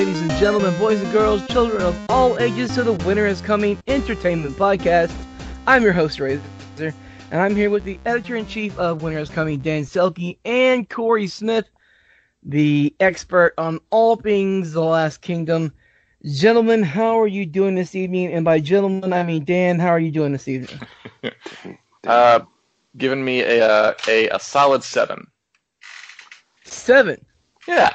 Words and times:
ladies 0.00 0.22
and 0.22 0.30
gentlemen, 0.36 0.74
boys 0.78 0.98
and 1.02 1.12
girls, 1.12 1.46
children 1.48 1.82
of 1.82 1.94
all 2.08 2.38
ages, 2.38 2.74
to 2.74 2.82
the 2.82 2.94
Winter 3.04 3.26
is 3.26 3.42
Coming 3.42 3.78
Entertainment 3.86 4.56
Podcast. 4.56 5.12
I'm 5.66 5.82
your 5.82 5.92
host, 5.92 6.18
Razor, 6.18 6.40
and 6.78 6.94
I'm 7.30 7.54
here 7.54 7.68
with 7.68 7.84
the 7.84 8.00
editor 8.06 8.34
in 8.34 8.46
chief 8.46 8.78
of 8.78 9.02
Winter 9.02 9.18
is 9.18 9.28
Coming, 9.28 9.58
Dan 9.58 9.82
Selcke, 9.82 10.38
and 10.46 10.88
Corey 10.88 11.26
Smith, 11.26 11.68
the 12.42 12.94
expert 12.98 13.52
on 13.58 13.78
all 13.90 14.16
things 14.16 14.72
The 14.72 14.82
Last 14.82 15.20
Kingdom. 15.20 15.70
Gentlemen, 16.24 16.82
how 16.82 17.20
are 17.20 17.28
you 17.28 17.44
doing 17.44 17.74
this 17.74 17.94
evening? 17.94 18.32
And 18.32 18.42
by 18.42 18.58
gentlemen, 18.58 19.12
I 19.12 19.22
mean 19.22 19.44
Dan. 19.44 19.78
How 19.78 19.88
are 19.90 20.00
you 20.00 20.10
doing 20.10 20.32
this 20.32 20.48
evening? 20.48 20.80
uh, 22.06 22.40
giving 22.96 23.22
me 23.22 23.42
a, 23.42 23.68
uh, 23.68 23.94
a 24.08 24.30
a 24.30 24.40
solid 24.40 24.82
seven. 24.82 25.26
Seven. 26.64 27.22
Yeah. 27.68 27.94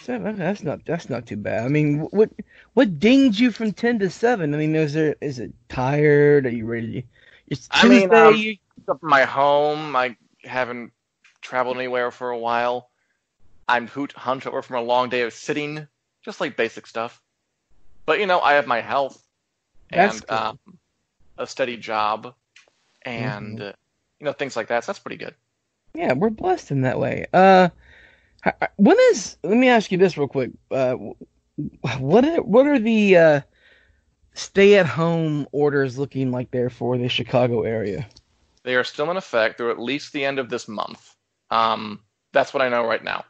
Seven. 0.00 0.36
That's 0.36 0.62
not 0.62 0.84
that's 0.84 1.08
not 1.10 1.26
too 1.26 1.36
bad. 1.36 1.64
I 1.64 1.68
mean, 1.68 2.00
what 2.10 2.30
what 2.74 2.98
dinged 2.98 3.38
you 3.38 3.50
from 3.50 3.72
ten 3.72 3.98
to 4.00 4.10
seven? 4.10 4.54
I 4.54 4.58
mean, 4.58 4.74
is 4.74 4.94
there 4.94 5.16
is 5.20 5.38
it 5.38 5.52
tired? 5.68 6.46
Are 6.46 6.50
you 6.50 6.66
ready? 6.66 7.06
It's 7.46 7.68
I 7.70 7.86
mean, 7.86 8.12
Tuesday. 8.12 8.28
um, 8.28 8.34
you- 8.34 8.56
Up 8.88 9.02
my 9.02 9.24
home, 9.24 9.94
I 9.96 10.16
haven't 10.42 10.92
traveled 11.42 11.76
anywhere 11.76 12.10
for 12.10 12.30
a 12.30 12.38
while. 12.38 12.90
I'm 13.68 13.86
hoot 13.88 14.12
hunched 14.12 14.46
over 14.46 14.62
from 14.62 14.76
a 14.76 14.82
long 14.82 15.08
day 15.10 15.22
of 15.22 15.32
sitting, 15.32 15.86
just 16.24 16.40
like 16.40 16.56
basic 16.56 16.86
stuff. 16.86 17.22
But 18.06 18.18
you 18.20 18.26
know, 18.26 18.40
I 18.40 18.54
have 18.54 18.66
my 18.66 18.80
health 18.80 19.22
That's 19.90 20.20
and 20.20 20.22
good. 20.22 20.34
um, 20.34 20.58
a 21.38 21.46
steady 21.46 21.76
job, 21.76 22.34
and 23.02 23.58
Mhm. 23.58 23.60
uh, 23.60 23.72
you 24.18 24.24
know 24.26 24.32
things 24.32 24.56
like 24.56 24.68
that. 24.68 24.84
So 24.84 24.92
that's 24.92 24.98
pretty 25.00 25.16
good. 25.24 25.34
Yeah, 25.94 26.12
we're 26.14 26.30
blessed 26.30 26.70
in 26.70 26.82
that 26.82 26.98
way. 26.98 27.26
Uh, 27.32 27.68
when 28.76 28.96
is? 29.10 29.36
Let 29.42 29.56
me 29.56 29.68
ask 29.68 29.92
you 29.92 29.98
this 29.98 30.16
real 30.16 30.28
quick. 30.28 30.50
Uh, 30.70 30.96
what 31.98 32.24
are 32.24 32.42
what 32.42 32.66
are 32.66 32.78
the 32.78 33.16
uh, 33.16 33.40
stay-at-home 34.34 35.46
orders 35.52 35.98
looking 35.98 36.30
like 36.30 36.50
there 36.50 36.70
for 36.70 36.96
the 36.96 37.08
Chicago 37.08 37.62
area? 37.62 38.06
They 38.62 38.74
are 38.76 38.84
still 38.84 39.10
in 39.10 39.16
effect 39.16 39.58
through 39.58 39.70
at 39.70 39.78
least 39.80 40.12
the 40.12 40.24
end 40.24 40.38
of 40.38 40.50
this 40.50 40.68
month. 40.68 41.14
Um, 41.50 42.00
that's 42.32 42.54
what 42.54 42.62
I 42.62 42.68
know 42.68 42.86
right 42.86 43.02
now. 43.02 43.24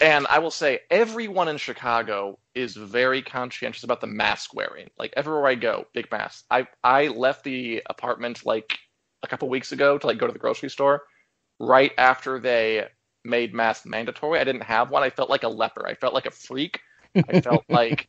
And 0.00 0.26
I 0.28 0.38
will 0.40 0.50
say, 0.50 0.80
everyone 0.90 1.48
in 1.48 1.56
Chicago 1.56 2.38
is 2.54 2.76
very 2.76 3.22
conscientious 3.22 3.84
about 3.84 4.02
the 4.02 4.06
mask 4.06 4.54
wearing. 4.54 4.90
Like 4.98 5.14
everywhere 5.16 5.46
I 5.46 5.54
go, 5.54 5.86
big 5.94 6.10
masks. 6.10 6.44
I 6.50 6.66
I 6.84 7.08
left 7.08 7.44
the 7.44 7.82
apartment 7.88 8.44
like 8.44 8.78
a 9.22 9.26
couple 9.26 9.48
weeks 9.48 9.72
ago 9.72 9.96
to 9.96 10.06
like 10.06 10.18
go 10.18 10.26
to 10.26 10.32
the 10.32 10.38
grocery 10.38 10.68
store. 10.68 11.02
Right 11.58 11.92
after 11.96 12.38
they 12.38 12.86
made 13.26 13.54
masks 13.54 13.86
mandatory, 13.86 14.38
I 14.38 14.44
didn't 14.44 14.62
have 14.62 14.90
one. 14.90 15.02
I 15.02 15.10
felt 15.10 15.30
like 15.30 15.42
a 15.42 15.48
leper. 15.48 15.86
I 15.86 15.94
felt 15.94 16.14
like 16.14 16.26
a 16.26 16.30
freak. 16.30 16.80
I 17.28 17.40
felt 17.40 17.64
like 17.68 18.08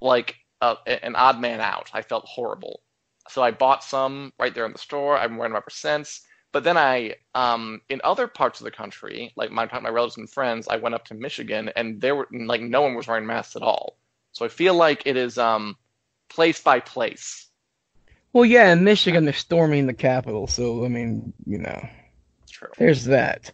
like 0.00 0.36
a, 0.60 0.76
an 1.04 1.16
odd 1.16 1.40
man 1.40 1.60
out. 1.60 1.90
I 1.92 2.02
felt 2.02 2.24
horrible. 2.24 2.80
So 3.28 3.42
I 3.42 3.50
bought 3.50 3.84
some 3.84 4.32
right 4.38 4.54
there 4.54 4.66
in 4.66 4.72
the 4.72 4.78
store. 4.78 5.16
I'm 5.16 5.36
wearing 5.36 5.52
them 5.52 5.62
ever 5.62 5.70
since. 5.70 6.22
But 6.52 6.64
then 6.64 6.76
I, 6.76 7.14
um, 7.34 7.80
in 7.88 8.00
other 8.04 8.26
parts 8.26 8.60
of 8.60 8.64
the 8.64 8.70
country, 8.70 9.32
like 9.36 9.50
my 9.50 9.66
my 9.80 9.88
relatives 9.88 10.18
and 10.18 10.28
friends, 10.30 10.68
I 10.68 10.76
went 10.76 10.94
up 10.94 11.06
to 11.06 11.14
Michigan, 11.14 11.70
and 11.76 12.00
there 12.00 12.14
were 12.14 12.28
like 12.30 12.60
no 12.60 12.82
one 12.82 12.94
was 12.94 13.06
wearing 13.06 13.26
masks 13.26 13.56
at 13.56 13.62
all. 13.62 13.96
So 14.32 14.44
I 14.44 14.48
feel 14.48 14.74
like 14.74 15.02
it 15.06 15.16
is 15.16 15.38
um, 15.38 15.76
place 16.28 16.60
by 16.60 16.80
place. 16.80 17.48
Well, 18.34 18.44
yeah, 18.44 18.72
in 18.72 18.84
Michigan 18.84 19.24
they're 19.24 19.32
storming 19.32 19.86
the 19.86 19.94
Capitol, 19.94 20.46
so 20.46 20.84
I 20.84 20.88
mean, 20.88 21.32
you 21.46 21.58
know, 21.58 21.88
True. 22.50 22.68
there's 22.76 23.06
that. 23.06 23.50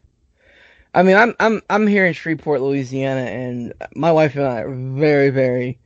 I 0.94 1.02
mean, 1.02 1.16
I'm 1.16 1.34
I'm 1.40 1.60
I'm 1.70 1.86
here 1.86 2.06
in 2.06 2.12
Shreveport, 2.12 2.60
Louisiana, 2.60 3.22
and 3.22 3.72
my 3.94 4.12
wife 4.12 4.34
and 4.36 4.44
I 4.46 4.60
are 4.62 4.70
very 4.74 5.30
very 5.30 5.78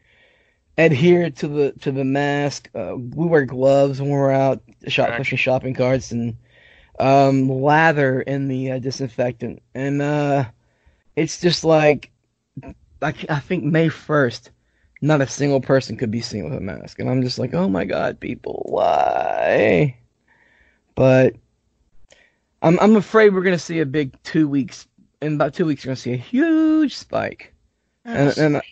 adhered 0.78 1.36
to 1.36 1.48
the 1.48 1.72
to 1.80 1.92
the 1.92 2.04
mask. 2.04 2.70
Uh, 2.74 2.96
we 2.96 3.26
wear 3.26 3.44
gloves 3.44 4.00
when 4.00 4.10
we're 4.10 4.32
out 4.32 4.62
shop 4.88 5.14
Right. 5.14 5.16
pushing 5.16 5.38
shopping 5.38 5.74
carts 5.74 6.12
and 6.12 6.36
um, 6.98 7.48
lather 7.48 8.20
in 8.22 8.48
the 8.48 8.72
uh, 8.72 8.78
disinfectant, 8.78 9.62
and 9.74 10.00
uh, 10.02 10.44
it's 11.16 11.40
just 11.40 11.64
like 11.64 12.10
I, 13.02 13.14
I 13.28 13.40
think 13.40 13.64
May 13.64 13.88
first, 13.88 14.50
not 15.00 15.20
a 15.20 15.26
single 15.26 15.60
person 15.60 15.96
could 15.96 16.10
be 16.10 16.20
seen 16.20 16.44
with 16.44 16.54
a 16.54 16.60
mask, 16.60 16.98
and 16.98 17.08
I'm 17.10 17.22
just 17.22 17.38
like, 17.38 17.54
oh 17.54 17.68
my 17.68 17.84
god, 17.84 18.20
people, 18.20 18.64
why? 18.68 19.96
But 20.94 21.34
I'm 22.62 22.78
I'm 22.80 22.96
afraid 22.96 23.34
we're 23.34 23.42
gonna 23.42 23.58
see 23.58 23.80
a 23.80 23.86
big 23.86 24.20
two 24.22 24.48
weeks. 24.48 24.86
In 25.22 25.34
about 25.34 25.54
two 25.54 25.64
weeks, 25.66 25.84
we're 25.84 25.90
gonna 25.90 25.96
see 25.96 26.12
a 26.14 26.16
huge 26.16 26.96
spike, 26.96 27.54
and, 28.04 28.36
and 28.36 28.56
I- 28.56 28.62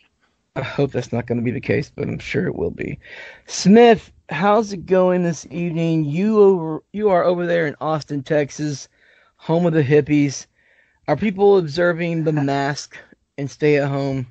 I 0.56 0.62
hope 0.62 0.90
that's 0.90 1.12
not 1.12 1.26
gonna 1.26 1.42
be 1.42 1.52
the 1.52 1.60
case, 1.60 1.92
but 1.94 2.08
I'm 2.08 2.18
sure 2.18 2.48
it 2.48 2.56
will 2.56 2.72
be. 2.72 2.98
Smith, 3.46 4.10
how's 4.30 4.72
it 4.72 4.84
going 4.84 5.22
this 5.22 5.46
evening? 5.52 6.04
You 6.04 6.40
over 6.42 6.82
you 6.92 7.08
are 7.10 7.22
over 7.22 7.46
there 7.46 7.68
in 7.68 7.76
Austin, 7.80 8.24
Texas, 8.24 8.88
home 9.36 9.64
of 9.64 9.72
the 9.74 9.82
hippies. 9.84 10.46
Are 11.06 11.16
people 11.16 11.56
observing 11.58 12.24
the 12.24 12.32
mask 12.32 12.96
and 13.38 13.48
stay 13.48 13.76
at 13.76 13.88
home? 13.88 14.26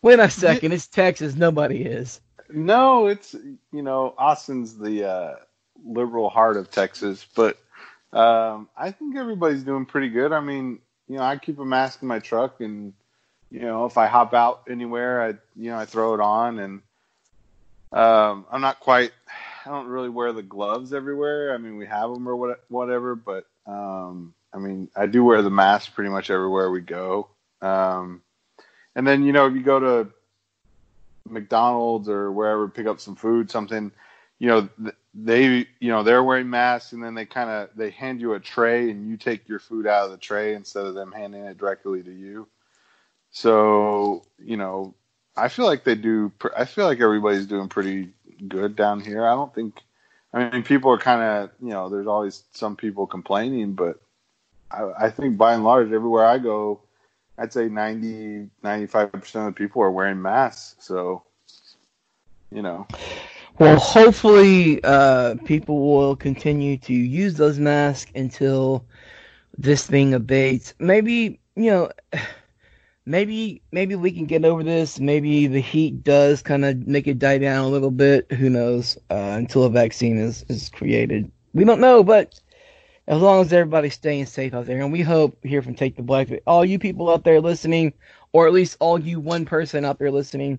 Wait 0.00 0.18
a 0.18 0.30
second, 0.30 0.72
it's 0.72 0.86
Texas. 0.86 1.36
Nobody 1.36 1.82
is. 1.82 2.22
No, 2.48 3.06
it's 3.06 3.34
you 3.70 3.82
know 3.82 4.14
Austin's 4.16 4.78
the 4.78 5.04
uh, 5.06 5.34
liberal 5.84 6.30
heart 6.30 6.56
of 6.56 6.70
Texas, 6.70 7.26
but 7.36 7.58
um, 8.12 8.68
I 8.76 8.90
think 8.90 9.16
everybody's 9.16 9.62
doing 9.62 9.86
pretty 9.86 10.08
good. 10.08 10.32
I 10.32 10.40
mean, 10.40 10.78
you 11.08 11.16
know, 11.16 11.22
I 11.22 11.36
keep 11.36 11.58
a 11.58 11.64
mask 11.64 12.02
in 12.02 12.08
my 12.08 12.18
truck, 12.18 12.60
and 12.60 12.92
you 13.50 13.60
know, 13.60 13.86
if 13.86 13.98
I 13.98 14.06
hop 14.06 14.34
out 14.34 14.62
anywhere, 14.68 15.22
I 15.22 15.28
you 15.56 15.70
know 15.70 15.78
I 15.78 15.84
throw 15.84 16.14
it 16.14 16.20
on, 16.20 16.58
and 16.58 16.82
um, 17.92 18.46
I'm 18.50 18.60
not 18.60 18.80
quite. 18.80 19.12
I 19.64 19.70
don't 19.70 19.88
really 19.88 20.08
wear 20.08 20.32
the 20.32 20.42
gloves 20.42 20.92
everywhere. 20.92 21.54
I 21.54 21.58
mean, 21.58 21.76
we 21.76 21.86
have 21.86 22.12
them 22.12 22.28
or 22.28 22.34
what, 22.34 22.64
whatever, 22.68 23.14
but 23.14 23.46
um, 23.66 24.34
I 24.54 24.58
mean, 24.58 24.88
I 24.96 25.06
do 25.06 25.22
wear 25.22 25.42
the 25.42 25.50
mask 25.50 25.94
pretty 25.94 26.10
much 26.10 26.30
everywhere 26.30 26.70
we 26.70 26.80
go. 26.80 27.28
Um, 27.60 28.22
and 28.94 29.06
then 29.06 29.22
you 29.24 29.32
know, 29.32 29.46
if 29.46 29.54
you 29.54 29.62
go 29.62 29.78
to 29.78 30.10
McDonald's 31.28 32.08
or 32.08 32.32
wherever, 32.32 32.68
pick 32.68 32.86
up 32.86 33.00
some 33.00 33.16
food, 33.16 33.50
something, 33.50 33.92
you 34.38 34.48
know, 34.48 34.68
they, 35.14 35.66
you 35.80 35.88
know, 35.88 36.02
they're 36.02 36.22
wearing 36.22 36.50
masks 36.50 36.92
and 36.92 37.02
then 37.02 37.14
they 37.14 37.26
kind 37.26 37.50
of, 37.50 37.70
they 37.76 37.90
hand 37.90 38.20
you 38.20 38.34
a 38.34 38.40
tray 38.40 38.90
and 38.90 39.08
you 39.08 39.16
take 39.16 39.48
your 39.48 39.58
food 39.58 39.86
out 39.86 40.04
of 40.04 40.10
the 40.12 40.16
tray 40.16 40.54
instead 40.54 40.86
of 40.86 40.94
them 40.94 41.12
handing 41.12 41.44
it 41.44 41.58
directly 41.58 42.02
to 42.02 42.12
you. 42.12 42.46
So, 43.32 44.24
you 44.38 44.56
know, 44.56 44.94
I 45.36 45.48
feel 45.48 45.66
like 45.66 45.84
they 45.84 45.94
do, 45.94 46.32
I 46.56 46.64
feel 46.64 46.86
like 46.86 47.00
everybody's 47.00 47.46
doing 47.46 47.68
pretty 47.68 48.10
good 48.46 48.76
down 48.76 49.00
here. 49.00 49.26
I 49.26 49.34
don't 49.34 49.54
think, 49.54 49.80
I 50.32 50.48
mean, 50.48 50.62
people 50.62 50.92
are 50.92 50.98
kind 50.98 51.22
of, 51.22 51.50
you 51.60 51.70
know, 51.70 51.88
there's 51.88 52.06
always 52.06 52.44
some 52.52 52.76
people 52.76 53.06
complaining, 53.06 53.72
but 53.72 54.00
I, 54.70 55.06
I 55.06 55.10
think 55.10 55.36
by 55.36 55.54
and 55.54 55.64
large, 55.64 55.90
everywhere 55.92 56.24
I 56.24 56.38
go, 56.38 56.80
I'd 57.36 57.52
say 57.52 57.68
90, 57.68 58.50
95% 58.62 59.14
of 59.14 59.44
the 59.46 59.52
people 59.52 59.82
are 59.82 59.90
wearing 59.90 60.22
masks. 60.22 60.84
So, 60.84 61.22
you 62.52 62.62
know, 62.62 62.86
Well, 63.60 63.78
hopefully, 63.78 64.82
uh, 64.84 65.34
people 65.44 65.82
will 65.82 66.16
continue 66.16 66.78
to 66.78 66.94
use 66.94 67.34
those 67.34 67.58
masks 67.58 68.10
until 68.14 68.86
this 69.58 69.86
thing 69.86 70.14
abates. 70.14 70.72
Maybe 70.78 71.38
you 71.56 71.70
know, 71.70 71.90
maybe 73.04 73.60
maybe 73.70 73.96
we 73.96 74.12
can 74.12 74.24
get 74.24 74.46
over 74.46 74.62
this. 74.62 74.98
Maybe 74.98 75.46
the 75.46 75.60
heat 75.60 76.02
does 76.02 76.40
kind 76.40 76.64
of 76.64 76.86
make 76.86 77.06
it 77.06 77.18
die 77.18 77.36
down 77.36 77.66
a 77.66 77.68
little 77.68 77.90
bit. 77.90 78.32
Who 78.32 78.48
knows? 78.48 78.96
Uh, 79.10 79.34
until 79.36 79.64
a 79.64 79.70
vaccine 79.70 80.16
is 80.16 80.42
is 80.48 80.70
created, 80.70 81.30
we 81.52 81.64
don't 81.64 81.82
know. 81.82 82.02
But 82.02 82.40
as 83.08 83.20
long 83.20 83.42
as 83.42 83.52
everybody's 83.52 83.92
staying 83.92 84.24
safe 84.24 84.54
out 84.54 84.64
there, 84.64 84.80
and 84.80 84.90
we 84.90 85.02
hope 85.02 85.36
here 85.44 85.60
from 85.60 85.74
Take 85.74 85.96
the 85.96 86.02
Black, 86.02 86.28
all 86.46 86.64
you 86.64 86.78
people 86.78 87.10
out 87.10 87.24
there 87.24 87.42
listening, 87.42 87.92
or 88.32 88.46
at 88.46 88.54
least 88.54 88.78
all 88.80 88.98
you 88.98 89.20
one 89.20 89.44
person 89.44 89.84
out 89.84 89.98
there 89.98 90.10
listening 90.10 90.58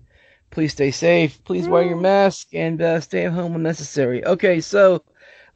please 0.52 0.72
stay 0.72 0.90
safe. 0.90 1.42
Please 1.44 1.66
wear 1.66 1.82
your 1.82 1.96
mask 1.96 2.54
and 2.54 2.80
uh, 2.80 3.00
stay 3.00 3.26
at 3.26 3.32
home 3.32 3.54
when 3.54 3.62
necessary. 3.62 4.24
Okay, 4.24 4.60
so 4.60 5.02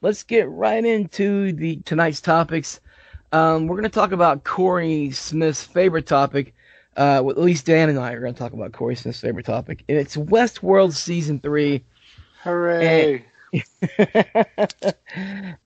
let's 0.00 0.24
get 0.24 0.48
right 0.48 0.84
into 0.84 1.52
the 1.52 1.76
tonight's 1.84 2.20
topics. 2.20 2.80
Um, 3.30 3.66
we're 3.66 3.76
going 3.76 3.84
to 3.84 3.90
talk 3.90 4.12
about 4.12 4.42
Corey 4.42 5.10
Smith's 5.12 5.62
favorite 5.62 6.06
topic. 6.06 6.54
Uh, 6.96 7.20
well, 7.22 7.30
at 7.30 7.38
least 7.38 7.66
Dan 7.66 7.90
and 7.90 7.98
I 7.98 8.12
are 8.12 8.20
going 8.20 8.32
to 8.32 8.38
talk 8.38 8.54
about 8.54 8.72
Corey 8.72 8.96
Smith's 8.96 9.20
favorite 9.20 9.46
topic, 9.46 9.84
and 9.88 9.98
it's 9.98 10.16
Westworld 10.16 10.94
season 10.94 11.38
three. 11.38 11.84
hooray. 12.42 13.24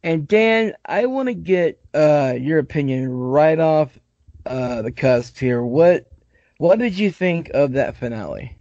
and 0.03 0.29
Dan, 0.29 0.75
I 0.85 1.07
want 1.07 1.29
to 1.29 1.35
get 1.35 1.81
uh, 1.95 2.35
your 2.39 2.59
opinion 2.59 3.11
right 3.11 3.59
off 3.59 3.97
uh, 4.45 4.83
the 4.83 4.93
cusp 4.93 5.39
here. 5.39 5.63
What 5.63 6.07
what 6.59 6.79
did 6.79 6.99
you 6.99 7.11
think 7.11 7.51
of 7.55 7.73
that 7.73 7.97
finale? 7.97 8.59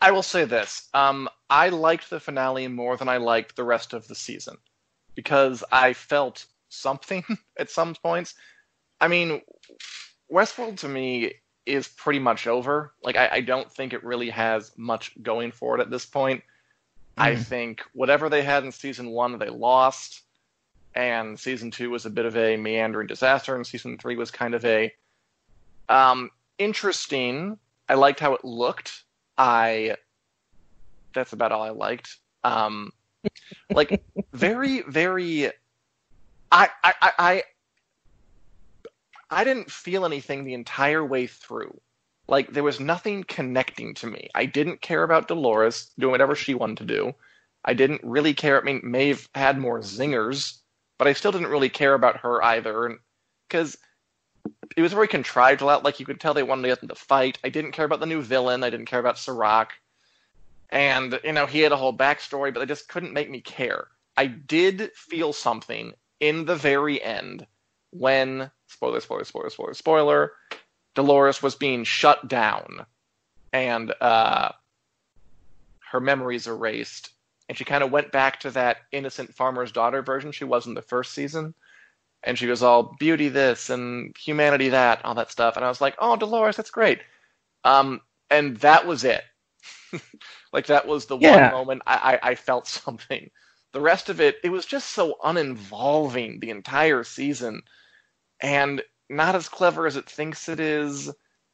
I 0.00 0.10
will 0.10 0.22
say 0.22 0.44
this. 0.44 0.88
Um, 0.94 1.28
I 1.48 1.70
liked 1.70 2.10
the 2.10 2.20
finale 2.20 2.68
more 2.68 2.96
than 2.96 3.08
I 3.08 3.16
liked 3.16 3.56
the 3.56 3.64
rest 3.64 3.92
of 3.92 4.06
the 4.08 4.14
season 4.14 4.56
because 5.14 5.64
I 5.72 5.92
felt 5.94 6.46
something 6.68 7.24
at 7.58 7.70
some 7.70 7.94
points. 7.94 8.34
I 9.00 9.08
mean, 9.08 9.42
Westworld 10.32 10.78
to 10.78 10.88
me 10.88 11.34
is 11.64 11.88
pretty 11.88 12.18
much 12.18 12.46
over. 12.46 12.94
Like 13.02 13.16
I, 13.16 13.28
I 13.32 13.40
don't 13.40 13.70
think 13.72 13.92
it 13.92 14.04
really 14.04 14.30
has 14.30 14.72
much 14.76 15.10
going 15.22 15.50
for 15.52 15.76
it 15.76 15.80
at 15.80 15.90
this 15.90 16.06
point. 16.06 16.42
I 17.18 17.32
Mhm. 17.32 17.46
think 17.46 17.82
whatever 17.94 18.28
they 18.28 18.42
had 18.42 18.64
in 18.64 18.72
season 18.72 19.08
one, 19.10 19.38
they 19.38 19.48
lost, 19.48 20.22
and 20.94 21.40
season 21.40 21.70
two 21.70 21.88
was 21.90 22.04
a 22.04 22.10
bit 22.10 22.26
of 22.26 22.36
a 22.36 22.56
meandering 22.58 23.06
disaster, 23.06 23.56
and 23.56 23.66
season 23.66 23.96
three 23.98 24.16
was 24.16 24.30
kind 24.30 24.54
of 24.54 24.64
a 24.66 24.92
um, 25.88 26.30
interesting. 26.58 27.58
I 27.88 27.94
liked 27.94 28.20
how 28.20 28.34
it 28.34 28.44
looked. 28.44 29.04
I 29.38 29.96
that's 31.14 31.32
about 31.32 31.52
all 31.52 31.62
I 31.62 31.70
liked. 31.70 32.18
Um, 32.44 32.92
like 33.70 34.04
very, 34.32 34.82
very. 34.82 35.48
I, 36.52 36.68
I, 36.84 36.94
I, 37.02 37.12
I 37.18 37.42
I 39.30 39.44
didn't 39.44 39.70
feel 39.70 40.04
anything 40.04 40.44
the 40.44 40.54
entire 40.54 41.04
way 41.04 41.26
through. 41.26 41.80
Like 42.28 42.52
there 42.52 42.62
was 42.62 42.80
nothing 42.80 43.24
connecting 43.24 43.94
to 43.94 44.06
me. 44.06 44.28
I 44.34 44.46
didn't 44.46 44.80
care 44.80 45.02
about 45.02 45.28
Dolores 45.28 45.90
doing 45.98 46.12
whatever 46.12 46.34
she 46.34 46.54
wanted 46.54 46.78
to 46.78 46.84
do. 46.84 47.14
I 47.64 47.74
didn't 47.74 48.02
really 48.04 48.34
care. 48.34 48.60
I 48.60 48.64
mean, 48.64 48.80
Maeve 48.84 49.28
had 49.34 49.58
more 49.58 49.80
zingers, 49.80 50.58
but 50.98 51.08
I 51.08 51.12
still 51.12 51.32
didn't 51.32 51.48
really 51.48 51.68
care 51.68 51.94
about 51.94 52.18
her 52.18 52.42
either, 52.44 52.98
because 53.48 53.76
it 54.76 54.82
was 54.82 54.92
very 54.92 55.08
contrived 55.08 55.60
a 55.60 55.64
lot. 55.64 55.84
Like 55.84 56.00
you 56.00 56.06
could 56.06 56.20
tell 56.20 56.34
they 56.34 56.42
wanted 56.42 56.62
to 56.62 56.68
get 56.68 56.80
them 56.80 56.88
to 56.88 56.94
fight. 56.94 57.38
I 57.44 57.48
didn't 57.48 57.72
care 57.72 57.84
about 57.84 58.00
the 58.00 58.06
new 58.06 58.22
villain. 58.22 58.64
I 58.64 58.70
didn't 58.70 58.86
care 58.86 59.00
about 59.00 59.18
Serac, 59.18 59.72
and 60.70 61.18
you 61.24 61.32
know 61.32 61.46
he 61.46 61.60
had 61.60 61.72
a 61.72 61.76
whole 61.76 61.96
backstory, 61.96 62.52
but 62.52 62.60
they 62.60 62.66
just 62.66 62.88
couldn't 62.88 63.12
make 63.12 63.30
me 63.30 63.40
care. 63.40 63.88
I 64.16 64.26
did 64.26 64.90
feel 64.94 65.32
something 65.32 65.92
in 66.20 66.44
the 66.44 66.56
very 66.56 67.02
end 67.02 67.46
when 67.90 68.50
spoiler, 68.66 69.00
spoiler, 69.00 69.24
spoiler, 69.24 69.50
spoiler, 69.50 69.74
spoiler. 69.74 70.32
Dolores 70.94 71.42
was 71.42 71.54
being 71.54 71.84
shut 71.84 72.26
down, 72.26 72.86
and 73.52 73.92
uh, 74.00 74.50
her 75.90 76.00
memories 76.00 76.46
erased, 76.46 77.10
and 77.48 77.56
she 77.56 77.64
kind 77.64 77.84
of 77.84 77.90
went 77.90 78.12
back 78.12 78.40
to 78.40 78.50
that 78.52 78.78
innocent 78.92 79.34
farmer's 79.34 79.72
daughter 79.72 80.02
version 80.02 80.32
she 80.32 80.44
was 80.44 80.66
in 80.66 80.74
the 80.74 80.82
first 80.82 81.12
season, 81.12 81.54
and 82.26 82.38
she 82.38 82.46
was 82.48 82.62
all 82.62 82.94
beauty 82.98 83.30
this 83.30 83.70
and 83.70 84.14
humanity 84.18 84.70
that, 84.70 85.04
all 85.04 85.14
that 85.14 85.30
stuff, 85.32 85.56
and 85.56 85.64
I 85.64 85.68
was 85.68 85.80
like, 85.80 85.96
oh, 85.98 86.16
Dolores, 86.16 86.56
that's 86.56 86.70
great, 86.70 87.00
um, 87.64 88.00
and 88.30 88.58
that 88.58 88.86
was 88.86 89.04
it. 89.04 89.22
like 90.52 90.66
that 90.66 90.86
was 90.86 91.06
the 91.06 91.16
Yeah. 91.18 91.48
one 91.48 91.48
moment 91.48 91.82
I, 91.86 92.18
I, 92.22 92.30
I 92.30 92.34
felt 92.34 92.68
something. 92.68 93.30
The 93.72 93.80
rest 93.80 94.08
of 94.10 94.20
it, 94.20 94.36
it 94.44 94.50
was 94.50 94.66
just 94.66 94.90
so 94.90 95.16
uninvolving 95.24 96.40
the 96.40 96.50
entire 96.50 97.04
season, 97.04 97.62
and 98.40 98.82
not 99.08 99.34
as 99.36 99.48
clever 99.48 99.86
as 99.86 99.96
it 99.96 100.10
thinks 100.10 100.48
it 100.48 100.60
is, 100.60 101.10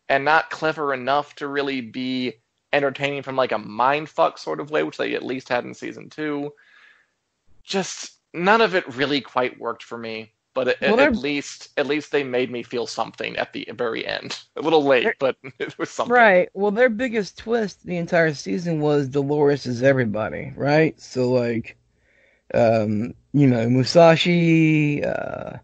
and 0.08 0.24
not 0.24 0.50
clever 0.50 0.94
enough 0.94 1.34
to 1.36 1.48
really 1.48 1.80
be 1.80 2.34
entertaining 2.72 3.22
from 3.22 3.36
like 3.36 3.52
a 3.52 3.56
mindfuck 3.58 4.38
sort 4.38 4.60
of 4.60 4.70
way, 4.70 4.82
which 4.82 4.96
they 4.96 5.14
at 5.14 5.24
least 5.24 5.48
had 5.48 5.64
in 5.64 5.74
season 5.74 6.08
two. 6.10 6.52
Just 7.64 8.12
none 8.32 8.60
of 8.60 8.74
it 8.74 8.96
really 8.96 9.20
quite 9.20 9.58
worked 9.60 9.82
for 9.82 9.98
me. 9.98 10.32
But 10.54 10.68
at, 10.68 10.80
Well, 10.82 11.00
at 11.00 11.16
least, 11.16 11.70
at 11.78 11.86
least 11.86 12.12
they 12.12 12.24
made 12.24 12.50
me 12.50 12.62
feel 12.62 12.86
something 12.86 13.36
at 13.36 13.52
the 13.52 13.66
very 13.72 14.06
end. 14.06 14.38
A 14.56 14.60
little 14.60 14.84
late, 14.84 15.14
but 15.18 15.36
it 15.58 15.78
was 15.78 15.90
something. 15.90 16.12
Right. 16.12 16.48
Well, 16.52 16.70
their 16.70 16.90
biggest 16.90 17.38
twist 17.38 17.84
the 17.86 17.96
entire 17.96 18.34
season 18.34 18.80
was 18.80 19.08
Dolores 19.08 19.66
is 19.66 19.82
everybody, 19.82 20.52
right? 20.56 21.00
So 21.00 21.30
like, 21.30 21.76
um, 22.52 23.14
you 23.32 23.46
know, 23.46 23.68
Musashi. 23.68 25.02
Uh, 25.04 25.58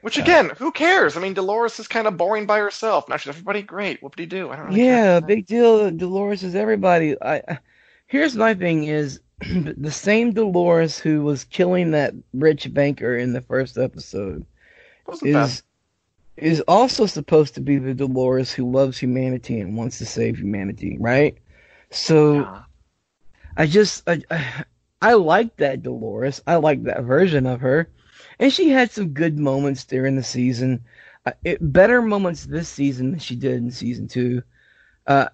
Which 0.00 0.18
again, 0.18 0.50
who 0.58 0.72
cares? 0.72 1.16
I 1.16 1.20
mean, 1.20 1.34
Dolores 1.34 1.78
is 1.78 1.86
kind 1.86 2.08
of 2.08 2.16
boring 2.16 2.46
by 2.46 2.58
herself. 2.58 3.08
Now 3.08 3.16
she's 3.16 3.28
everybody 3.28 3.62
great. 3.62 4.02
What 4.02 4.16
did 4.16 4.22
he 4.22 4.26
do? 4.26 4.50
I 4.50 4.56
don't 4.56 4.66
really 4.66 4.84
yeah, 4.84 5.20
big 5.20 5.46
deal. 5.46 5.90
Dolores 5.90 6.42
is 6.42 6.54
everybody. 6.54 7.20
I. 7.22 7.36
I- 7.36 7.58
Here's 8.08 8.36
my 8.36 8.52
thing: 8.52 8.84
is 8.84 9.20
the 9.76 9.90
same 9.90 10.32
Dolores 10.32 10.98
who 10.98 11.22
was 11.22 11.44
killing 11.44 11.90
that 11.92 12.14
rich 12.32 12.72
banker 12.72 13.16
in 13.16 13.32
the 13.32 13.40
first 13.40 13.78
episode 13.78 14.44
Wasn't 15.06 15.32
bad. 15.32 15.44
is 15.44 15.62
is 16.36 16.60
also 16.62 17.06
supposed 17.06 17.54
to 17.54 17.60
be 17.60 17.76
the 17.76 17.94
Dolores 17.94 18.52
who 18.52 18.70
loves 18.70 18.98
humanity 18.98 19.60
and 19.60 19.76
wants 19.76 19.98
to 19.98 20.06
save 20.06 20.38
humanity, 20.38 20.96
right? 21.00 21.36
So. 21.90 22.40
Yeah. 22.40 22.62
I 23.54 23.66
just 23.66 24.08
I, 24.08 24.22
I 24.30 24.64
I 25.02 25.14
like 25.14 25.56
that 25.56 25.82
Dolores. 25.82 26.40
I 26.46 26.56
like 26.56 26.84
that 26.84 27.02
version 27.02 27.44
of 27.44 27.60
her, 27.60 27.88
and 28.38 28.52
she 28.52 28.68
had 28.70 28.92
some 28.92 29.08
good 29.08 29.38
moments 29.38 29.84
during 29.84 30.14
the 30.14 30.22
season. 30.22 30.84
Uh, 31.26 31.32
it, 31.44 31.58
better 31.72 32.00
moments 32.00 32.46
this 32.46 32.68
season 32.68 33.10
than 33.10 33.20
she 33.20 33.34
did 33.34 33.54
in 33.56 33.70
season 33.72 34.06
two. 34.06 34.42
Uh, 35.08 35.26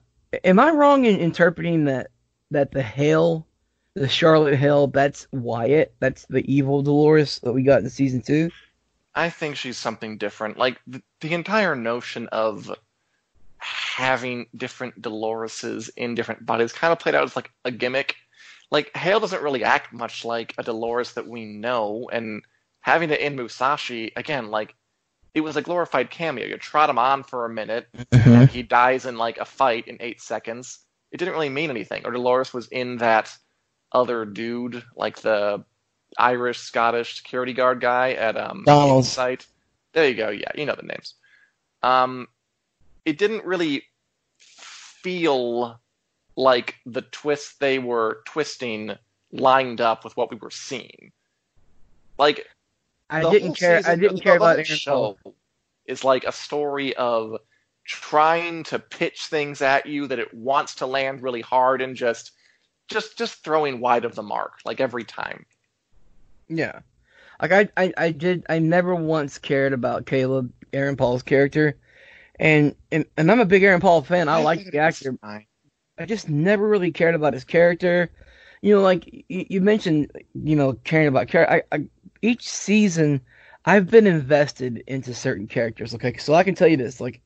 am 0.42 0.58
I 0.58 0.70
wrong 0.70 1.04
in 1.04 1.16
interpreting 1.20 1.84
that 1.84 2.08
that 2.50 2.72
the 2.72 2.82
Hale, 2.82 3.46
the 3.94 4.08
Charlotte 4.08 4.56
Hale, 4.56 4.86
that's 4.86 5.26
Wyatt, 5.32 5.94
that's 6.00 6.26
the 6.26 6.44
evil 6.52 6.82
Dolores 6.82 7.40
that 7.40 7.52
we 7.52 7.62
got 7.62 7.82
in 7.82 7.90
season 7.90 8.22
two? 8.22 8.50
I 9.14 9.30
think 9.30 9.56
she's 9.56 9.76
something 9.76 10.18
different. 10.18 10.58
Like 10.58 10.80
the, 10.86 11.02
the 11.20 11.34
entire 11.34 11.74
notion 11.74 12.28
of 12.28 12.72
having 13.58 14.46
different 14.56 15.00
Doloreses 15.02 15.90
in 15.96 16.14
different 16.14 16.46
bodies 16.46 16.72
kind 16.72 16.92
of 16.92 17.00
played 17.00 17.14
out 17.14 17.24
as 17.24 17.34
like 17.34 17.50
a 17.64 17.70
gimmick. 17.70 18.14
Like 18.70 18.96
Hale 18.96 19.20
doesn't 19.20 19.42
really 19.42 19.64
act 19.64 19.92
much 19.92 20.24
like 20.24 20.54
a 20.58 20.62
Dolores 20.62 21.14
that 21.14 21.26
we 21.26 21.44
know, 21.46 22.08
and 22.12 22.42
having 22.80 23.10
it 23.10 23.20
in 23.20 23.34
Musashi 23.34 24.12
again, 24.14 24.50
like 24.50 24.74
it 25.34 25.40
was 25.40 25.56
a 25.56 25.62
glorified 25.62 26.10
cameo. 26.10 26.46
You 26.46 26.56
trot 26.56 26.90
him 26.90 26.98
on 26.98 27.22
for 27.22 27.44
a 27.44 27.50
minute, 27.50 27.88
mm-hmm. 27.96 28.30
and 28.30 28.48
he 28.48 28.62
dies 28.62 29.06
in 29.06 29.16
like 29.16 29.38
a 29.38 29.44
fight 29.44 29.88
in 29.88 29.96
eight 30.00 30.20
seconds. 30.20 30.80
It 31.10 31.16
didn't 31.16 31.34
really 31.34 31.48
mean 31.48 31.70
anything. 31.70 32.04
Or 32.04 32.12
Dolores 32.12 32.52
was 32.52 32.68
in 32.68 32.98
that 32.98 33.36
other 33.92 34.24
dude, 34.24 34.82
like 34.96 35.20
the 35.20 35.64
Irish 36.18 36.58
Scottish 36.58 37.16
security 37.16 37.52
guard 37.52 37.80
guy 37.80 38.12
at 38.12 38.36
um 38.36 38.64
Donald's. 38.64 39.08
site. 39.08 39.46
There 39.92 40.08
you 40.08 40.14
go. 40.14 40.28
Yeah, 40.30 40.50
you 40.54 40.66
know 40.66 40.74
the 40.74 40.86
names. 40.86 41.14
Um, 41.82 42.28
it 43.04 43.18
didn't 43.18 43.44
really 43.44 43.84
feel 44.36 45.80
like 46.36 46.76
the 46.86 47.02
twist 47.02 47.60
they 47.60 47.78
were 47.78 48.22
twisting 48.24 48.92
lined 49.32 49.80
up 49.80 50.04
with 50.04 50.16
what 50.16 50.30
we 50.30 50.36
were 50.36 50.50
seeing. 50.50 51.12
Like 52.18 52.46
I 53.10 53.22
didn't 53.22 53.46
whole 53.48 53.54
care. 53.54 53.82
I 53.84 53.96
didn't 53.96 54.20
care 54.20 54.36
about 54.36 54.46
whole 54.46 54.54
Aaron 54.54 54.64
show. 54.64 55.18
Paul. 55.22 55.34
Is 55.86 56.04
like 56.04 56.24
a 56.24 56.32
story 56.32 56.94
of 56.96 57.38
trying 57.86 58.62
to 58.64 58.78
pitch 58.78 59.26
things 59.26 59.62
at 59.62 59.86
you 59.86 60.06
that 60.06 60.18
it 60.18 60.34
wants 60.34 60.74
to 60.76 60.86
land 60.86 61.22
really 61.22 61.40
hard 61.40 61.80
and 61.80 61.96
just 61.96 62.32
just 62.88 63.16
just 63.16 63.44
throwing 63.44 63.80
wide 63.80 64.04
of 64.04 64.14
the 64.14 64.22
mark 64.22 64.60
like 64.64 64.80
every 64.80 65.04
time. 65.04 65.46
Yeah. 66.48 66.80
Like 67.40 67.52
I, 67.52 67.68
I, 67.76 67.92
I 67.96 68.10
did 68.10 68.44
I 68.48 68.58
never 68.58 68.94
once 68.94 69.38
cared 69.38 69.72
about 69.72 70.06
Caleb, 70.06 70.52
Aaron 70.72 70.96
Paul's 70.96 71.22
character. 71.22 71.76
And 72.40 72.74
and, 72.90 73.04
and 73.16 73.30
I'm 73.30 73.40
a 73.40 73.44
big 73.44 73.62
Aaron 73.62 73.80
Paul 73.80 74.02
fan. 74.02 74.28
I 74.28 74.42
like 74.42 74.70
the 74.70 74.78
actor. 74.78 75.16
fine. 75.20 75.46
I 75.98 76.04
just 76.04 76.28
never 76.28 76.68
really 76.68 76.92
cared 76.92 77.14
about 77.14 77.34
his 77.34 77.44
character. 77.44 78.10
You 78.62 78.74
know, 78.76 78.82
like 78.82 79.24
you, 79.28 79.46
you 79.48 79.60
mentioned, 79.60 80.10
you 80.34 80.56
know, 80.56 80.74
caring 80.84 81.08
about 81.08 81.28
character. 81.28 81.64
I, 81.72 81.76
I, 81.76 81.88
each 82.22 82.48
season, 82.48 83.20
I've 83.64 83.90
been 83.90 84.06
invested 84.06 84.82
into 84.86 85.14
certain 85.14 85.46
characters. 85.46 85.94
Okay, 85.94 86.16
so 86.16 86.34
I 86.34 86.44
can 86.44 86.54
tell 86.54 86.68
you 86.68 86.76
this: 86.76 87.00
like 87.00 87.20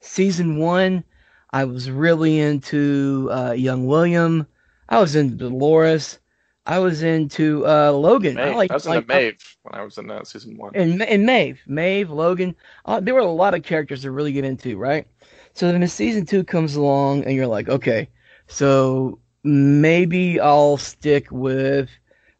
season 0.00 0.58
one, 0.58 1.04
I 1.50 1.64
was 1.64 1.90
really 1.90 2.38
into 2.38 3.28
uh, 3.32 3.52
young 3.52 3.86
William. 3.86 4.46
I 4.88 5.00
was 5.00 5.16
into 5.16 5.36
Dolores. 5.36 6.18
I 6.64 6.78
was 6.78 7.02
into 7.02 7.66
uh, 7.66 7.90
Logan. 7.92 8.36
Maeve. 8.36 8.44
I 8.44 8.54
like 8.54 8.70
I 8.70 8.74
was 8.74 8.86
in 8.86 8.92
like, 8.92 9.04
a 9.04 9.06
Maeve 9.06 9.56
when 9.62 9.80
I 9.80 9.82
was 9.84 9.98
in 9.98 10.10
uh, 10.10 10.22
season 10.24 10.56
one. 10.56 10.72
and 10.74 11.02
and 11.02 11.26
Maeve, 11.26 11.60
Maeve, 11.66 12.10
Logan. 12.10 12.54
Uh, 12.84 13.00
there 13.00 13.14
were 13.14 13.20
a 13.20 13.26
lot 13.26 13.54
of 13.54 13.62
characters 13.64 14.02
to 14.02 14.10
really 14.10 14.32
get 14.32 14.44
into, 14.44 14.76
right? 14.76 15.06
So 15.54 15.70
then 15.70 15.80
the 15.80 15.88
season 15.88 16.24
two 16.24 16.44
comes 16.44 16.76
along, 16.76 17.24
and 17.24 17.34
you're 17.34 17.46
like, 17.46 17.68
okay, 17.68 18.08
so 18.46 19.18
maybe 19.44 20.38
I'll 20.38 20.76
stick 20.76 21.26
with 21.30 21.90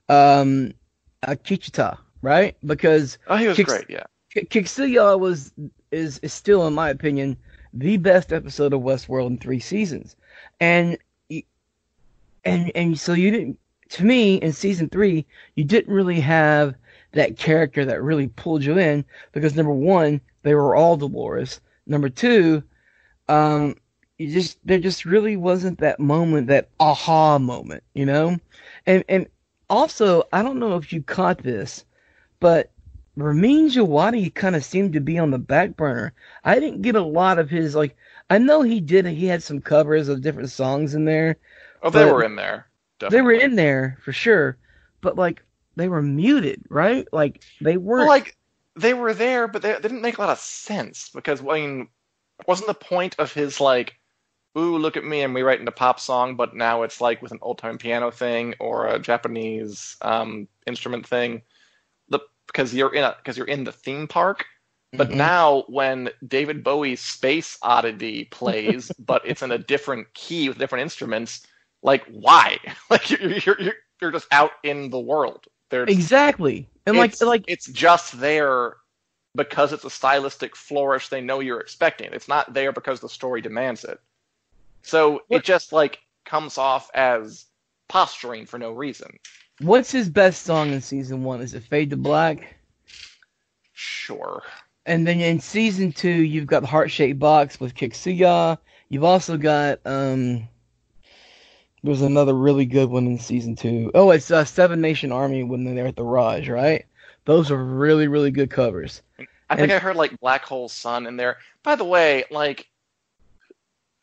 um, 0.09 0.73
uh, 1.23 1.35
Kichita, 1.45 1.99
right? 2.23 2.57
Because 2.65 3.19
Oh, 3.27 3.37
he 3.37 3.49
was 3.49 3.59
great. 3.59 3.87
Yeah. 3.89 4.05
K- 4.33 4.45
Kiksuya 4.45 5.19
was 5.19 5.53
is 5.91 6.19
is 6.19 6.33
still, 6.33 6.67
in 6.67 6.75
my 6.75 6.91
opinion, 6.91 7.37
the 7.75 7.97
best 7.97 8.33
episode 8.33 8.73
of 8.73 8.83
Westworld 8.83 9.27
in 9.27 9.39
three 9.39 9.61
seasons, 9.61 10.17
and 10.61 10.97
and 12.45 12.71
and 12.75 12.99
so 12.99 13.13
you 13.13 13.31
didn't. 13.31 13.59
To 13.91 14.05
me, 14.05 14.37
in 14.37 14.53
season 14.53 14.89
three, 14.89 15.27
you 15.55 15.65
didn't 15.65 15.93
really 15.93 16.21
have 16.21 16.75
that 17.13 17.37
character 17.37 17.85
that 17.85 18.03
really 18.03 18.29
pulled 18.29 18.65
you 18.65 18.79
in 18.79 19.05
because 19.33 19.55
number 19.55 19.73
one, 19.73 20.21
they 20.43 20.55
were 20.55 20.75
all 20.75 20.97
Dolores. 20.97 21.61
Number 21.87 22.09
two, 22.09 22.63
um, 23.29 23.77
you 24.19 24.33
just 24.33 24.59
there 24.65 24.79
just 24.79 25.05
really 25.05 25.37
wasn't 25.37 25.79
that 25.81 26.01
moment, 26.01 26.47
that 26.47 26.71
aha 26.81 27.39
moment, 27.39 27.83
you 27.95 28.07
know, 28.07 28.39
and 28.87 29.05
and 29.09 29.27
also 29.69 30.25
I 30.33 30.43
don't 30.43 30.59
know 30.59 30.77
if 30.77 30.93
you 30.93 31.03
caught 31.03 31.43
this, 31.43 31.85
but 32.41 32.71
Ramin 33.17 33.69
Djawadi 33.69 34.33
kind 34.35 34.57
of 34.57 34.65
seemed 34.65 34.95
to 34.95 35.01
be 35.01 35.19
on 35.19 35.31
the 35.31 35.39
back 35.39 35.77
burner. 35.77 36.15
I 36.45 36.59
didn't 36.59 36.83
get 36.83 36.95
a 36.95 37.03
lot 37.03 37.39
of 37.39 37.51
his 37.51 37.75
like. 37.75 37.95
I 38.31 38.39
know 38.39 38.63
he 38.63 38.81
did. 38.81 39.07
He 39.07 39.27
had 39.27 39.43
some 39.43 39.61
covers 39.61 40.09
of 40.09 40.23
different 40.23 40.51
songs 40.51 40.95
in 40.95 41.05
there. 41.05 41.37
Oh, 41.83 41.91
they 41.91 42.07
were 42.07 42.23
in 42.23 42.37
there. 42.37 42.69
They 43.09 43.21
were 43.21 43.33
in 43.33 43.57
there 43.57 43.99
for 44.03 44.13
sure, 44.13 44.59
but 45.01 45.17
like 45.17 45.45
they 45.77 45.89
were 45.89 46.03
muted, 46.03 46.65
right? 46.71 47.07
Like 47.13 47.43
they 47.61 47.77
weren't. 47.77 48.05
Well, 48.05 48.09
like 48.09 48.37
they 48.77 48.95
were 48.95 49.15
there, 49.15 49.49
but 49.49 49.63
they, 49.63 49.73
they 49.73 49.81
didn't 49.81 50.03
make 50.03 50.19
a 50.19 50.21
lot 50.21 50.31
of 50.31 50.39
sense 50.39 51.11
because 51.11 51.41
I 51.41 51.45
mean, 51.45 51.89
wasn't 52.47 52.69
the 52.69 52.75
point 52.75 53.17
of 53.19 53.33
his 53.33 53.61
like, 53.61 53.95
"Ooh, 54.59 54.79
look 54.79 54.97
at 54.97 55.05
me, 55.05 55.23
I'm 55.23 55.35
rewriting 55.37 55.69
a 55.69 55.73
pop 55.73 56.01
song," 56.01 56.37
but 56.37 56.55
now 56.57 56.83
it's 56.85 57.01
like 57.01 57.23
with 57.23 57.33
an 57.33 57.41
old 57.43 57.59
time 57.59 57.79
piano 57.79 58.11
thing 58.11 58.55
or 58.61 58.89
a 58.89 58.99
Japanese 59.01 59.97
um, 60.03 60.49
instrument 60.67 61.07
thing, 61.07 61.43
the 62.09 62.21
because 62.47 62.75
you're 62.75 62.95
in 62.95 63.05
a 63.05 63.17
because 63.19 63.37
you're 63.39 63.47
in 63.49 63.65
the 63.65 63.73
theme 63.73 64.09
park. 64.09 64.47
But 64.97 65.11
Mhm. 65.11 65.17
now, 65.17 65.63
when 65.69 66.11
David 66.27 66.65
Bowie's 66.65 67.01
Space 67.01 67.59
Oddity 67.63 68.25
plays, 68.31 68.93
but 68.99 69.23
it's 69.27 69.43
in 69.43 69.53
a 69.53 69.59
different 69.59 70.13
key 70.15 70.49
with 70.49 70.59
different 70.59 70.83
instruments, 70.83 71.47
like 71.83 72.05
why? 72.07 72.59
Like 72.91 73.11
you're 73.11 73.31
you're 73.39 73.75
you're, 74.01 74.11
just 74.11 74.27
out 74.33 74.51
in 74.63 74.91
the 74.91 74.99
world. 75.01 75.47
There's 75.71 75.89
exactly, 75.89 76.69
and 76.87 76.97
like 76.99 77.13
it's, 77.13 77.23
like 77.23 77.45
it's 77.49 77.67
just 77.67 78.21
there 78.21 78.77
because 79.35 79.73
it's 79.73 79.85
a 79.85 79.91
stylistic 79.91 80.55
flourish 80.55 81.09
they 81.09 81.21
know 81.23 81.41
you're 81.41 81.61
expecting. 81.61 82.11
It's 82.13 82.29
not 82.29 82.53
there 82.53 82.73
because 82.73 83.01
the 83.01 83.09
story 83.09 83.41
demands 83.41 83.85
it. 83.85 83.99
So 84.83 85.23
What- 85.29 85.39
it 85.39 85.45
just 85.45 85.73
like 85.73 86.01
comes 86.27 86.59
off 86.59 86.91
as 86.95 87.47
posturing 87.89 88.45
for 88.47 88.59
no 88.59 88.73
reason. 88.73 89.19
what's 89.61 89.91
his 89.91 90.09
best 90.11 90.43
song 90.43 90.73
in 90.73 90.81
season 90.83 91.25
one? 91.25 91.41
Is 91.41 91.55
it 91.55 91.63
Fade 91.63 91.91
to 91.91 91.97
Black? 91.97 92.57
Sure. 93.73 94.43
And 94.85 95.07
then 95.07 95.21
in 95.21 95.41
season 95.41 95.93
two, 95.93 96.11
you've 96.11 96.47
got 96.47 96.65
Heart 96.65 96.91
Shaped 96.91 97.19
Box 97.19 97.61
with 97.61 97.75
Kiksuya. 97.75 98.59
You've 98.89 99.05
also 99.05 99.37
got 99.39 99.81
um. 99.87 100.49
There's 101.85 102.03
another 102.03 102.35
really 102.35 102.67
good 102.67 102.89
one 102.91 103.07
in 103.07 103.19
season 103.19 103.57
two. 103.57 103.91
Oh, 103.95 104.11
it's 104.13 104.31
uh, 104.31 104.45
Seven 104.45 104.81
Nation 104.81 105.11
Army 105.11 105.43
when 105.43 105.65
they're 105.65 105.87
at 105.87 105.97
the 105.97 106.05
Raj, 106.05 106.49
right? 106.49 106.85
Those 107.25 107.51
are 107.51 107.57
really, 107.57 108.09
really 108.09 108.31
good 108.31 108.51
covers. 108.51 109.03
I 109.19 109.57
think 109.57 109.71
And- 109.71 109.73
I 109.73 109.79
heard 109.79 109.97
like 109.97 110.19
Black 110.21 110.45
Hole 110.45 110.69
Sun 110.69 111.07
in 111.07 111.17
there. 111.17 111.39
By 111.63 111.75
the 111.77 111.85
way, 111.85 112.25
like 112.31 112.69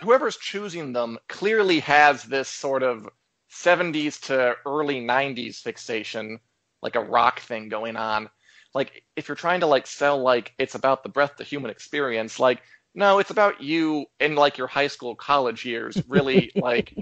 whoever's 0.02 0.38
choosing 0.38 0.94
them 0.94 1.20
clearly 1.28 1.80
has 1.82 2.24
this 2.24 2.48
sort 2.48 2.84
of 2.84 3.10
70s 3.52 4.22
to 4.28 4.56
early 4.66 5.02
90s 5.02 5.62
fixation, 5.62 6.40
like 6.82 6.96
a 6.96 7.04
rock 7.04 7.40
thing 7.40 7.70
going 7.70 7.96
on. 7.96 8.30
Like 8.74 9.04
if 9.16 9.28
you're 9.28 9.36
trying 9.36 9.62
to 9.62 9.66
like 9.66 9.88
sell 9.88 10.20
like 10.20 10.54
it's 10.60 10.76
about 10.76 11.04
the 11.04 11.10
breadth 11.10 11.32
of 11.32 11.38
the 11.38 11.44
human 11.44 11.72
experience, 11.72 12.40
like 12.40 12.62
no, 12.96 13.20
it's 13.20 13.32
about 13.32 13.62
you 13.62 14.06
in 14.20 14.36
like 14.36 14.58
your 14.58 14.68
high 14.68 14.88
school 14.88 15.16
college 15.16 15.66
years 15.66 16.02
really 16.08 16.52
like 16.56 16.94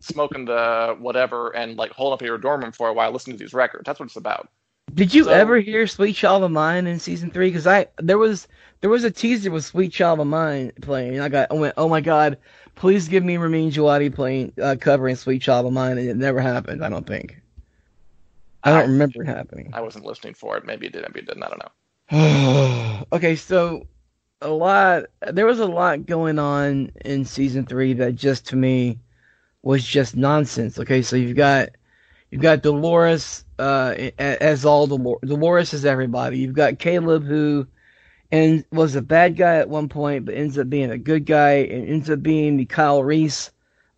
smoking 0.00 0.44
the 0.44 0.96
whatever 0.98 1.50
and 1.54 1.76
like 1.76 1.92
holding 1.92 2.14
up 2.14 2.22
your 2.22 2.38
dorm 2.38 2.62
room 2.62 2.72
for 2.72 2.88
a 2.88 2.92
while 2.92 3.12
listening 3.12 3.36
to 3.38 3.44
these 3.44 3.54
records. 3.54 3.84
That's 3.86 3.98
what 4.00 4.06
it's 4.06 4.16
about. 4.16 4.48
Did 4.94 5.12
you 5.14 5.24
So- 5.24 5.30
ever 5.30 5.58
hear 5.58 5.86
"Sweet 5.86 6.14
Child 6.14 6.44
of 6.44 6.50
Mine" 6.52 6.86
in 6.86 6.98
season 6.98 7.30
three? 7.30 7.48
Because 7.48 7.66
I 7.66 7.86
there 7.98 8.18
was 8.18 8.46
there 8.80 8.90
was 8.90 9.04
a 9.04 9.10
teaser 9.10 9.50
with 9.50 9.64
"Sweet 9.64 9.92
Child 9.92 10.20
of 10.20 10.26
Mine" 10.26 10.72
playing. 10.80 11.14
And 11.14 11.22
I 11.24 11.28
got 11.28 11.50
I 11.50 11.54
went, 11.54 11.74
oh 11.76 11.88
my 11.88 12.00
god, 12.00 12.38
please 12.76 13.08
give 13.08 13.24
me 13.24 13.36
Ramin 13.36 13.70
Djawadi 13.70 14.14
playing 14.14 14.52
uh, 14.62 14.76
covering 14.80 15.16
"Sweet 15.16 15.42
Child 15.42 15.66
of 15.66 15.72
Mine," 15.72 15.98
and 15.98 16.08
it 16.08 16.16
never 16.16 16.40
happened. 16.40 16.84
I 16.84 16.88
don't 16.88 17.06
think. 17.06 17.40
I 18.64 18.70
don't 18.70 18.78
I- 18.80 18.92
remember 18.92 19.22
it 19.22 19.26
happening. 19.26 19.70
I 19.74 19.80
wasn't 19.80 20.04
listening 20.04 20.34
for 20.34 20.56
it. 20.56 20.64
Maybe 20.64 20.86
it 20.86 20.92
did, 20.92 21.02
maybe 21.02 21.20
it 21.20 21.26
didn't. 21.26 21.42
I 21.42 21.48
don't 21.48 21.62
know. 21.62 23.02
okay, 23.12 23.34
so 23.36 23.86
a 24.40 24.48
lot 24.50 25.04
there 25.32 25.46
was 25.46 25.58
a 25.60 25.66
lot 25.66 26.06
going 26.06 26.38
on 26.38 26.92
in 27.04 27.24
season 27.24 27.64
three 27.66 27.92
that 27.94 28.14
just 28.14 28.46
to 28.48 28.56
me 28.56 28.98
was 29.66 29.84
just 29.84 30.14
nonsense. 30.14 30.78
Okay, 30.78 31.02
so 31.02 31.16
you've 31.16 31.36
got 31.36 31.70
you've 32.30 32.40
got 32.40 32.62
Dolores 32.62 33.44
uh 33.58 33.96
as 34.16 34.64
all 34.64 34.86
Dolores. 34.86 35.28
Dolores 35.28 35.74
is 35.74 35.84
everybody. 35.84 36.38
You've 36.38 36.54
got 36.54 36.78
Caleb 36.78 37.24
who 37.24 37.66
and 38.30 38.64
was 38.70 38.94
a 38.94 39.02
bad 39.02 39.36
guy 39.36 39.56
at 39.56 39.68
one 39.68 39.88
point 39.88 40.24
but 40.24 40.36
ends 40.36 40.56
up 40.56 40.70
being 40.70 40.92
a 40.92 40.98
good 40.98 41.26
guy 41.26 41.54
and 41.54 41.88
ends 41.88 42.08
up 42.08 42.22
being 42.22 42.56
the 42.56 42.64
Kyle 42.64 43.02
Reese 43.02 43.50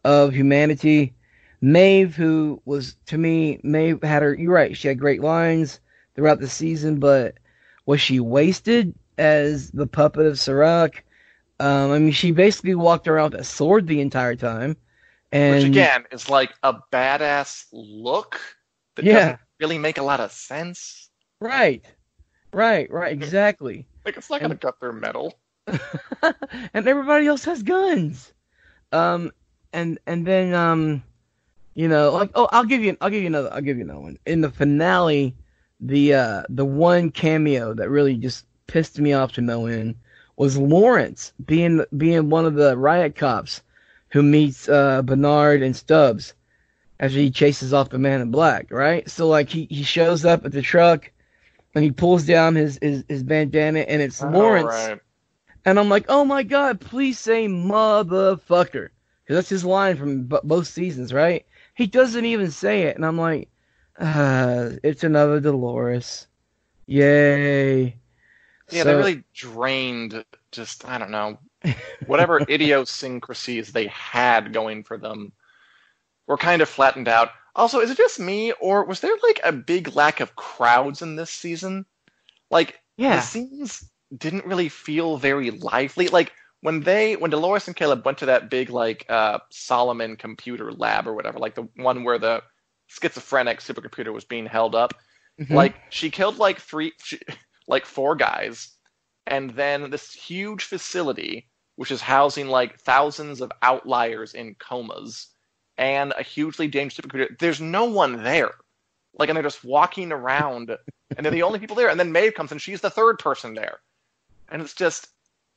of 0.04 0.32
humanity. 0.32 1.12
Maeve 1.60 2.16
who 2.16 2.62
was 2.64 2.96
to 3.04 3.18
me 3.18 3.60
Maeve 3.62 4.02
had 4.02 4.22
her 4.22 4.34
you're 4.34 4.50
right, 4.50 4.75
she 4.75 4.88
had 4.88 4.98
great 4.98 5.20
lines 5.20 5.80
throughout 6.14 6.40
the 6.40 6.48
season, 6.48 6.98
but 6.98 7.34
was 7.84 8.00
she 8.00 8.20
wasted 8.20 8.94
as 9.18 9.70
the 9.72 9.87
puppet 9.87 10.25
of 10.25 10.38
Serac? 10.38 11.04
Um, 11.60 11.90
I 11.90 11.98
mean, 11.98 12.12
she 12.12 12.30
basically 12.30 12.75
walked 12.75 13.06
around 13.06 13.32
with 13.32 13.42
a 13.42 13.44
sword 13.44 13.87
the 13.87 14.00
entire 14.00 14.34
time. 14.34 14.75
And 15.32 15.56
Which 15.56 15.64
again 15.64 16.04
is 16.11 16.28
like 16.30 16.54
a 16.62 16.75
badass 16.92 17.66
look 17.73 18.40
that 18.97 19.04
Yeah. 19.04 19.12
doesn't 19.14 19.38
really 19.61 19.78
make 19.78 19.99
a 19.99 20.02
lot 20.02 20.20
of 20.20 20.32
sense. 20.32 21.11
right, 21.40 21.85
right, 22.52 22.90
right, 22.90 23.12
exactly. 23.12 23.87
Like 24.04 24.16
it's 24.16 24.30
not 24.30 24.40
gonna 24.40 24.52
And- 24.52 24.61
cut 24.61 24.80
their 24.80 24.92
metal. 24.92 25.38
and 26.73 26.88
everybody 26.88 27.26
else 27.26 27.44
has 27.44 27.62
guns. 27.62 28.32
Um, 28.92 29.30
and 29.75 29.99
and 30.06 30.26
then 30.26 30.54
um, 30.54 31.02
you 31.75 31.88
know, 31.88 32.11
like 32.12 32.30
oh, 32.35 32.49
I'll 32.52 32.64
give 32.64 32.82
you, 32.82 32.97
I'll 33.02 33.11
give 33.11 33.20
you 33.20 33.26
another, 33.26 33.52
I'll 33.52 33.61
give 33.61 33.76
you 33.76 33.85
another 33.85 34.00
one. 34.00 34.18
In 34.26 34.40
the 34.40 34.50
finale, 34.50 35.37
the 35.80 36.14
uh, 36.14 36.42
the 36.49 36.64
one 36.64 37.11
cameo 37.11 37.75
that 37.75 37.90
really 37.90 38.16
just 38.16 38.47
pissed 38.66 38.99
me 38.99 39.12
off 39.12 39.32
to 39.32 39.40
no 39.42 39.66
end 39.66 39.94
was 40.37 40.56
Lawrence 40.56 41.32
being 41.44 41.85
being 41.99 42.30
one 42.30 42.47
of 42.47 42.54
the 42.54 42.76
riot 42.78 43.14
cops 43.14 43.61
who 44.11 44.23
meets 44.23 44.69
uh, 44.69 45.03
Bernard 45.03 45.62
and 45.62 45.77
Stubbs 45.77 46.35
after 47.00 47.19
he 47.19 47.31
chases 47.31 47.73
off 47.73 47.91
the 47.91 47.99
man 47.99 48.21
in 48.21 48.31
black, 48.31 48.71
right? 48.71 49.09
So 49.09 49.29
like 49.29 49.49
he, 49.49 49.67
he 49.71 49.83
shows 49.83 50.25
up 50.25 50.45
at 50.45 50.53
the 50.53 50.62
truck 50.62 51.11
and 51.75 51.85
he 51.85 51.91
pulls 51.91 52.25
down 52.25 52.55
his, 52.55 52.79
his, 52.83 53.05
his 53.09 53.23
bandana 53.23 53.81
and 53.81 54.03
it's 54.03 54.23
Lawrence. 54.23 54.67
Alright. 54.67 55.00
And 55.65 55.79
I'm 55.79 55.88
like, 55.88 56.07
oh 56.09 56.25
my 56.25 56.43
god, 56.43 56.81
please 56.81 57.19
say 57.19 57.47
motherfucker. 57.47 58.88
Because 59.25 59.37
that's 59.37 59.49
his 59.49 59.65
line 59.65 59.97
from 59.97 60.23
b- 60.23 60.38
both 60.43 60.67
seasons, 60.67 61.12
right? 61.12 61.45
He 61.75 61.87
doesn't 61.87 62.25
even 62.25 62.50
say 62.50 62.83
it. 62.85 62.97
And 62.97 63.05
I'm 63.05 63.19
like, 63.19 63.49
ah, 64.00 64.69
it's 64.83 65.05
another 65.05 65.38
Dolores. 65.41 66.27
Yay. 66.87 67.97
Yeah, 68.71 68.83
So- 68.83 68.85
they 68.85 68.95
really 68.95 69.25
drained 69.35 70.25
just 70.52 70.85
I 70.87 70.99
don't 70.99 71.11
know 71.11 71.38
whatever 72.07 72.45
idiosyncrasies 72.49 73.73
they 73.73 73.87
had 73.88 74.52
going 74.52 74.85
for 74.85 74.99
them 74.99 75.33
were 76.26 76.37
kind 76.37 76.62
of 76.62 76.69
flattened 76.69 77.09
out. 77.09 77.31
Also, 77.55 77.81
is 77.81 77.90
it 77.90 77.97
just 77.97 78.21
me 78.21 78.52
or 78.61 78.85
was 78.85 79.00
there 79.00 79.17
like 79.23 79.40
a 79.45 79.52
big 79.52 79.95
lack 79.95 80.21
of 80.21 80.37
crowds 80.37 81.02
in 81.02 81.17
this 81.17 81.31
season? 81.31 81.87
Like 82.50 82.81
Yeah. 82.97 83.17
the 83.17 83.23
scenes 83.23 83.90
didn't 84.17 84.47
really 84.47 84.69
feel 84.69 85.17
very 85.19 85.50
lively. 85.50 86.09
Like 86.09 86.33
when 86.61 86.81
they 86.81 87.17
when 87.17 87.31
Dolores 87.31 87.67
and 87.67 87.76
Caleb 87.76 88.05
went 88.05 88.19
to 88.19 88.26
that 88.26 88.50
big 88.50 88.71
like 88.71 89.05
uh 89.09 89.38
Solomon 89.50 90.17
computer 90.17 90.73
lab 90.73 91.07
or 91.09 91.14
whatever, 91.14 91.38
like 91.38 91.55
the 91.55 91.69
one 91.76 92.05
where 92.05 92.19
the 92.19 92.43
schizophrenic 92.87 93.61
supercomputer 93.61 94.12
was 94.12 94.25
being 94.25 94.47
held 94.47 94.75
up, 94.75 94.95
Mhm. 95.40 95.55
like 95.57 95.76
she 95.90 96.11
killed 96.11 96.38
like 96.38 96.61
three 96.61 96.93
she, 97.02 97.21
like 97.67 97.87
four 97.87 98.17
guys 98.17 98.71
and 99.28 99.50
then 99.50 99.90
this 99.90 100.12
huge 100.12 100.64
facility 100.64 101.47
which 101.76 101.92
is 101.92 102.00
housing 102.00 102.49
like 102.49 102.80
thousands 102.80 103.40
of 103.40 103.52
outliers 103.62 104.35
in 104.35 104.56
comas 104.56 105.28
and 105.76 106.12
a 106.18 106.25
hugely 106.25 106.66
dangerous 106.66 106.99
supercomputer 106.99 107.38
there's 107.38 107.61
no 107.61 107.85
one 107.85 108.25
there. 108.25 108.50
Like 109.16 109.28
and 109.28 109.37
they're 109.37 109.44
just 109.44 109.64
walking 109.64 110.11
around 110.12 110.76
and 111.16 111.25
they're 111.25 111.30
the 111.30 111.44
only 111.44 111.61
people 111.61 111.76
there. 111.76 111.88
And 111.88 111.99
then 111.99 112.12
Maeve 112.12 112.35
comes 112.35 112.50
and 112.50 112.61
she's 112.61 112.80
the 112.80 112.90
third 112.90 113.20
person 113.20 113.54
there. 113.54 113.78
And 114.49 114.61
it's 114.61 114.75
just 114.75 115.08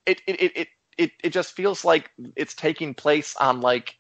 it 0.05 0.21
it 0.27 0.39
it 0.39 0.51
it 0.55 0.67
it, 0.97 1.11
it 1.23 1.29
just 1.31 1.55
feels 1.55 1.83
like 1.83 2.11
it's 2.35 2.53
taking 2.53 2.93
place 2.93 3.35
on 3.35 3.61
like 3.61 3.97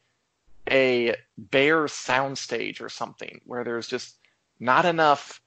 a 0.69 1.15
bare 1.37 1.85
soundstage 1.85 2.81
or 2.81 2.89
something 2.89 3.41
where 3.45 3.63
there's 3.63 3.87
just 3.87 4.15
not 4.59 4.85
enough 4.85 5.41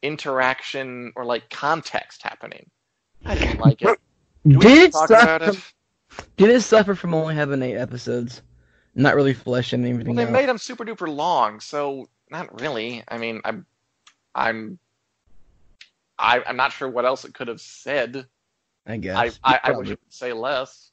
interaction 0.00 1.12
or 1.16 1.24
like 1.24 1.50
context 1.50 2.22
happening. 2.22 2.70
I 3.26 3.34
didn't 3.34 3.60
like 3.60 3.82
it. 3.82 3.98
Do 4.46 4.58
did 4.58 4.78
it 4.78 4.94
suffer 4.94 5.44
it? 5.44 5.54
from, 5.54 5.62
did 6.36 6.50
it 6.50 6.62
suffer 6.62 6.94
from 6.94 7.14
only 7.14 7.34
having 7.34 7.62
eight 7.62 7.76
episodes? 7.76 8.42
Not 8.94 9.14
really 9.14 9.34
fleshing 9.34 9.84
anything 9.84 10.06
Well, 10.06 10.16
they 10.16 10.24
out. 10.24 10.32
made 10.32 10.48
them 10.48 10.58
super 10.58 10.84
duper 10.84 11.08
long, 11.08 11.60
so 11.60 12.08
not 12.30 12.60
really. 12.60 13.04
I 13.08 13.18
mean, 13.18 13.40
I'm, 13.44 13.66
I'm, 14.34 14.78
I, 16.18 16.42
I'm 16.46 16.56
not 16.56 16.72
sure 16.72 16.88
what 16.88 17.04
else 17.04 17.24
it 17.24 17.34
could 17.34 17.48
have 17.48 17.60
said. 17.60 18.26
I 18.86 18.96
guess. 18.96 19.38
I, 19.44 19.54
I, 19.54 19.60
I 19.64 19.70
wish 19.72 19.88
it 19.90 20.00
would 20.04 20.12
say 20.12 20.32
less. 20.32 20.90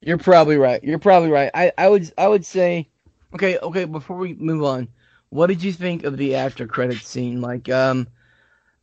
You're 0.00 0.18
probably 0.18 0.56
right. 0.56 0.82
You're 0.82 0.98
probably 0.98 1.30
right. 1.30 1.50
I, 1.54 1.72
I 1.78 1.88
would 1.88 2.12
I 2.18 2.28
would 2.28 2.44
say 2.44 2.88
okay, 3.34 3.58
okay, 3.58 3.84
before 3.84 4.16
we 4.16 4.34
move 4.34 4.64
on, 4.64 4.88
what 5.30 5.46
did 5.46 5.62
you 5.62 5.72
think 5.72 6.04
of 6.04 6.16
the 6.16 6.34
after 6.34 6.66
credit 6.66 6.98
scene? 6.98 7.40
Like 7.40 7.68
um 7.70 8.08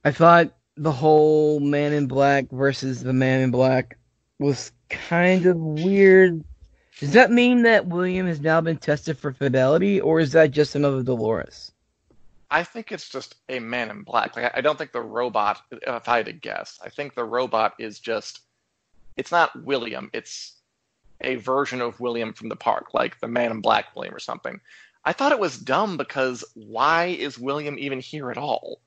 I 0.03 0.11
thought 0.11 0.53
the 0.79 0.91
whole 0.91 1.59
man 1.59 1.91
in 1.91 2.07
black 2.07 2.45
versus 2.51 3.03
the 3.03 3.11
man 3.11 3.41
in 3.41 3.51
black 3.51 3.97
was 4.39 4.71
kind 4.89 5.45
of 5.45 5.57
weird 5.57 6.43
Does 6.99 7.13
that 7.13 7.31
mean 7.31 7.63
that 7.63 7.87
William 7.87 8.27
has 8.27 8.39
now 8.39 8.61
been 8.61 8.77
tested 8.77 9.17
for 9.17 9.33
fidelity, 9.33 9.99
or 10.01 10.19
is 10.19 10.31
that 10.31 10.51
just 10.51 10.75
another 10.75 11.03
Dolores? 11.03 11.71
I 12.51 12.63
think 12.63 12.91
it's 12.91 13.09
just 13.09 13.35
a 13.47 13.59
man 13.59 13.89
in 13.89 14.03
black. 14.03 14.35
Like 14.35 14.51
I 14.55 14.61
don't 14.61 14.77
think 14.77 14.91
the 14.91 15.01
robot. 15.01 15.61
If 15.71 16.09
I 16.09 16.17
had 16.17 16.25
to 16.25 16.33
guess, 16.33 16.79
I 16.83 16.89
think 16.89 17.13
the 17.13 17.25
robot 17.25 17.73
is 17.79 17.99
just. 17.99 18.39
It's 19.17 19.31
not 19.31 19.63
William. 19.63 20.09
It's 20.13 20.55
a 21.21 21.35
version 21.35 21.81
of 21.81 21.99
William 21.99 22.33
from 22.33 22.47
the 22.47 22.55
park, 22.55 22.93
like 22.93 23.19
the 23.19 23.27
Man 23.27 23.51
in 23.51 23.59
Black 23.61 23.95
William 23.95 24.15
or 24.15 24.19
something. 24.19 24.59
I 25.03 25.13
thought 25.13 25.33
it 25.33 25.39
was 25.39 25.57
dumb 25.57 25.97
because 25.97 26.43
why 26.53 27.07
is 27.07 27.37
William 27.37 27.77
even 27.77 27.99
here 27.99 28.31
at 28.31 28.37
all? 28.37 28.79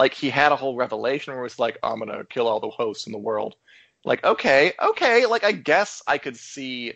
Like 0.00 0.14
he 0.14 0.30
had 0.30 0.50
a 0.50 0.56
whole 0.56 0.76
revelation 0.76 1.34
where 1.34 1.44
it's 1.44 1.58
like, 1.58 1.76
I'm 1.82 1.98
gonna 1.98 2.24
kill 2.24 2.48
all 2.48 2.58
the 2.58 2.70
hosts 2.70 3.06
in 3.06 3.12
the 3.12 3.18
world. 3.18 3.54
Like, 4.02 4.24
okay, 4.24 4.72
okay, 4.82 5.26
like 5.26 5.44
I 5.44 5.52
guess 5.52 6.02
I 6.06 6.16
could 6.16 6.38
see 6.38 6.94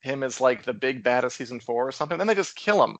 him 0.00 0.22
as 0.22 0.40
like 0.40 0.62
the 0.62 0.72
big 0.72 1.02
bad 1.02 1.24
of 1.24 1.34
season 1.34 1.60
four 1.60 1.86
or 1.86 1.92
something. 1.92 2.16
Then 2.16 2.28
they 2.28 2.34
just 2.34 2.56
kill 2.56 2.82
him, 2.82 2.96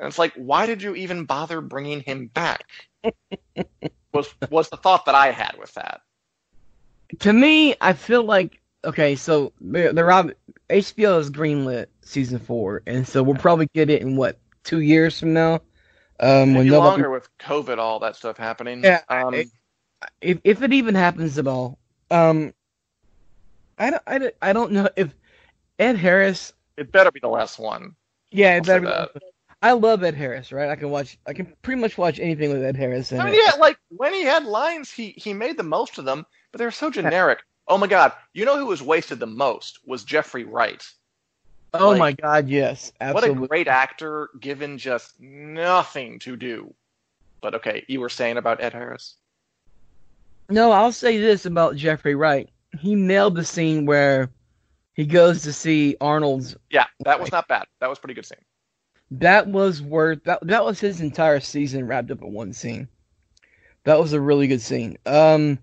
and 0.00 0.08
it's 0.08 0.18
like, 0.18 0.32
why 0.36 0.64
did 0.64 0.80
you 0.80 0.94
even 0.94 1.26
bother 1.26 1.60
bringing 1.60 2.00
him 2.00 2.28
back? 2.28 2.64
was 4.14 4.34
was 4.48 4.70
the 4.70 4.78
thought 4.78 5.04
that 5.04 5.14
I 5.14 5.32
had 5.32 5.56
with 5.60 5.74
that. 5.74 6.00
To 7.18 7.30
me, 7.34 7.74
I 7.82 7.92
feel 7.92 8.22
like 8.22 8.58
okay, 8.86 9.16
so 9.16 9.52
the, 9.60 9.92
the 9.92 10.02
Rob 10.02 10.32
HBO 10.70 11.18
has 11.18 11.30
greenlit 11.30 11.88
season 12.00 12.38
four, 12.38 12.80
and 12.86 13.06
so 13.06 13.22
we'll 13.22 13.36
probably 13.36 13.68
get 13.74 13.90
it 13.90 14.00
in 14.00 14.16
what 14.16 14.38
two 14.64 14.80
years 14.80 15.20
from 15.20 15.34
now. 15.34 15.60
Um, 16.20 16.52
Maybe 16.52 16.70
when 16.70 16.80
longer 16.80 17.10
with 17.10 17.28
COVID, 17.38 17.78
all 17.78 18.00
that 18.00 18.16
stuff 18.16 18.36
happening. 18.36 18.82
Yeah, 18.82 19.02
um, 19.08 19.34
if 20.20 20.38
if 20.44 20.62
it 20.62 20.72
even 20.72 20.94
happens 20.94 21.38
at 21.38 21.46
all. 21.46 21.78
Um, 22.10 22.54
I 23.78 23.90
don't, 23.90 24.02
I 24.06 24.18
don't, 24.18 24.34
I 24.42 24.52
don't 24.52 24.72
know 24.72 24.88
if 24.96 25.14
Ed 25.78 25.96
Harris. 25.96 26.52
It 26.76 26.90
better 26.90 27.10
be 27.10 27.20
the 27.20 27.28
last 27.28 27.58
one. 27.58 27.94
Yeah, 28.30 28.56
it 28.56 28.66
better 28.66 28.80
be. 28.80 28.86
That. 28.86 29.10
I 29.60 29.72
love 29.72 30.04
Ed 30.04 30.14
Harris, 30.14 30.52
right? 30.52 30.70
I 30.70 30.76
can 30.76 30.90
watch. 30.90 31.18
I 31.26 31.32
can 31.32 31.52
pretty 31.62 31.80
much 31.80 31.98
watch 31.98 32.18
anything 32.18 32.50
with 32.50 32.62
Ed 32.62 32.76
Harris. 32.76 33.12
I 33.12 33.24
mean, 33.24 33.34
it. 33.34 33.40
yeah, 33.44 33.60
like 33.60 33.78
when 33.88 34.12
he 34.12 34.24
had 34.24 34.44
lines, 34.44 34.90
he 34.90 35.14
he 35.16 35.32
made 35.32 35.56
the 35.56 35.62
most 35.62 35.98
of 35.98 36.04
them, 36.04 36.26
but 36.52 36.58
they're 36.58 36.70
so 36.70 36.90
generic. 36.90 37.40
Oh 37.66 37.78
my 37.78 37.86
god! 37.86 38.12
You 38.32 38.44
know 38.44 38.56
who 38.56 38.66
was 38.66 38.82
wasted 38.82 39.20
the 39.20 39.26
most 39.26 39.80
was 39.84 40.04
Jeffrey 40.04 40.44
Wright. 40.44 40.84
Oh 41.74 41.90
like, 41.90 41.98
my 41.98 42.12
god! 42.12 42.48
Yes, 42.48 42.92
absolutely. 43.00 43.40
What 43.40 43.44
a 43.44 43.48
great 43.48 43.68
actor, 43.68 44.30
given 44.40 44.78
just 44.78 45.20
nothing 45.20 46.18
to 46.20 46.36
do. 46.36 46.72
But 47.40 47.54
okay, 47.56 47.84
you 47.88 48.00
were 48.00 48.08
saying 48.08 48.36
about 48.36 48.62
Ed 48.62 48.72
Harris. 48.72 49.14
No, 50.48 50.72
I'll 50.72 50.92
say 50.92 51.18
this 51.18 51.44
about 51.44 51.76
Jeffrey 51.76 52.14
Wright. 52.14 52.48
He 52.78 52.94
nailed 52.94 53.34
the 53.34 53.44
scene 53.44 53.84
where 53.84 54.30
he 54.94 55.04
goes 55.04 55.42
to 55.42 55.52
see 55.52 55.96
Arnold's. 56.00 56.56
Yeah, 56.70 56.86
that 57.00 57.20
was 57.20 57.30
not 57.30 57.48
bad. 57.48 57.66
That 57.80 57.90
was 57.90 57.98
pretty 57.98 58.14
good 58.14 58.26
scene. 58.26 58.38
That 59.10 59.46
was 59.46 59.82
worth 59.82 60.24
that. 60.24 60.46
That 60.46 60.64
was 60.64 60.80
his 60.80 61.00
entire 61.00 61.40
season 61.40 61.86
wrapped 61.86 62.10
up 62.10 62.22
in 62.22 62.32
one 62.32 62.52
scene. 62.52 62.88
That 63.84 64.00
was 64.00 64.12
a 64.12 64.20
really 64.20 64.48
good 64.48 64.60
scene. 64.60 64.98
Um, 65.06 65.58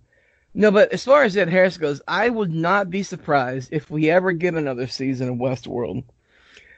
no, 0.58 0.72
but 0.72 0.94
as 0.94 1.04
far 1.04 1.24
as 1.24 1.36
Ed 1.36 1.50
Harris 1.50 1.78
goes, 1.78 2.02
I 2.08 2.30
would 2.30 2.54
not 2.54 2.90
be 2.90 3.04
surprised 3.04 3.74
if 3.74 3.92
we 3.92 4.10
ever 4.10 4.32
get 4.32 4.54
another 4.54 4.88
season 4.88 5.28
of 5.28 5.36
Westworld. 5.36 6.06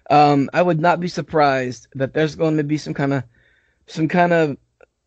Um, 0.09 0.49
I 0.51 0.63
would 0.63 0.79
not 0.79 0.99
be 0.99 1.07
surprised 1.07 1.87
that 1.93 2.13
there's 2.13 2.35
going 2.35 2.57
to 2.57 2.63
be 2.63 2.79
some 2.79 2.95
kind 2.95 3.13
of 3.13 3.23
some 3.85 4.07
kind 4.07 4.33
of 4.33 4.57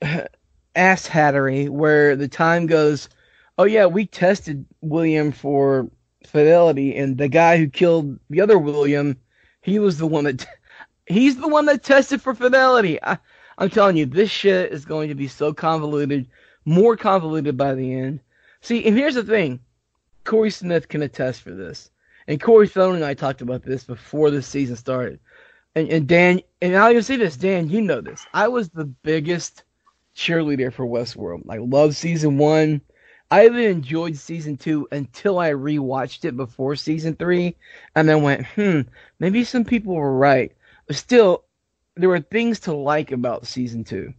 ass 0.77 1.09
hattery 1.09 1.69
where 1.69 2.15
the 2.15 2.29
time 2.29 2.67
goes, 2.67 3.09
oh 3.59 3.65
yeah, 3.65 3.87
we 3.87 4.07
tested 4.07 4.65
William 4.83 5.33
for 5.33 5.91
fidelity, 6.25 6.97
and 6.97 7.19
the 7.19 7.29
guy 7.29 7.57
who 7.57 7.69
killed 7.69 8.21
the 8.31 8.41
other 8.41 8.57
William, 8.57 9.19
he 9.63 9.81
was 9.81 9.99
the 9.99 10.07
one 10.07 10.25
that 10.25 10.47
he's 11.07 11.39
the 11.39 11.49
one 11.49 11.67
that 11.67 11.83
tested 11.83 12.23
for 12.23 12.37
fidelity. 12.37 13.03
I, 13.03 13.19
I'm 13.59 13.69
telling 13.69 13.97
you, 13.97 14.07
this 14.07 14.31
shit 14.31 14.73
is 14.73 14.85
going 14.85 15.09
to 15.09 15.17
be 15.17 15.27
so 15.27 15.53
convoluted, 15.53 16.29
more 16.65 16.97
convoluted 16.97 17.57
by 17.57 17.75
the 17.75 17.93
end. 17.95 18.21
See, 18.63 18.85
and 18.85 18.97
here's 18.97 19.15
the 19.15 19.25
thing 19.25 19.61
Corey 20.25 20.51
Smith 20.51 20.89
can 20.89 21.03
attest 21.03 21.43
for 21.43 21.53
this. 21.53 21.91
And 22.29 22.41
Corey 22.41 22.67
Feldman 22.67 22.97
and 22.97 23.05
I 23.05 23.15
talked 23.15 23.41
about 23.41 23.63
this 23.63 23.85
before 23.85 24.31
the 24.31 24.43
season 24.43 24.77
started. 24.77 25.19
And, 25.75 25.89
and 25.89 26.07
Dan, 26.07 26.43
and 26.61 26.77
I'll 26.77 26.91
even 26.91 27.03
say 27.03 27.17
this, 27.17 27.37
Dan, 27.37 27.71
you 27.71 27.81
know 27.81 28.01
this. 28.01 28.27
I 28.35 28.49
was 28.49 28.69
the 28.69 28.85
biggest 28.85 29.65
cheerleader 30.17 30.73
for 30.73 30.85
Westworld. 30.87 31.43
I 31.49 31.59
loved 31.59 31.97
season 31.97 32.39
one. 32.39 32.81
I 33.31 33.47
even 33.47 33.61
enjoyed 33.61 34.17
season 34.17 34.57
two 34.57 34.89
until 34.91 35.39
I 35.39 35.51
rewatched 35.51 36.25
it 36.25 36.37
before 36.37 36.75
season 36.75 37.15
three, 37.15 37.57
and 37.95 38.09
then 38.09 38.23
went, 38.23 38.47
hmm, 38.49 38.81
maybe 39.21 39.45
some 39.45 39.65
people 39.65 39.95
were 39.95 40.17
right. 40.17 40.53
But 40.89 40.97
still, 40.97 41.45
there 41.95 42.09
were 42.09 42.21
things 42.21 42.61
to 42.61 42.73
like 42.75 43.13
about 43.13 43.47
season 43.47 43.85
two. 43.85 44.13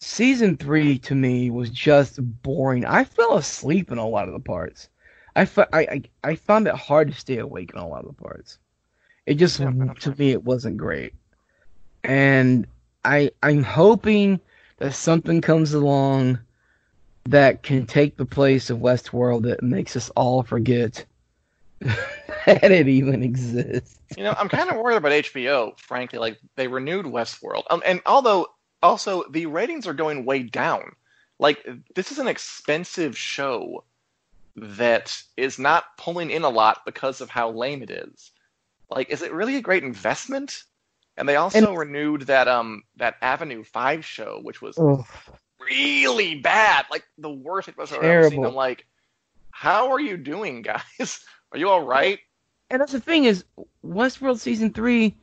Season 0.00 0.56
three 0.56 0.98
to 1.00 1.14
me 1.14 1.50
was 1.50 1.70
just 1.70 2.18
boring. 2.42 2.84
I 2.84 3.04
fell 3.04 3.36
asleep 3.36 3.90
in 3.90 3.98
a 3.98 4.06
lot 4.06 4.28
of 4.28 4.34
the 4.34 4.40
parts. 4.40 4.88
I, 5.34 5.48
I, 5.72 6.02
I 6.24 6.34
found 6.34 6.66
it 6.66 6.74
hard 6.74 7.08
to 7.08 7.18
stay 7.18 7.38
awake 7.38 7.70
in 7.72 7.78
a 7.78 7.86
lot 7.86 8.04
of 8.04 8.16
the 8.16 8.22
parts. 8.22 8.58
It 9.26 9.34
just 9.34 9.58
to 9.58 10.14
me 10.16 10.30
it 10.30 10.42
wasn't 10.42 10.78
great, 10.78 11.12
and 12.02 12.66
I 13.04 13.30
I'm 13.42 13.62
hoping 13.62 14.40
that 14.78 14.94
something 14.94 15.42
comes 15.42 15.74
along 15.74 16.38
that 17.24 17.62
can 17.62 17.84
take 17.84 18.16
the 18.16 18.24
place 18.24 18.70
of 18.70 18.78
Westworld 18.78 19.42
that 19.42 19.62
makes 19.62 19.96
us 19.96 20.08
all 20.10 20.42
forget 20.42 21.04
that 21.80 22.70
it 22.70 22.88
even 22.88 23.22
exists. 23.22 23.98
You 24.16 24.24
know, 24.24 24.34
I'm 24.38 24.48
kind 24.48 24.70
of 24.70 24.76
worried 24.76 24.96
about 24.96 25.12
HBO. 25.12 25.78
Frankly, 25.78 26.18
like 26.18 26.38
they 26.56 26.68
renewed 26.68 27.04
Westworld, 27.04 27.64
um, 27.68 27.82
and 27.84 28.00
although 28.06 28.46
also, 28.82 29.24
the 29.30 29.46
ratings 29.46 29.86
are 29.86 29.94
going 29.94 30.24
way 30.24 30.42
down. 30.42 30.94
Like, 31.38 31.66
this 31.94 32.12
is 32.12 32.18
an 32.18 32.28
expensive 32.28 33.16
show 33.16 33.84
that 34.56 35.22
is 35.36 35.58
not 35.58 35.96
pulling 35.96 36.30
in 36.30 36.42
a 36.42 36.48
lot 36.48 36.84
because 36.84 37.20
of 37.20 37.30
how 37.30 37.50
lame 37.50 37.82
it 37.82 37.90
is. 37.90 38.32
Like, 38.90 39.10
is 39.10 39.22
it 39.22 39.32
really 39.32 39.56
a 39.56 39.60
great 39.60 39.84
investment? 39.84 40.64
And 41.16 41.28
they 41.28 41.36
also 41.36 41.58
and, 41.58 41.78
renewed 41.78 42.22
that 42.22 42.46
um 42.46 42.84
that 42.96 43.16
Avenue 43.20 43.64
Five 43.64 44.04
show, 44.04 44.38
which 44.42 44.62
was 44.62 44.78
really 45.60 46.36
bad, 46.36 46.86
like 46.90 47.04
the 47.18 47.30
worst 47.30 47.68
episode 47.68 47.98
I've 47.98 48.04
ever 48.04 48.30
seen. 48.30 48.44
I'm 48.44 48.54
like, 48.54 48.86
how 49.50 49.90
are 49.90 50.00
you 50.00 50.16
doing, 50.16 50.62
guys? 50.98 51.24
Are 51.52 51.58
you 51.58 51.68
all 51.68 51.82
right? 51.82 52.20
And 52.70 52.80
that's 52.80 52.92
the 52.92 53.00
thing 53.00 53.24
is, 53.24 53.44
Westworld 53.84 54.38
season 54.38 54.72
three 54.72 55.16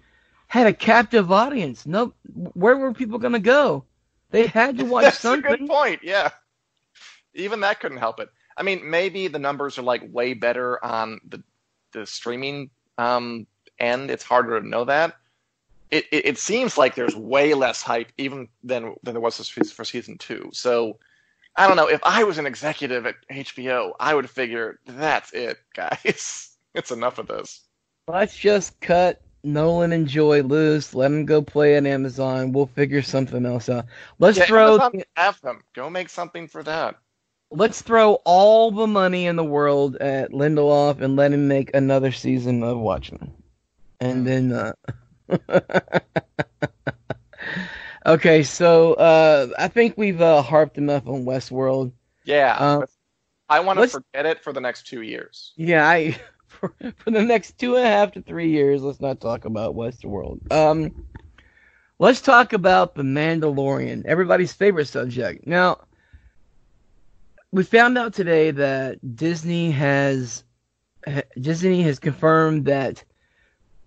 had 0.47 0.67
a 0.67 0.73
captive 0.73 1.31
audience. 1.31 1.85
No, 1.85 2.13
where 2.53 2.77
were 2.77 2.93
people 2.93 3.19
going 3.19 3.33
to 3.33 3.39
go? 3.39 3.83
They 4.31 4.47
had 4.47 4.77
to 4.77 4.85
watch 4.85 5.03
That's 5.03 5.19
something. 5.19 5.51
a 5.51 5.57
good 5.57 5.67
point. 5.67 6.01
Yeah, 6.03 6.29
even 7.33 7.59
that 7.61 7.79
couldn't 7.79 7.97
help 7.97 8.19
it. 8.19 8.29
I 8.57 8.63
mean, 8.63 8.89
maybe 8.89 9.27
the 9.27 9.39
numbers 9.39 9.77
are 9.77 9.83
like 9.83 10.01
way 10.11 10.33
better 10.33 10.83
on 10.83 11.19
the 11.27 11.43
the 11.91 12.05
streaming 12.05 12.69
um, 12.97 13.47
end. 13.79 14.11
It's 14.11 14.23
harder 14.23 14.59
to 14.59 14.67
know 14.67 14.85
that. 14.85 15.15
It, 15.91 16.05
it, 16.11 16.25
it 16.25 16.37
seems 16.37 16.77
like 16.77 16.95
there's 16.95 17.15
way 17.15 17.53
less 17.53 17.81
hype 17.81 18.11
even 18.17 18.47
than 18.63 18.95
than 19.03 19.13
there 19.13 19.21
was 19.21 19.37
for 19.47 19.85
season 19.85 20.17
two. 20.17 20.49
So 20.51 20.99
I 21.55 21.67
don't 21.67 21.77
know. 21.77 21.87
If 21.87 22.01
I 22.03 22.23
was 22.23 22.37
an 22.37 22.45
executive 22.45 23.05
at 23.05 23.15
HBO, 23.31 23.93
I 23.99 24.13
would 24.13 24.29
figure 24.29 24.79
that's 24.85 25.31
it, 25.31 25.57
guys. 25.73 26.57
it's 26.73 26.91
enough 26.91 27.17
of 27.19 27.27
this. 27.27 27.61
Let's 28.07 28.37
just 28.37 28.79
cut 28.81 29.21
Nolan 29.45 29.93
and 29.93 30.07
Joy 30.07 30.41
lose. 30.41 30.93
Let 30.93 31.09
them 31.09 31.25
go 31.25 31.41
play 31.41 31.75
at 31.75 31.85
Amazon. 31.85 32.51
We'll 32.51 32.65
figure 32.65 33.01
something 33.01 33.45
else 33.45 33.69
out. 33.69 33.85
Let's 34.19 34.37
yeah, 34.37 34.45
throw 34.45 34.73
Amazon 34.73 35.03
have 35.15 35.39
them. 35.41 35.63
Go 35.73 35.89
make 35.89 36.09
something 36.09 36.47
for 36.47 36.63
that. 36.63 36.95
Let's 37.51 37.81
throw 37.81 38.15
all 38.25 38.71
the 38.71 38.87
money 38.87 39.27
in 39.27 39.35
the 39.35 39.43
world 39.43 39.95
at 39.97 40.31
Lindelof 40.31 41.01
and 41.01 41.15
let 41.15 41.31
him 41.31 41.47
make 41.47 41.73
another 41.75 42.11
season 42.11 42.63
of 42.63 42.77
Watchmen. 42.79 43.31
And 43.99 44.25
then 44.25 44.51
uh 44.51 44.73
Okay, 48.05 48.43
so 48.43 48.93
uh 48.95 49.47
I 49.57 49.67
think 49.67 49.97
we've 49.97 50.21
uh 50.21 50.41
harped 50.41 50.77
enough 50.77 51.07
on 51.07 51.25
Westworld. 51.25 51.91
Yeah. 52.23 52.55
Um, 52.57 52.85
I 53.47 53.59
want 53.59 53.79
to 53.79 53.87
forget 53.87 54.25
it 54.25 54.43
for 54.43 54.51
the 54.51 54.61
next 54.61 54.87
2 54.87 55.01
years. 55.01 55.53
Yeah, 55.55 55.87
I 55.87 56.17
for, 56.55 56.73
for 56.97 57.11
the 57.11 57.21
next 57.21 57.57
two 57.57 57.75
and 57.75 57.85
a 57.85 57.89
half 57.89 58.11
to 58.13 58.21
three 58.21 58.49
years, 58.49 58.81
let's 58.81 59.01
not 59.01 59.21
talk 59.21 59.45
about 59.45 59.75
Westworld. 59.75 60.51
Um, 60.51 61.05
let's 61.99 62.21
talk 62.21 62.53
about 62.53 62.95
the 62.95 63.03
Mandalorian, 63.03 64.05
everybody's 64.05 64.53
favorite 64.53 64.87
subject. 64.87 65.45
Now, 65.45 65.79
we 67.51 67.63
found 67.63 67.97
out 67.97 68.13
today 68.13 68.51
that 68.51 69.15
Disney 69.15 69.71
has 69.71 70.43
Disney 71.39 71.83
has 71.83 71.99
confirmed 71.99 72.65
that 72.65 73.03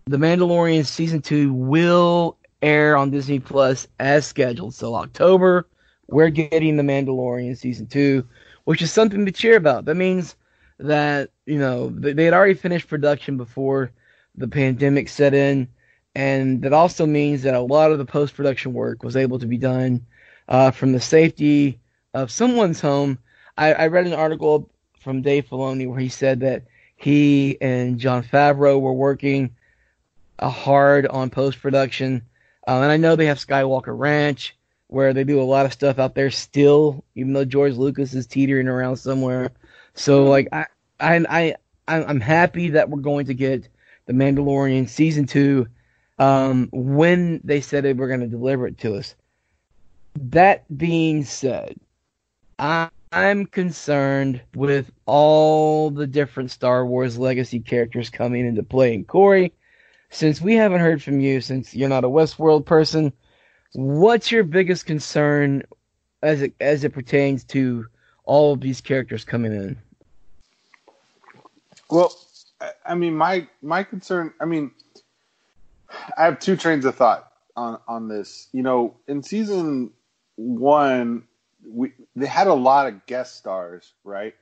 the 0.07 0.17
Mandalorian 0.17 0.87
season 0.87 1.21
two 1.21 1.53
will 1.53 2.39
air 2.63 2.97
on 2.97 3.11
Disney 3.11 3.41
Plus 3.41 3.87
as 3.99 4.25
scheduled. 4.27 4.75
So 4.75 4.95
October, 4.95 5.67
we're 6.07 6.31
getting 6.31 6.77
the 6.77 6.83
Mandalorian 6.83 7.57
season 7.57 7.87
two, 7.87 8.27
which 8.65 8.81
is 8.81 8.93
something 8.93 9.27
to 9.27 9.33
cheer 9.33 9.57
about. 9.57 9.85
That 9.85 9.97
means 9.97 10.37
that 10.79 11.31
you 11.47 11.59
know 11.59 11.89
they 11.91 12.25
had 12.25 12.35
already 12.35 12.55
finished 12.55 12.89
production 12.89 13.37
before 13.37 13.91
the 14.35 14.49
pandemic 14.49 15.09
set 15.09 15.35
in, 15.35 15.69
and 16.15 16.63
that 16.63 16.73
also 16.73 17.07
means 17.07 17.43
that 17.43 17.55
a 17.55 17.61
lot 17.61 17.93
of 17.93 17.99
the 17.99 18.05
post 18.05 18.35
production 18.35 18.73
work 18.73 19.03
was 19.03 19.17
able 19.17 19.39
to 19.39 19.47
be 19.47 19.59
done 19.59 20.07
uh, 20.49 20.71
from 20.71 20.93
the 20.93 21.01
safety 21.01 21.81
of 22.15 22.31
someone's 22.31 22.81
home. 22.81 23.19
I, 23.57 23.73
I 23.73 23.87
read 23.89 24.07
an 24.07 24.15
article 24.15 24.71
from 25.01 25.23
Dave 25.23 25.49
Filoni 25.49 25.89
where 25.89 25.99
he 25.99 26.09
said 26.09 26.41
that 26.41 26.65
he 26.97 27.59
and 27.61 27.99
Jon 27.99 28.23
Favreau 28.23 28.81
were 28.81 28.93
working 28.93 29.55
uh, 30.39 30.49
hard 30.49 31.07
on 31.07 31.31
post 31.31 31.61
production, 31.61 32.23
um, 32.67 32.83
and 32.83 32.93
I 32.93 32.97
know 32.97 33.17
they 33.17 33.27
have 33.27 33.39
Skywalker 33.39 33.97
Ranch 33.99 34.55
where 34.89 35.13
they 35.13 35.23
do 35.23 35.41
a 35.41 35.43
lot 35.43 35.67
of 35.67 35.73
stuff 35.73 35.99
out 35.99 36.15
there 36.15 36.31
still, 36.31 37.05
even 37.15 37.35
though 37.35 37.45
George 37.45 37.75
Lucas 37.75 38.15
is 38.15 38.27
teetering 38.27 38.69
around 38.69 38.97
somewhere. 38.97 39.51
So 39.99 40.25
like 40.25 40.49
I 40.53 40.67
I 41.01 41.17
I 41.27 41.55
I'm 41.89 42.21
happy 42.21 42.71
that 42.71 42.89
we're 42.89 43.01
going 43.01 43.27
to 43.27 43.35
get 43.35 43.69
the 44.07 44.13
Mandalorian 44.13 44.89
season 44.89 45.27
two 45.27 45.67
um, 46.19 46.69
when 46.73 47.41
they 47.43 47.61
said 47.61 47.85
they 47.85 47.93
were 47.93 48.07
going 48.09 48.21
to 48.21 48.27
deliver 48.29 48.69
it 48.69 48.79
to 48.79 48.95
us. 48.95 49.17
That 50.15 50.65
being 50.77 51.25
said, 51.25 51.77
I, 52.59 52.91
I'm 53.13 53.47
concerned 53.47 54.41
with 54.55 54.91
all 55.07 55.91
the 55.91 56.07
different 56.07 56.51
Star 56.53 56.87
Wars 56.87 57.19
legacy 57.19 57.61
characters 57.61 58.09
coming 58.09 58.47
into 58.47 58.63
play. 58.63 58.95
And 58.95 59.07
Corey, 59.07 59.53
since 60.11 60.41
we 60.41 60.55
haven't 60.55 60.81
heard 60.81 61.03
from 61.03 61.21
you, 61.21 61.41
since 61.41 61.75
you're 61.75 61.89
not 61.89 62.05
a 62.05 62.09
Westworld 62.09 62.67
person, 62.67 63.13
what's 63.73 64.31
your 64.31 64.45
biggest 64.45 64.87
concern 64.87 65.63
as 66.23 66.43
it 66.43 66.55
as 66.61 66.85
it 66.85 66.93
pertains 66.93 67.45
to 67.45 67.87
all 68.25 68.53
of 68.53 68.61
these 68.61 68.81
characters 68.81 69.25
coming 69.25 69.53
in? 69.53 69.77
Well, 71.91 72.13
I 72.85 72.95
mean, 72.95 73.17
my 73.17 73.49
my 73.63 73.83
concern. 73.83 74.33
I 74.41 74.45
mean, 74.45 74.73
I 76.17 76.25
have 76.25 76.39
two 76.39 76.57
trains 76.57 76.85
of 76.85 76.97
thought 76.97 77.31
on 77.57 77.79
on 77.89 78.09
this. 78.09 78.49
You 78.53 78.63
know, 78.63 78.97
in 79.07 79.23
season 79.23 79.93
one, 80.37 81.25
we 81.67 81.93
they 82.17 82.27
had 82.27 82.47
a 82.47 82.55
lot 82.55 82.89
of 82.89 83.07
guest 83.07 83.37
stars, 83.37 83.93
right? 84.05 84.35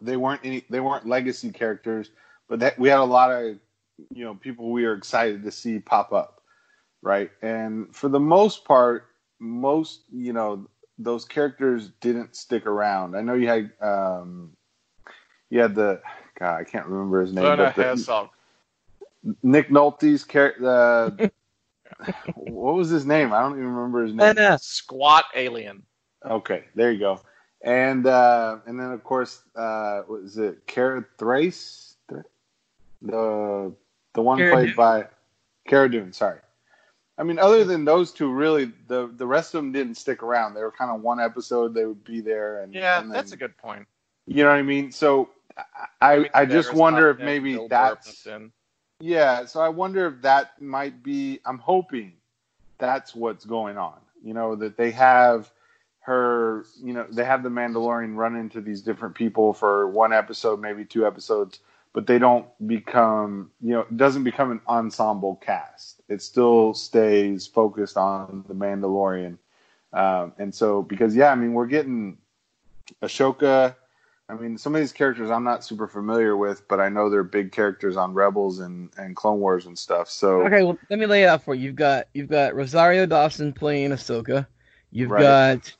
They 0.00 0.16
weren't 0.16 0.40
any. 0.44 0.64
They 0.68 0.80
weren't 0.80 1.06
legacy 1.06 1.50
characters, 1.52 2.10
but 2.48 2.60
that 2.60 2.78
we 2.78 2.88
had 2.88 2.98
a 2.98 3.04
lot 3.04 3.30
of 3.30 3.58
you 4.12 4.24
know 4.24 4.34
people 4.34 4.72
we 4.72 4.84
were 4.84 4.94
excited 4.94 5.44
to 5.44 5.52
see 5.52 5.78
pop 5.78 6.12
up, 6.12 6.42
right? 7.02 7.30
And 7.42 7.94
for 7.94 8.08
the 8.08 8.20
most 8.20 8.64
part, 8.64 9.06
most 9.38 10.02
you 10.12 10.32
know 10.32 10.66
those 10.98 11.24
characters 11.24 11.90
didn't 12.00 12.34
stick 12.36 12.66
around. 12.66 13.16
I 13.16 13.20
know 13.20 13.34
you 13.34 13.48
had 13.48 13.70
um, 13.80 14.56
you 15.50 15.60
had 15.60 15.74
the 15.74 16.00
God, 16.38 16.60
I 16.60 16.64
can't 16.64 16.86
remember 16.86 17.20
his 17.20 17.32
name. 17.32 17.44
Werner 17.44 17.66
but 17.66 17.76
the- 17.76 17.82
Herzog. 17.82 18.28
Nick 19.42 19.70
Nolte's 19.70 20.24
character. 20.24 20.68
Uh, 20.68 21.28
what 22.36 22.74
was 22.74 22.90
his 22.90 23.06
name? 23.06 23.32
I 23.32 23.40
don't 23.40 23.52
even 23.52 23.68
remember 23.72 24.04
his 24.04 24.14
name. 24.14 24.36
And, 24.36 24.60
Squat 24.60 25.24
alien. 25.34 25.82
Okay, 26.24 26.64
there 26.74 26.92
you 26.92 26.98
go. 26.98 27.20
And 27.62 28.06
uh, 28.06 28.58
and 28.66 28.78
then 28.78 28.90
of 28.92 29.02
course, 29.02 29.40
uh, 29.56 30.02
was 30.08 30.36
it 30.36 30.66
Cara 30.66 31.04
Thrace? 31.18 31.96
The 33.00 33.72
the 34.12 34.22
one 34.22 34.38
Cara 34.38 34.52
played 34.52 34.66
Dune. 34.66 34.76
by 34.76 35.06
Cara 35.66 35.90
Dune. 35.90 36.12
Sorry. 36.12 36.38
I 37.16 37.22
mean, 37.22 37.38
other 37.38 37.64
than 37.64 37.84
those 37.84 38.12
two, 38.12 38.30
really, 38.30 38.72
the 38.88 39.10
the 39.16 39.26
rest 39.26 39.54
of 39.54 39.58
them 39.62 39.72
didn't 39.72 39.94
stick 39.94 40.22
around. 40.22 40.54
They 40.54 40.62
were 40.62 40.72
kind 40.72 40.90
of 40.90 41.00
one 41.00 41.20
episode. 41.20 41.72
They 41.74 41.86
would 41.86 42.04
be 42.04 42.20
there, 42.20 42.62
and 42.62 42.74
Yeah, 42.74 43.00
and 43.00 43.10
that's 43.10 43.32
a 43.32 43.36
good 43.36 43.56
point. 43.56 43.86
You 44.26 44.42
know 44.44 44.50
what 44.50 44.58
I 44.58 44.62
mean? 44.62 44.90
So 44.90 45.30
I 46.00 46.28
I, 46.34 46.44
just 46.44 46.74
wonder 46.74 47.10
if 47.10 47.18
maybe 47.18 47.54
Bill 47.54 47.68
that's 47.68 48.26
yeah, 49.00 49.44
so 49.44 49.60
I 49.60 49.68
wonder 49.68 50.06
if 50.06 50.22
that 50.22 50.60
might 50.62 51.02
be. 51.02 51.40
I'm 51.44 51.58
hoping 51.58 52.12
that's 52.78 53.14
what's 53.14 53.44
going 53.44 53.76
on. 53.76 53.98
You 54.22 54.34
know 54.34 54.56
that 54.56 54.76
they 54.76 54.90
have 54.92 55.50
her. 56.00 56.64
You 56.82 56.94
know 56.94 57.06
they 57.10 57.24
have 57.24 57.42
the 57.42 57.48
Mandalorian 57.48 58.16
run 58.16 58.36
into 58.36 58.60
these 58.60 58.82
different 58.82 59.14
people 59.14 59.52
for 59.52 59.88
one 59.88 60.12
episode, 60.12 60.60
maybe 60.60 60.84
two 60.84 61.06
episodes, 61.06 61.60
but 61.92 62.06
they 62.06 62.18
don't 62.18 62.46
become. 62.66 63.50
You 63.60 63.74
know, 63.74 63.80
it 63.80 63.96
doesn't 63.96 64.24
become 64.24 64.50
an 64.50 64.60
ensemble 64.68 65.36
cast. 65.36 66.00
It 66.08 66.22
still 66.22 66.74
stays 66.74 67.46
focused 67.46 67.96
on 67.96 68.44
the 68.48 68.54
Mandalorian. 68.54 69.38
Um, 69.92 70.32
and 70.38 70.54
so 70.54 70.82
because 70.82 71.14
yeah, 71.14 71.30
I 71.30 71.34
mean 71.34 71.52
we're 71.52 71.66
getting 71.66 72.18
Ahsoka. 73.02 73.76
I 74.28 74.34
mean, 74.34 74.56
some 74.58 74.74
of 74.74 74.80
these 74.80 74.92
characters 74.92 75.30
I'm 75.30 75.44
not 75.44 75.64
super 75.64 75.86
familiar 75.86 76.36
with, 76.36 76.66
but 76.68 76.80
I 76.80 76.88
know 76.88 77.10
they're 77.10 77.22
big 77.24 77.52
characters 77.52 77.96
on 77.96 78.14
Rebels 78.14 78.58
and, 78.60 78.90
and 78.96 79.14
Clone 79.16 79.40
Wars 79.40 79.66
and 79.66 79.78
stuff. 79.78 80.08
So 80.10 80.46
Okay, 80.46 80.62
well, 80.64 80.78
let 80.90 80.98
me 80.98 81.06
lay 81.06 81.22
it 81.22 81.26
out 81.28 81.44
for 81.44 81.54
you. 81.54 81.66
You've 81.66 81.76
got 81.76 82.08
you've 82.12 82.28
got 82.28 82.54
Rosario 82.54 83.06
Dawson 83.06 83.52
playing 83.52 83.90
Ahsoka. 83.90 84.46
You've 84.90 85.10
Right. 85.10 85.14
got 85.14 85.74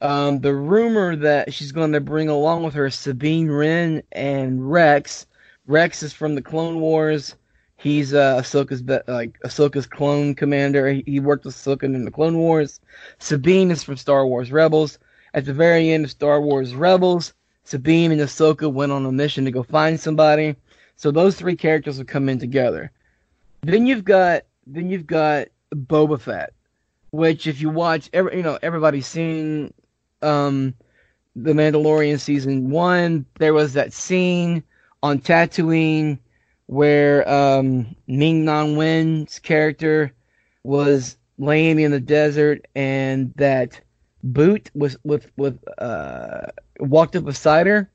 um, 0.00 0.40
the 0.40 0.54
rumor 0.54 1.16
that 1.16 1.52
she's 1.52 1.72
going 1.72 1.92
to 1.92 2.00
bring 2.00 2.28
along 2.28 2.64
with 2.64 2.74
her 2.74 2.90
Sabine 2.90 3.50
Wren 3.50 4.02
and 4.12 4.70
Rex. 4.70 5.26
Rex 5.66 6.02
is 6.02 6.12
from 6.12 6.34
the 6.34 6.42
Clone 6.42 6.80
Wars. 6.80 7.34
He's 7.76 8.14
uh, 8.14 8.38
Ahsoka's 8.40 8.82
like 9.08 9.38
Ahsoka's 9.44 9.86
clone 9.86 10.34
commander. 10.34 10.88
He, 10.90 11.04
he 11.06 11.20
worked 11.20 11.44
with 11.44 11.56
Ahsoka 11.56 11.84
in 11.84 12.04
the 12.04 12.10
Clone 12.10 12.38
Wars. 12.38 12.80
Sabine 13.18 13.70
is 13.70 13.82
from 13.84 13.96
Star 13.96 14.26
Wars 14.26 14.52
Rebels. 14.52 14.98
At 15.34 15.44
the 15.44 15.52
very 15.54 15.90
end 15.90 16.04
of 16.06 16.10
Star 16.10 16.40
Wars 16.40 16.74
Rebels, 16.74 17.34
Sabine 17.66 18.12
and 18.12 18.20
Ahsoka 18.20 18.72
went 18.72 18.92
on 18.92 19.04
a 19.04 19.10
mission 19.10 19.44
to 19.44 19.50
go 19.50 19.64
find 19.64 19.98
somebody. 19.98 20.54
So 20.94 21.10
those 21.10 21.34
three 21.34 21.56
characters 21.56 21.98
will 21.98 22.04
come 22.04 22.28
in 22.28 22.38
together. 22.38 22.92
Then 23.62 23.86
you've 23.86 24.04
got 24.04 24.44
then 24.68 24.88
you've 24.88 25.06
got 25.06 25.48
Boba 25.74 26.20
Fett, 26.20 26.52
which 27.10 27.48
if 27.48 27.60
you 27.60 27.68
watch, 27.68 28.08
every, 28.12 28.36
you 28.36 28.42
know 28.44 28.56
everybody's 28.62 29.08
seen 29.08 29.74
um, 30.22 30.74
the 31.34 31.52
Mandalorian 31.52 32.20
season 32.20 32.70
one. 32.70 33.26
There 33.40 33.52
was 33.52 33.72
that 33.72 33.92
scene 33.92 34.62
on 35.02 35.18
Tatooine 35.18 36.20
where 36.66 37.28
um, 37.28 37.96
Ming-Na 38.06 38.64
Wen's 38.74 39.40
character 39.40 40.12
was 40.62 41.16
laying 41.38 41.80
in 41.80 41.90
the 41.90 42.00
desert, 42.00 42.64
and 42.76 43.34
that 43.34 43.80
boot 44.22 44.70
was 44.72 44.96
with 45.02 45.30
with 45.36 45.58
uh, 45.78 46.46
walked 46.80 47.16
up 47.16 47.24
beside 47.24 47.66
her, 47.66 47.90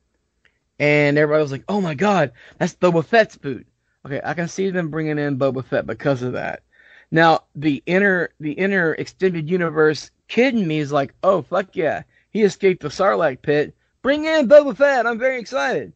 and 0.80 1.18
everybody 1.18 1.42
was 1.42 1.52
like, 1.52 1.64
"Oh 1.68 1.82
my 1.82 1.94
God, 1.94 2.32
that's 2.58 2.76
Boba 2.76 3.06
Fett's 3.06 3.38
boot." 3.38 3.68
Okay, 4.06 4.22
I 4.24 4.34
can 4.34 4.48
see 4.48 4.70
them 4.70 4.90
bringing 4.90 5.20
in 5.20 5.38
Boba 5.38 5.64
Fett 5.64 5.86
because 5.86 6.22
of 6.24 6.34
that. 6.34 6.64
Now, 7.12 7.42
the 7.56 7.84
inner 7.86 8.30
the 8.40 8.54
inner 8.54 8.94
extended 8.94 9.50
universe 9.50 10.12
kid 10.28 10.56
in 10.56 10.68
me 10.68 10.80
is 10.80 10.92
like, 10.92 11.14
"Oh 11.24 11.42
fuck 11.42 11.76
yeah, 11.76 12.04
he 12.32 12.44
escaped 12.44 12.82
the 12.82 12.90
Sarlacc 12.90 13.42
pit. 13.42 13.76
Bring 14.02 14.26
in 14.26 14.48
Boba 14.48 14.76
Fett. 14.76 15.06
I'm 15.06 15.20
very 15.20 15.40
excited." 15.40 15.94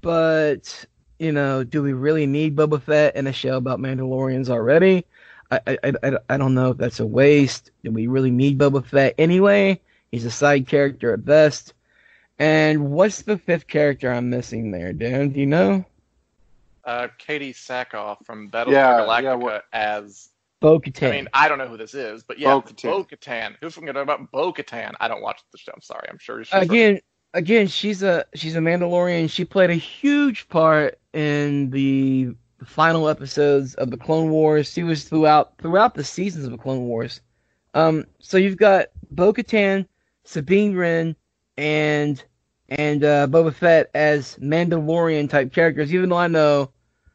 But 0.00 0.86
you 1.18 1.32
know, 1.32 1.64
do 1.64 1.82
we 1.82 1.92
really 1.92 2.26
need 2.26 2.56
Boba 2.56 2.80
Fett 2.80 3.16
in 3.16 3.26
a 3.26 3.32
show 3.32 3.56
about 3.56 3.80
Mandalorians 3.80 4.48
already? 4.48 5.04
I 5.50 5.60
I, 5.66 5.92
I, 6.02 6.18
I 6.30 6.36
don't 6.36 6.54
know 6.54 6.70
if 6.70 6.78
that's 6.78 7.00
a 7.00 7.06
waste. 7.06 7.70
Do 7.82 7.90
we 7.90 8.06
really 8.06 8.30
need 8.30 8.58
Boba 8.58 8.84
Fett 8.84 9.14
anyway? 9.18 9.80
He's 10.10 10.24
a 10.24 10.30
side 10.30 10.68
character 10.68 11.12
at 11.12 11.24
best. 11.24 11.74
And 12.38 12.90
what's 12.90 13.22
the 13.22 13.38
fifth 13.38 13.68
character 13.68 14.10
I'm 14.12 14.28
missing 14.30 14.70
there, 14.70 14.92
Dan? 14.92 15.30
Do 15.30 15.40
you 15.40 15.46
know? 15.46 15.84
Uh, 16.84 17.08
Katee 17.18 17.54
Sackhoff 17.54 18.24
from 18.26 18.50
Battlestar 18.50 18.72
Yeah, 18.72 19.00
Galactica 19.00 19.22
yeah, 19.22 19.34
what- 19.34 19.64
as. 19.72 20.30
Bo-Katan. 20.60 21.08
I 21.08 21.10
mean, 21.10 21.28
I 21.34 21.48
don't 21.48 21.58
know 21.58 21.68
who 21.68 21.76
this 21.76 21.92
is, 21.92 22.22
but 22.22 22.38
yeah, 22.38 22.54
Bo-Katan. 22.54 22.82
Bo 22.84 23.04
Katan. 23.04 23.56
Who's 23.60 23.74
going 23.74 23.86
to 23.88 23.92
talk 23.92 24.02
about 24.02 24.30
Bo 24.32 24.50
Katan? 24.52 24.94
I 24.98 25.08
don't 25.08 25.20
watch 25.20 25.42
the 25.52 25.58
show. 25.58 25.72
I'm 25.74 25.82
sorry. 25.82 26.06
I'm 26.08 26.16
sure 26.18 26.42
she's 26.42 26.54
again, 26.62 27.00
again, 27.34 27.66
she's 27.66 28.02
a 28.02 28.24
she's 28.34 28.56
a 28.56 28.60
Mandalorian. 28.60 29.28
She 29.28 29.44
played 29.44 29.68
a 29.68 29.74
huge 29.74 30.48
part 30.48 30.98
in 31.12 31.68
the 31.68 32.34
final 32.64 33.10
episodes 33.10 33.74
of 33.74 33.90
the 33.90 33.98
Clone 33.98 34.30
Wars. 34.30 34.72
She 34.72 34.84
was 34.84 35.04
throughout 35.04 35.58
throughout 35.58 35.94
the 35.96 36.04
seasons 36.04 36.46
of 36.46 36.52
the 36.52 36.58
Clone 36.58 36.86
Wars. 36.86 37.20
Um, 37.74 38.06
so 38.20 38.38
you've 38.38 38.56
got 38.56 38.86
Bo-Katan, 39.10 39.86
Sabine 40.24 40.74
Wren, 40.76 41.14
and 41.56 42.22
and 42.68 43.04
uh, 43.04 43.26
Boba 43.26 43.54
Fett 43.54 43.90
as 43.94 44.36
Mandalorian 44.36 45.28
type 45.28 45.52
characters. 45.52 45.92
Even 45.92 46.08
though 46.08 46.16
I 46.16 46.28
know, 46.28 46.70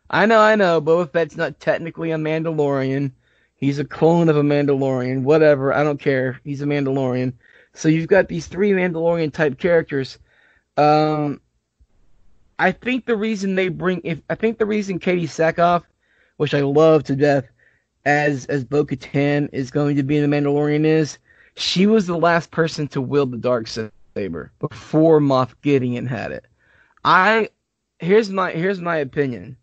I 0.09 0.25
know, 0.25 0.39
I 0.39 0.55
know, 0.55 0.81
Boba 0.81 1.11
Fett's 1.11 1.37
not 1.37 1.59
technically 1.59 2.11
a 2.11 2.17
Mandalorian. 2.17 3.11
He's 3.55 3.79
a 3.79 3.85
clone 3.85 4.29
of 4.29 4.37
a 4.37 4.43
Mandalorian. 4.43 5.23
Whatever, 5.23 5.73
I 5.73 5.83
don't 5.83 5.99
care. 5.99 6.39
He's 6.43 6.61
a 6.61 6.65
Mandalorian. 6.65 7.33
So 7.73 7.89
you've 7.89 8.07
got 8.07 8.27
these 8.27 8.47
three 8.47 8.71
Mandalorian 8.71 9.33
type 9.33 9.59
characters. 9.59 10.17
Um, 10.77 11.41
I 12.57 12.71
think 12.71 13.05
the 13.05 13.17
reason 13.17 13.55
they 13.55 13.69
bring, 13.69 14.01
if 14.03 14.21
I 14.29 14.35
think 14.35 14.57
the 14.57 14.65
reason 14.65 14.99
Katee 14.99 15.23
Sackhoff, 15.23 15.83
which 16.37 16.53
I 16.53 16.61
love 16.61 17.03
to 17.05 17.15
death, 17.15 17.45
as 18.05 18.45
as 18.45 18.63
Bo-Katan 18.63 19.49
is 19.51 19.71
going 19.71 19.97
to 19.97 20.03
be 20.03 20.17
in 20.17 20.29
the 20.29 20.35
Mandalorian 20.35 20.85
is, 20.85 21.17
she 21.55 21.85
was 21.85 22.07
the 22.07 22.17
last 22.17 22.51
person 22.51 22.87
to 22.89 23.01
wield 23.01 23.31
the 23.31 23.37
dark 23.37 23.67
saber 24.19 24.51
before 24.59 25.21
Moff 25.21 25.53
Gideon 25.61 26.05
had 26.05 26.31
it. 26.31 26.45
I 27.05 27.49
here's 27.99 28.29
my 28.29 28.51
here's 28.51 28.81
my 28.81 28.97
opinion. 28.97 29.55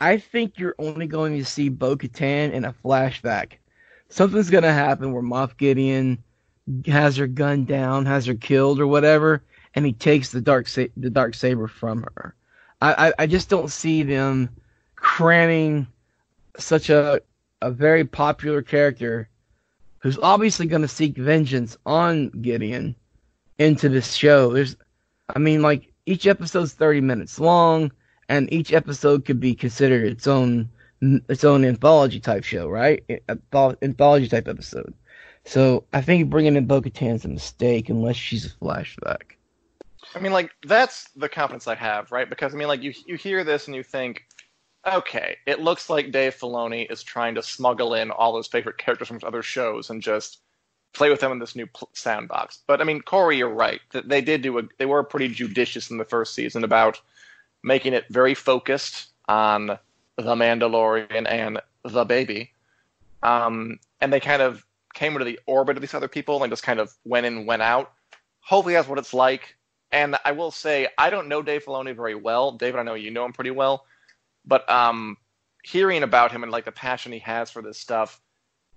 I 0.00 0.18
think 0.18 0.58
you're 0.58 0.74
only 0.78 1.06
going 1.06 1.36
to 1.38 1.44
see 1.44 1.68
Bo 1.68 1.96
Katan 1.96 2.52
in 2.52 2.64
a 2.64 2.74
flashback. 2.84 3.52
Something's 4.08 4.50
going 4.50 4.64
to 4.64 4.72
happen 4.72 5.12
where 5.12 5.22
Moff 5.22 5.56
Gideon 5.56 6.22
has 6.86 7.16
her 7.16 7.26
gunned 7.26 7.66
down, 7.66 8.06
has 8.06 8.26
her 8.26 8.34
killed 8.34 8.80
or 8.80 8.86
whatever, 8.86 9.42
and 9.74 9.84
he 9.84 9.92
takes 9.92 10.30
the 10.30 10.40
dark 10.40 10.68
sa- 10.68 10.92
the 10.96 11.10
dark 11.10 11.34
saber 11.34 11.66
from 11.66 12.02
her. 12.02 12.34
I, 12.80 13.08
I, 13.08 13.12
I 13.20 13.26
just 13.26 13.50
don't 13.50 13.70
see 13.70 14.02
them 14.02 14.48
cramming 14.96 15.86
such 16.58 16.88
a 16.88 17.20
a 17.60 17.70
very 17.70 18.04
popular 18.04 18.62
character 18.62 19.28
who's 19.98 20.18
obviously 20.18 20.66
going 20.66 20.82
to 20.82 20.88
seek 20.88 21.16
vengeance 21.16 21.76
on 21.84 22.30
Gideon 22.40 22.94
into 23.58 23.88
this 23.88 24.14
show. 24.14 24.52
There's, 24.52 24.76
I 25.34 25.38
mean, 25.38 25.62
like 25.62 25.92
each 26.06 26.26
episode's 26.26 26.72
30 26.72 27.00
minutes 27.00 27.40
long, 27.40 27.92
and 28.28 28.52
each 28.52 28.72
episode 28.72 29.24
could 29.24 29.40
be 29.40 29.54
considered 29.54 30.04
its 30.04 30.26
own 30.26 30.68
its 31.00 31.44
own 31.44 31.64
anthology 31.64 32.18
type 32.20 32.42
show, 32.42 32.68
right? 32.68 33.04
Anthology 33.82 34.28
type 34.28 34.48
episode. 34.48 34.94
So 35.44 35.84
I 35.92 36.00
think 36.00 36.30
bringing 36.30 36.56
in 36.56 36.66
Bo-Katan's 36.66 37.24
a 37.24 37.28
mistake 37.28 37.88
unless 37.90 38.16
she's 38.16 38.46
a 38.46 38.50
flashback. 38.50 39.36
I 40.14 40.18
mean, 40.18 40.32
like 40.32 40.50
that's 40.66 41.10
the 41.16 41.28
confidence 41.28 41.68
I 41.68 41.74
have, 41.74 42.10
right? 42.10 42.28
Because 42.28 42.54
I 42.54 42.56
mean, 42.56 42.68
like 42.68 42.82
you 42.82 42.94
you 43.06 43.16
hear 43.16 43.44
this 43.44 43.66
and 43.66 43.76
you 43.76 43.82
think, 43.82 44.24
okay, 44.86 45.36
it 45.46 45.60
looks 45.60 45.90
like 45.90 46.12
Dave 46.12 46.34
Filoni 46.34 46.90
is 46.90 47.02
trying 47.02 47.34
to 47.34 47.42
smuggle 47.42 47.94
in 47.94 48.10
all 48.10 48.36
his 48.36 48.46
favorite 48.46 48.78
characters 48.78 49.08
from 49.08 49.20
other 49.22 49.42
shows 49.42 49.90
and 49.90 50.00
just 50.00 50.40
play 50.96 51.10
with 51.10 51.20
them 51.20 51.32
in 51.32 51.38
this 51.38 51.54
new 51.54 51.68
sandbox. 51.92 52.60
But 52.66 52.80
I 52.80 52.84
mean, 52.84 53.00
Corey, 53.02 53.38
you're 53.38 53.48
right. 53.48 53.80
That 53.92 54.08
they 54.08 54.20
did 54.20 54.42
do 54.42 54.58
a, 54.58 54.62
they 54.78 54.86
were 54.86 55.02
pretty 55.02 55.28
judicious 55.28 55.90
in 55.90 55.98
the 55.98 56.04
first 56.04 56.34
season 56.34 56.64
about 56.64 57.00
making 57.62 57.92
it 57.92 58.06
very 58.08 58.34
focused 58.34 59.08
on 59.28 59.78
the 60.16 60.34
Mandalorian 60.34 61.30
and 61.30 61.60
the 61.84 62.04
baby. 62.04 62.52
Um, 63.22 63.78
and 64.00 64.12
they 64.12 64.20
kind 64.20 64.42
of 64.42 64.64
came 64.94 65.12
into 65.12 65.24
the 65.24 65.38
orbit 65.46 65.76
of 65.76 65.82
these 65.82 65.94
other 65.94 66.08
people 66.08 66.42
and 66.42 66.50
just 66.50 66.62
kind 66.62 66.80
of 66.80 66.94
went 67.04 67.26
in, 67.26 67.46
went 67.46 67.62
out. 67.62 67.92
Hopefully, 68.40 68.74
that's 68.74 68.88
what 68.88 68.98
it's 68.98 69.14
like. 69.14 69.56
And 69.92 70.16
I 70.24 70.32
will 70.32 70.50
say, 70.50 70.88
I 70.98 71.10
don't 71.10 71.28
know 71.28 71.42
Dave 71.42 71.64
Filoni 71.64 71.94
very 71.94 72.14
well. 72.14 72.52
David, 72.52 72.80
I 72.80 72.82
know 72.82 72.94
you 72.94 73.10
know 73.10 73.24
him 73.24 73.32
pretty 73.32 73.50
well. 73.50 73.84
But 74.44 74.68
um, 74.70 75.16
hearing 75.62 76.02
about 76.02 76.32
him 76.32 76.42
and 76.42 76.52
like 76.52 76.64
the 76.64 76.72
passion 76.72 77.12
he 77.12 77.18
has 77.20 77.50
for 77.50 77.62
this 77.62 77.78
stuff, 77.78 78.20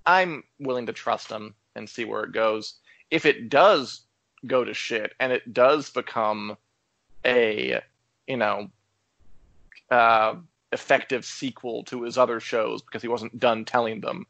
I'm 0.06 0.44
willing 0.60 0.88
to 0.88 0.94
trust 0.94 1.30
him 1.30 1.56
and 1.76 1.90
see 1.90 2.06
where 2.06 2.24
it 2.24 2.32
goes. 2.32 2.76
If 3.12 3.26
it 3.26 3.50
does 3.50 4.02
go 4.46 4.64
to 4.64 4.74
shit 4.74 5.14
and 5.20 5.32
it 5.32 5.54
does 5.54 5.90
become 5.90 6.58
a, 7.26 7.82
you 8.28 8.38
know, 8.38 8.70
uh, 9.90 10.36
effective 10.72 11.26
sequel 11.26 11.84
to 11.86 12.04
his 12.04 12.18
other 12.18 12.40
shows 12.40 12.82
because 12.82 13.02
he 13.02 13.08
wasn't 13.08 13.40
done 13.40 13.66
telling 13.66 14.02
them, 14.02 14.26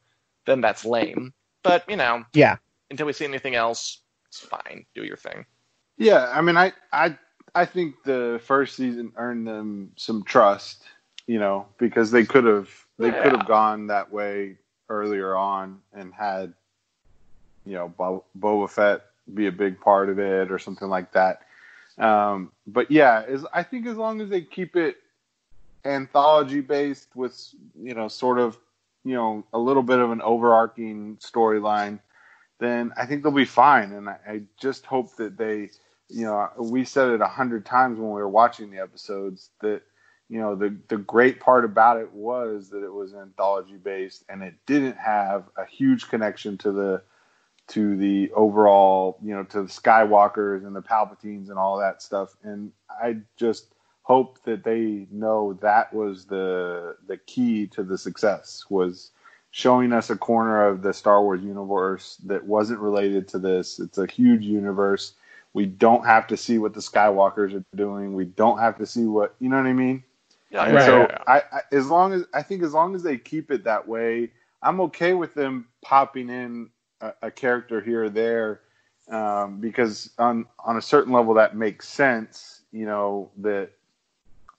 then 0.46 0.62
that's 0.62 0.86
lame. 0.86 1.34
But 1.64 1.84
you 1.90 1.98
know, 1.98 2.24
yeah. 2.34 2.58
Until 2.90 3.06
we 3.06 3.14
see 3.14 3.26
anything 3.26 3.56
else, 3.56 4.00
it's 4.28 4.40
fine. 4.40 4.86
Do 4.96 5.04
your 5.04 5.18
thing. 5.18 5.46
Yeah, 5.98 6.32
I 6.34 6.42
mean, 6.42 6.58
I 6.58 6.74
I 6.94 7.18
I 7.54 7.66
think 7.66 8.04
the 8.04 8.42
first 8.44 8.76
season 8.76 9.12
earned 9.16 9.46
them 9.46 9.92
some 9.98 10.24
trust, 10.24 10.84
you 11.28 11.40
know, 11.40 11.68
because 11.78 12.10
they 12.10 12.24
could 12.24 12.46
have 12.46 12.70
they 12.98 13.08
yeah. 13.08 13.24
could 13.24 13.32
have 13.34 13.48
gone 13.48 13.88
that 13.88 14.12
way 14.12 14.58
earlier 14.90 15.36
on 15.36 15.80
and 15.94 16.14
had, 16.14 16.54
you 17.66 17.74
know, 17.74 17.94
Bo- 17.98 18.26
Boba 18.38 18.70
Fett 18.70 19.02
be 19.34 19.48
a 19.48 19.52
big 19.52 19.80
part 19.80 20.10
of 20.10 20.20
it 20.20 20.52
or 20.52 20.60
something 20.60 20.88
like 20.88 21.12
that. 21.14 21.42
Um, 21.98 22.52
but 22.66 22.90
yeah, 22.90 23.24
is 23.24 23.46
I 23.54 23.64
think 23.64 23.86
as 23.86 23.98
long 23.98 24.22
as 24.22 24.30
they 24.30 24.42
keep 24.42 24.76
it 24.76 24.98
anthology 25.86 26.62
based 26.62 27.16
with 27.16 27.38
you 27.80 27.94
know 27.94 28.08
sort 28.08 28.40
of 28.40 28.58
you 29.04 29.14
know 29.14 29.44
a 29.54 29.60
little 29.60 29.84
bit 29.84 30.00
of 30.00 30.12
an 30.12 30.22
overarching 30.22 31.18
storyline, 31.18 32.00
then 32.60 32.94
I 32.98 33.06
think 33.06 33.24
they'll 33.24 33.32
be 33.32 33.46
fine. 33.46 33.92
And 33.92 34.10
I, 34.10 34.18
I 34.28 34.42
just 34.60 34.86
hope 34.86 35.16
that 35.18 35.38
they, 35.38 35.70
you 36.10 36.26
know, 36.26 36.50
we 36.58 36.86
said 36.86 37.10
it 37.10 37.22
a 37.22 37.28
hundred 37.28 37.66
times 37.66 38.00
when 38.00 38.10
we 38.10 38.22
were 38.22 38.30
watching 38.30 38.72
the 38.72 38.80
episodes 38.80 39.50
that 39.62 39.82
you 40.30 40.40
know 40.40 40.56
the 40.56 40.76
the 40.88 40.98
great 40.98 41.40
part 41.40 41.66
about 41.66 41.98
it 41.98 42.14
was 42.14 42.70
that 42.70 42.84
it 42.84 42.94
was 42.94 43.14
anthology 43.14 43.78
based 43.78 44.24
and 44.30 44.44
it 44.44 44.54
didn't 44.66 44.98
have 44.98 45.46
a 45.58 45.66
huge 45.66 46.08
connection 46.08 46.58
to 46.60 46.72
the 46.72 47.02
to 47.70 47.96
the 47.96 48.32
overall 48.34 49.18
you 49.24 49.34
know 49.34 49.44
to 49.44 49.64
the 49.64 49.70
skywalkers 49.70 50.66
and 50.66 50.76
the 50.76 50.82
palpatines 50.82 51.50
and 51.50 51.58
all 51.58 51.78
that 51.78 52.02
stuff 52.02 52.36
and 52.44 52.72
i 53.02 53.16
just 53.38 53.74
hope 54.04 54.42
that 54.44 54.64
they 54.64 55.08
know 55.12 55.54
that 55.62 55.94
was 55.94 56.26
the 56.26 56.96
the 57.08 57.18
key 57.18 57.68
to 57.68 57.84
the 57.84 57.98
success 57.98 58.66
was 58.70 59.12
showing 59.52 59.94
us 59.94 60.10
a 60.10 60.16
corner 60.16 60.68
of 60.68 60.82
the 60.82 60.94
Star 60.94 61.22
Wars 61.22 61.42
universe 61.42 62.18
that 62.26 62.46
wasn't 62.46 62.80
related 62.80 63.28
to 63.30 63.40
this. 63.40 63.80
It's 63.80 63.98
a 63.98 64.06
huge 64.06 64.44
universe. 64.44 65.14
We 65.54 65.66
don't 65.66 66.06
have 66.06 66.28
to 66.28 66.38
see 66.38 66.60
what 66.60 66.74
the 66.74 66.80
Skywalkers 66.80 67.56
are 67.56 67.64
doing. 67.76 68.14
We 68.14 68.26
don't 68.26 68.60
have 68.60 68.78
to 68.78 68.86
see 68.86 69.06
what 69.06 69.36
you 69.40 69.50
know 69.50 69.58
what 69.58 69.66
I 69.66 69.74
mean. 69.74 70.04
Yeah, 70.52 70.72
right, 70.72 70.86
so 70.86 71.00
yeah, 71.02 71.08
yeah. 71.10 71.24
I, 71.28 71.38
I, 71.52 71.62
as 71.72 71.88
long 71.88 72.14
as 72.14 72.24
I 72.34 72.42
think 72.44 72.64
as 72.64 72.74
long 72.74 72.96
as 72.96 73.04
they 73.04 73.18
keep 73.18 73.52
it 73.52 73.64
that 73.64 73.88
way, 73.88 74.32
I'm 74.62 74.82
okay 74.82 75.14
with 75.14 75.34
them 75.34 75.68
popping 75.82 76.30
in 76.30 76.70
a, 77.02 77.14
a 77.24 77.32
character 77.32 77.82
here 77.82 78.06
or 78.06 78.10
there 78.10 78.62
um, 79.10 79.60
because 79.60 80.12
on 80.18 80.46
on 80.64 80.78
a 80.78 80.82
certain 80.82 81.14
level 81.14 81.34
that 81.36 81.56
makes 81.56 81.88
sense. 81.88 82.62
You 82.72 82.86
know 82.86 83.32
that 83.38 83.72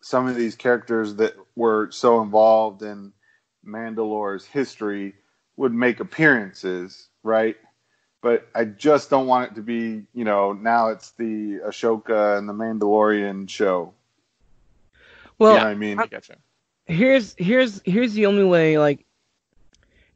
some 0.01 0.27
of 0.27 0.35
these 0.35 0.57
characters 0.57 1.15
that 1.17 1.35
were 1.57 1.91
so 1.91 2.23
involved 2.23 2.83
in 2.83 3.13
Mandalore's 3.65 4.45
history 4.45 5.15
would 5.57 5.73
make 5.73 6.01
appearances, 6.01 7.09
right? 7.23 7.57
But 8.23 8.49
I 8.55 8.65
just 8.65 9.11
don't 9.11 9.27
want 9.27 9.53
it 9.53 9.55
to 9.55 9.63
be, 9.63 10.03
you 10.15 10.25
know, 10.25 10.53
now 10.53 10.89
it's 10.89 11.13
the 11.13 11.61
Ahsoka 11.67 12.39
and 12.39 12.49
the 12.49 12.53
Mandalorian 12.53 13.49
show. 13.49 13.95
Well, 15.39 15.55
you 15.55 15.61
know 15.61 15.67
I 15.67 15.75
mean, 15.75 16.01
I 16.01 16.09
here's 16.87 17.35
here's 17.39 17.81
here's 17.85 18.15
the 18.15 18.27
only 18.27 18.45
way. 18.45 18.79
Like, 18.79 19.07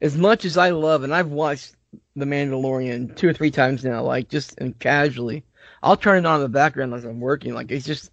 as 0.01 0.17
much 0.17 0.45
as 0.45 0.57
I 0.57 0.71
love, 0.71 1.03
and 1.03 1.13
I've 1.13 1.29
watched 1.29 1.74
the 2.15 2.25
Mandalorian 2.25 3.15
two 3.15 3.27
or 3.27 3.33
three 3.33 3.51
times 3.51 3.83
now, 3.83 4.03
like 4.03 4.29
just 4.29 4.57
and 4.59 4.77
casually, 4.79 5.43
I'll 5.83 5.97
turn 5.97 6.17
it 6.17 6.25
on 6.25 6.37
in 6.37 6.41
the 6.41 6.49
background 6.49 6.93
as 6.93 7.05
I'm 7.05 7.19
working. 7.19 7.53
Like 7.53 7.71
it's 7.71 7.85
just 7.85 8.11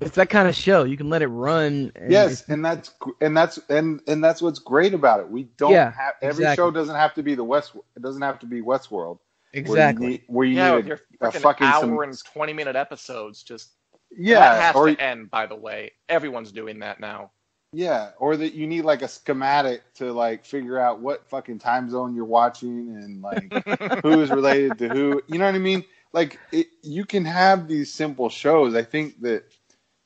it's 0.00 0.16
that 0.16 0.28
kind 0.28 0.48
of 0.48 0.54
show. 0.54 0.84
You 0.84 0.96
can 0.96 1.08
let 1.08 1.22
it 1.22 1.28
run. 1.28 1.92
And 1.94 2.10
yes, 2.10 2.48
and 2.48 2.64
that's 2.64 2.92
and 3.20 3.36
that's 3.36 3.58
and 3.68 4.00
and 4.06 4.22
that's 4.22 4.42
what's 4.42 4.58
great 4.58 4.94
about 4.94 5.20
it. 5.20 5.28
We 5.28 5.44
don't 5.56 5.72
yeah, 5.72 5.92
have 5.92 6.14
every 6.22 6.44
exactly. 6.44 6.62
show 6.62 6.70
doesn't 6.70 6.96
have 6.96 7.14
to 7.14 7.22
be 7.22 7.34
the 7.34 7.44
West. 7.44 7.72
It 7.96 8.02
doesn't 8.02 8.22
have 8.22 8.38
to 8.40 8.46
be 8.46 8.60
Westworld. 8.60 9.18
Exactly. 9.52 10.04
Where 10.04 10.10
you 10.10 10.18
need, 10.18 10.22
where 10.26 10.46
you 10.46 10.56
yeah, 10.56 10.80
need 10.80 11.00
a, 11.20 11.28
a, 11.28 11.32
fucking 11.32 11.66
hour 11.66 11.80
some, 11.80 11.98
and 11.98 12.24
twenty 12.24 12.52
minute 12.52 12.74
episodes. 12.74 13.42
Just 13.42 13.70
yeah, 14.16 14.40
that 14.40 14.62
has 14.62 14.74
or, 14.74 14.88
to 14.88 15.00
end. 15.00 15.30
By 15.30 15.46
the 15.46 15.56
way, 15.56 15.92
everyone's 16.08 16.50
doing 16.50 16.80
that 16.80 16.98
now. 16.98 17.30
Yeah, 17.74 18.10
or 18.18 18.36
that 18.36 18.54
you 18.54 18.66
need 18.66 18.82
like 18.82 19.02
a 19.02 19.08
schematic 19.08 19.82
to 19.94 20.12
like 20.12 20.44
figure 20.44 20.78
out 20.78 21.00
what 21.00 21.28
fucking 21.28 21.58
time 21.58 21.90
zone 21.90 22.14
you're 22.14 22.24
watching 22.24 22.96
and 22.96 23.20
like 23.20 23.52
who 24.02 24.20
is 24.22 24.30
related 24.30 24.78
to 24.78 24.88
who. 24.88 25.20
You 25.26 25.38
know 25.38 25.46
what 25.46 25.54
I 25.54 25.58
mean? 25.58 25.84
Like 26.12 26.38
it, 26.52 26.68
you 26.82 27.04
can 27.04 27.24
have 27.24 27.66
these 27.66 27.92
simple 27.92 28.28
shows. 28.28 28.74
I 28.74 28.82
think 28.84 29.20
that 29.22 29.44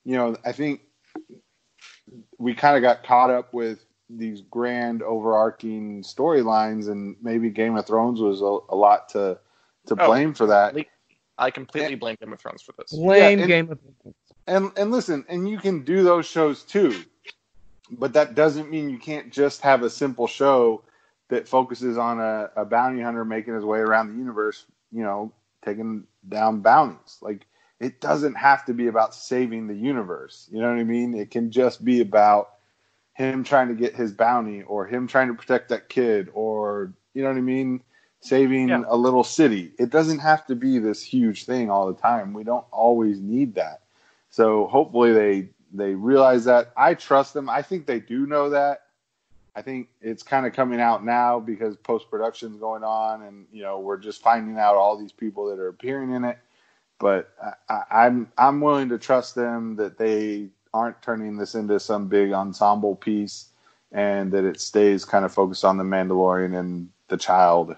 you 0.05 0.17
know, 0.17 0.37
I 0.45 0.53
think 0.53 0.81
we 2.39 2.55
kind 2.55 2.77
of 2.77 2.83
got 2.83 3.05
caught 3.05 3.31
up 3.31 3.53
with 3.53 3.85
these 4.11 4.41
grand 4.41 5.03
overarching 5.03 6.03
storylines, 6.03 6.89
and 6.89 7.17
maybe 7.21 7.51
Game 7.51 7.77
of 7.77 7.87
Thrones 7.87 8.21
was 8.21 8.41
a, 8.41 8.59
a 8.73 8.77
lot 8.77 9.11
to 9.11 9.39
to 9.87 9.95
Oh, 9.99 10.07
blame 10.07 10.35
for 10.35 10.47
that. 10.47 10.75
I 11.37 11.51
completely 11.51 11.95
blame 11.95 12.17
Game 12.21 12.33
of 12.33 12.41
Thrones 12.41 12.63
for 12.63 12.73
this. 12.79 12.93
Lame 12.93 13.39
Yeah, 13.39 13.43
and- 13.45 13.47
Game 13.49 13.71
of 13.71 13.79
Thrones. 13.81 14.17
And 14.47 14.73
and 14.79 14.91
listen, 14.91 15.27
and 15.29 15.47
you 15.47 15.59
can 15.59 15.85
do 15.85 16.03
those 16.03 16.25
shows 16.25 16.63
too, 16.63 17.05
but 17.91 18.13
that 18.15 18.35
doesn't 18.35 18.71
mean 18.71 18.91
you 18.91 18.99
can't 18.99 19.33
just 19.33 19.61
have 19.63 19.83
a 19.83 19.91
simple 19.91 20.27
show 20.27 20.83
that 21.29 21.49
focuses 21.49 21.99
on 21.99 22.21
a, 22.21 22.51
a 22.57 22.65
bounty 22.65 23.03
hunter 23.03 23.25
making 23.25 23.55
his 23.55 23.65
way 23.65 23.79
around 23.79 24.09
the 24.13 24.19
universe, 24.19 24.65
you 24.91 25.03
know, 25.03 25.33
taking 25.65 26.05
down 26.29 26.61
bounties. 26.61 27.19
Like 27.21 27.47
it 27.81 28.01
doesn't 28.01 28.35
have 28.35 28.65
to 28.67 28.75
be 28.75 28.87
about 28.89 29.15
saving 29.15 29.67
the 29.67 29.75
universe. 29.75 30.49
You 30.51 30.61
know 30.61 30.71
what 30.71 30.79
I 30.81 30.85
mean? 30.85 31.15
It 31.15 31.31
can 31.31 31.51
just 31.51 31.85
be 31.85 32.01
about 32.01 32.51
him 33.15 33.45
trying 33.45 33.69
to 33.69 33.75
get 33.75 33.95
his 33.95 34.13
bounty 34.13 34.63
or 34.63 34.87
him 34.87 35.07
trying 35.07 35.29
to 35.29 35.35
protect 35.35 35.69
that 35.71 35.89
kid 35.89 36.31
or 36.35 36.93
you 37.15 37.23
know 37.23 37.29
what 37.31 37.39
I 37.39 37.43
mean? 37.43 37.83
Saving 38.21 38.69
Yeah. 38.69 38.83
a 38.89 38.97
little 38.97 39.25
city. 39.25 39.73
It 39.79 39.91
doesn't 39.91 40.19
have 40.21 40.47
to 40.47 40.57
be 40.57 40.79
this 40.79 41.03
huge 41.03 41.45
thing 41.45 41.71
all 41.71 41.87
the 41.87 42.01
time. 42.01 42.33
We 42.33 42.45
don't 42.45 42.65
always 42.71 43.21
need 43.21 43.55
that. 43.55 43.83
So 44.31 44.67
hopefully 44.67 45.13
they 45.13 45.49
they 45.73 45.95
realize 45.95 46.45
that. 46.45 46.73
I 46.77 46.95
trust 46.95 47.35
them. 47.35 47.49
I 47.49 47.63
think 47.63 47.87
they 47.87 48.01
do 48.01 48.27
know 48.27 48.51
that. 48.51 48.83
I 49.55 49.63
think 49.63 49.89
it's 50.01 50.23
kind 50.23 50.47
of 50.47 50.53
coming 50.53 50.81
out 50.81 51.05
now 51.05 51.41
because 51.41 51.77
post 51.77 52.09
production's 52.11 52.59
going 52.59 52.85
on, 52.85 53.23
and 53.23 53.47
you 53.53 53.63
know 53.63 53.81
we're 53.81 53.97
just 53.97 54.23
finding 54.23 54.57
out 54.57 54.77
all 54.77 54.97
these 54.97 55.13
people 55.13 55.49
that 55.51 55.59
are 55.59 55.69
appearing 55.69 56.13
in 56.13 56.25
it. 56.25 56.39
But 57.01 57.31
I, 57.43 57.75
I, 57.75 58.07
I'm 58.07 58.31
I'm 58.39 58.61
willing 58.61 58.89
to 58.91 58.99
trust 58.99 59.35
them 59.35 59.77
that 59.77 59.99
they 59.99 60.49
aren't 60.73 61.03
turning 61.03 61.37
this 61.37 61.55
into 61.55 61.81
some 61.81 62.07
big 62.09 62.33
ensemble 62.33 62.95
piece, 62.95 63.49
and 63.91 64.31
that 64.33 64.45
it 64.45 64.61
stays 64.61 65.05
kind 65.05 65.25
of 65.25 65.33
focused 65.33 65.65
on 65.65 65.77
the 65.77 65.85
Mandalorian 65.85 66.57
and 66.57 66.89
the 67.09 67.17
child, 67.17 67.75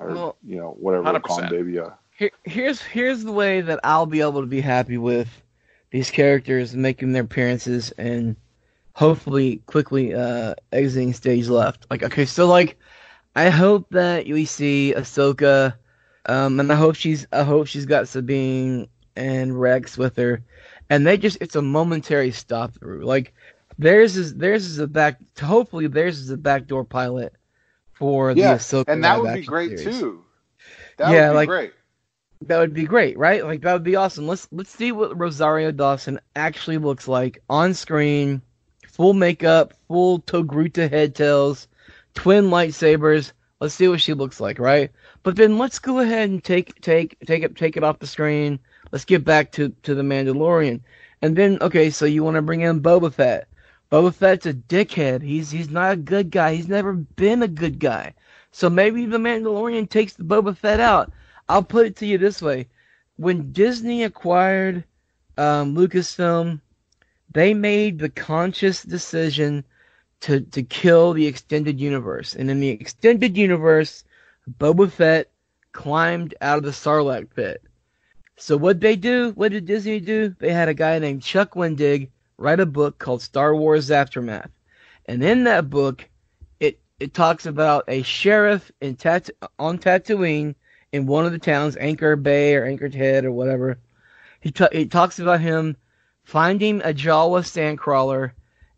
or 0.00 0.08
Well, 0.08 0.36
you 0.44 0.56
know 0.56 0.76
whatever 0.80 1.04
we're 1.04 1.20
calling 1.20 1.44
100%. 1.46 1.50
Baby 1.50 1.78
uh, 1.78 1.84
Yoda. 1.84 1.94
Here, 2.18 2.30
here's 2.44 2.82
here's 2.82 3.22
the 3.22 3.32
way 3.32 3.60
that 3.60 3.78
I'll 3.84 4.06
be 4.06 4.20
able 4.20 4.40
to 4.40 4.48
be 4.48 4.60
happy 4.60 4.98
with 4.98 5.28
these 5.90 6.10
characters 6.10 6.74
making 6.74 7.12
their 7.12 7.22
appearances 7.24 7.90
and 7.92 8.36
hopefully 8.94 9.62
quickly 9.66 10.14
uh, 10.14 10.54
exiting 10.72 11.12
stage 11.12 11.48
left. 11.48 11.86
Like 11.90 12.02
okay, 12.02 12.24
so 12.24 12.46
like 12.46 12.78
I 13.36 13.48
hope 13.48 13.88
that 13.90 14.26
we 14.26 14.44
see 14.44 14.94
Ahsoka, 14.96 15.74
um, 16.26 16.60
and 16.60 16.70
I 16.72 16.74
hope 16.76 16.94
she's 16.96 17.26
I 17.32 17.42
hope 17.42 17.66
she's 17.66 17.86
got 17.86 18.08
Sabine 18.08 18.88
and 19.16 19.60
Rex 19.60 19.96
with 19.98 20.16
her, 20.16 20.42
and 20.88 21.06
they 21.06 21.16
just 21.16 21.38
it's 21.40 21.56
a 21.56 21.62
momentary 21.62 22.30
stop 22.30 22.74
through. 22.74 23.04
Like 23.04 23.32
theirs 23.78 24.16
is 24.16 24.34
theirs 24.34 24.66
is 24.66 24.78
a 24.78 24.86
back 24.86 25.18
hopefully 25.40 25.86
theirs 25.86 26.18
is 26.20 26.30
a 26.30 26.36
backdoor 26.36 26.84
pilot 26.84 27.32
for 27.94 28.34
the 28.34 28.40
Yeah, 28.40 28.54
Ahsoka 28.56 28.84
And 28.88 29.04
that 29.04 29.20
would 29.20 29.34
be 29.34 29.42
great 29.42 29.78
series. 29.78 29.98
too. 29.98 30.24
That 30.98 31.10
Yeah, 31.12 31.28
would 31.28 31.32
be 31.32 31.36
like- 31.36 31.48
great. 31.48 31.72
That 32.46 32.58
would 32.58 32.72
be 32.72 32.86
great, 32.86 33.18
right? 33.18 33.44
Like 33.44 33.60
that 33.62 33.74
would 33.74 33.84
be 33.84 33.96
awesome. 33.96 34.26
Let's 34.26 34.48
let's 34.50 34.70
see 34.70 34.92
what 34.92 35.18
Rosario 35.18 35.72
Dawson 35.72 36.18
actually 36.34 36.78
looks 36.78 37.06
like 37.06 37.42
on 37.50 37.74
screen. 37.74 38.40
Full 38.88 39.12
makeup, 39.12 39.74
full 39.88 40.20
Togruta 40.20 40.90
head 40.90 41.14
tails, 41.14 41.68
twin 42.14 42.46
lightsabers. 42.46 43.32
Let's 43.60 43.74
see 43.74 43.88
what 43.88 44.00
she 44.00 44.14
looks 44.14 44.40
like, 44.40 44.58
right? 44.58 44.90
But 45.22 45.36
then 45.36 45.58
let's 45.58 45.78
go 45.78 45.98
ahead 45.98 46.30
and 46.30 46.42
take 46.42 46.80
take 46.80 47.18
take 47.26 47.42
it 47.42 47.56
take 47.56 47.76
it 47.76 47.84
off 47.84 47.98
the 47.98 48.06
screen. 48.06 48.58
Let's 48.90 49.04
get 49.04 49.22
back 49.22 49.52
to 49.52 49.68
to 49.82 49.94
the 49.94 50.02
Mandalorian. 50.02 50.80
And 51.20 51.36
then 51.36 51.58
okay, 51.60 51.90
so 51.90 52.06
you 52.06 52.24
want 52.24 52.36
to 52.36 52.42
bring 52.42 52.62
in 52.62 52.80
Boba 52.80 53.12
Fett. 53.12 53.48
Boba 53.92 54.14
Fett's 54.14 54.46
a 54.46 54.54
dickhead. 54.54 55.20
He's 55.20 55.50
he's 55.50 55.68
not 55.68 55.92
a 55.92 55.96
good 55.96 56.30
guy. 56.30 56.54
He's 56.54 56.68
never 56.68 56.94
been 56.94 57.42
a 57.42 57.48
good 57.48 57.78
guy. 57.78 58.14
So 58.50 58.70
maybe 58.70 59.04
the 59.04 59.18
Mandalorian 59.18 59.90
takes 59.90 60.14
the 60.14 60.24
Boba 60.24 60.56
Fett 60.56 60.80
out. 60.80 61.12
I'll 61.50 61.64
put 61.64 61.86
it 61.86 61.96
to 61.96 62.06
you 62.06 62.16
this 62.16 62.40
way: 62.40 62.68
when 63.16 63.50
Disney 63.50 64.04
acquired 64.04 64.84
um, 65.36 65.74
Lucasfilm, 65.74 66.60
they 67.32 67.54
made 67.54 67.98
the 67.98 68.08
conscious 68.08 68.84
decision 68.84 69.64
to 70.20 70.42
to 70.42 70.62
kill 70.62 71.12
the 71.12 71.26
extended 71.26 71.80
universe, 71.80 72.36
and 72.36 72.48
in 72.52 72.60
the 72.60 72.68
extended 72.68 73.36
universe, 73.36 74.04
Boba 74.60 74.88
Fett 74.92 75.28
climbed 75.72 76.36
out 76.40 76.58
of 76.58 76.62
the 76.62 76.70
Sarlacc 76.70 77.34
pit. 77.34 77.64
So 78.36 78.56
what 78.56 78.78
they 78.78 78.94
do? 78.94 79.32
What 79.32 79.50
did 79.50 79.66
Disney 79.66 79.98
do? 79.98 80.36
They 80.38 80.52
had 80.52 80.68
a 80.68 80.74
guy 80.74 81.00
named 81.00 81.24
Chuck 81.24 81.54
Wendig 81.54 82.10
write 82.38 82.60
a 82.60 82.64
book 82.64 83.00
called 83.00 83.22
Star 83.22 83.56
Wars 83.56 83.90
Aftermath, 83.90 84.52
and 85.06 85.20
in 85.24 85.42
that 85.44 85.68
book, 85.68 86.08
it 86.60 86.78
it 87.00 87.12
talks 87.12 87.44
about 87.44 87.82
a 87.88 88.02
sheriff 88.02 88.70
in 88.80 88.94
Tat- 88.94 89.30
on 89.58 89.78
Tatooine 89.78 90.54
in 90.92 91.06
one 91.06 91.26
of 91.26 91.32
the 91.32 91.38
towns, 91.38 91.76
Anchor 91.76 92.16
Bay 92.16 92.54
or 92.54 92.64
Anchored 92.64 92.94
Head 92.94 93.24
or 93.24 93.32
whatever. 93.32 93.78
He 94.40 94.50
ta- 94.50 94.68
it 94.72 94.90
talks 94.90 95.18
about 95.18 95.40
him 95.40 95.76
finding 96.24 96.80
a 96.82 96.94
Jawa 96.94 97.42
sandcrawler 97.42 98.32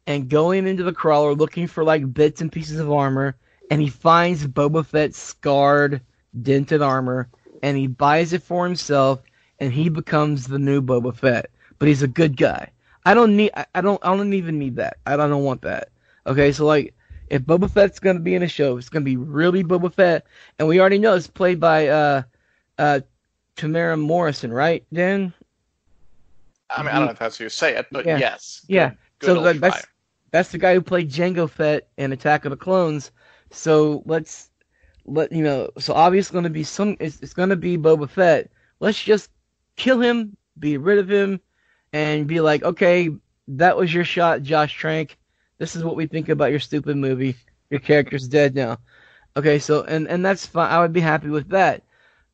and 0.07 0.29
going 0.29 0.67
into 0.67 0.83
the 0.83 0.93
crawler 0.93 1.35
looking 1.35 1.67
for 1.67 1.85
like 1.85 2.13
bits 2.13 2.41
and 2.41 2.51
pieces 2.51 2.81
of 2.81 2.91
armor, 2.91 3.37
and 3.71 3.81
he 3.81 3.89
finds 3.89 4.47
Boba 4.47 4.85
Fett's 4.85 5.19
scarred, 5.19 6.01
dented 6.43 6.83
armor, 6.83 7.29
and 7.63 7.77
he 7.77 7.87
buys 7.87 8.33
it 8.33 8.43
for 8.43 8.65
himself, 8.65 9.23
and 9.61 9.73
he 9.73 9.89
becomes 9.89 10.47
the 10.47 10.59
new 10.59 10.83
Boba 10.83 11.15
Fett. 11.15 11.51
But 11.79 11.89
he's 11.89 12.03
a 12.03 12.09
good 12.09 12.37
guy. 12.37 12.71
I 13.05 13.15
don't 13.15 13.37
need. 13.37 13.53
I, 13.57 13.67
I 13.75 13.81
don't. 13.81 14.05
I 14.05 14.17
don't 14.17 14.35
even 14.35 14.59
need 14.59 14.77
that. 14.77 14.99
I 15.07 15.13
don't, 15.13 15.27
I 15.27 15.29
don't 15.29 15.45
want 15.45 15.63
that. 15.63 15.89
Okay, 16.27 16.53
so 16.53 16.67
like, 16.67 16.95
if 17.33 17.43
Boba 17.43 17.69
Fett's 17.69 17.99
gonna 17.99 18.21
be 18.21 18.35
in 18.35 18.43
a 18.43 18.49
show, 18.49 18.77
it's 18.77 18.91
gonna 18.91 19.05
be 19.05 19.17
really 19.17 19.65
Boba 19.65 19.93
Fett, 19.93 20.27
and 20.59 20.69
we 20.69 20.79
already 20.79 20.99
know 20.99 21.15
it's 21.15 21.27
played 21.27 21.59
by 21.59 21.89
uh, 21.89 22.23
uh, 22.79 23.01
Temuera 23.57 23.99
Morrison, 23.99 24.53
right, 24.53 24.85
Dan? 24.93 25.33
I 26.69 26.83
mean, 26.83 26.89
I 26.89 26.93
don't 26.97 27.07
know 27.07 27.13
if 27.13 27.19
that's 27.19 27.39
how 27.39 27.43
you 27.45 27.49
say 27.49 27.75
it, 27.75 27.87
but 27.91 28.05
Yeah. 28.05 28.19
yes. 28.19 28.65
Yeah. 28.69 28.93
Good 29.19 29.27
so 29.27 29.53
that's 29.55 29.87
that's 30.31 30.53
the 30.53 30.59
guy 30.59 30.75
who 30.75 30.83
played 30.83 31.11
Jango 31.11 31.49
Fett 31.49 31.89
in 31.97 32.13
Attack 32.13 32.45
of 32.45 32.51
the 32.51 32.57
Clones. 32.57 33.13
So 33.51 34.03
let's 34.07 34.51
let 35.07 35.33
you 35.33 35.43
know. 35.43 35.71
So 35.79 35.95
obviously 35.95 36.33
going 36.33 36.45
to 36.45 36.51
be 36.51 36.65
some. 36.65 36.97
It's, 37.01 37.21
it's 37.21 37.35
going 37.35 37.51
to 37.51 37.57
be 37.57 37.77
Boba 37.77 38.09
Fett. 38.09 38.51
Let's 38.81 39.03
just 39.03 39.31
kill 39.77 40.01
him, 40.01 40.37
be 40.59 40.77
rid 40.77 40.99
of 40.99 41.11
him, 41.11 41.41
and 41.93 42.27
be 42.27 42.41
like, 42.41 42.63
okay, 42.63 43.11
that 43.49 43.77
was 43.77 43.93
your 43.93 44.05
shot, 44.05 44.43
Josh 44.43 44.75
Trank. 44.75 45.19
This 45.63 45.77
is 45.77 45.85
what 45.85 45.95
we 45.95 46.09
think 46.09 46.29
about 46.29 46.51
your 46.51 46.59
stupid 46.59 46.97
movie. 46.97 47.37
Your 47.71 47.79
character's 47.79 48.27
dead 48.27 48.57
now. 48.57 48.79
Okay, 49.37 49.61
so 49.61 49.85
and 49.85 50.09
and 50.09 50.27
that's 50.27 50.45
fine. 50.45 50.69
I 50.69 50.81
would 50.81 50.93
be 50.93 50.99
happy 50.99 51.29
with 51.29 51.51
that. 51.51 51.85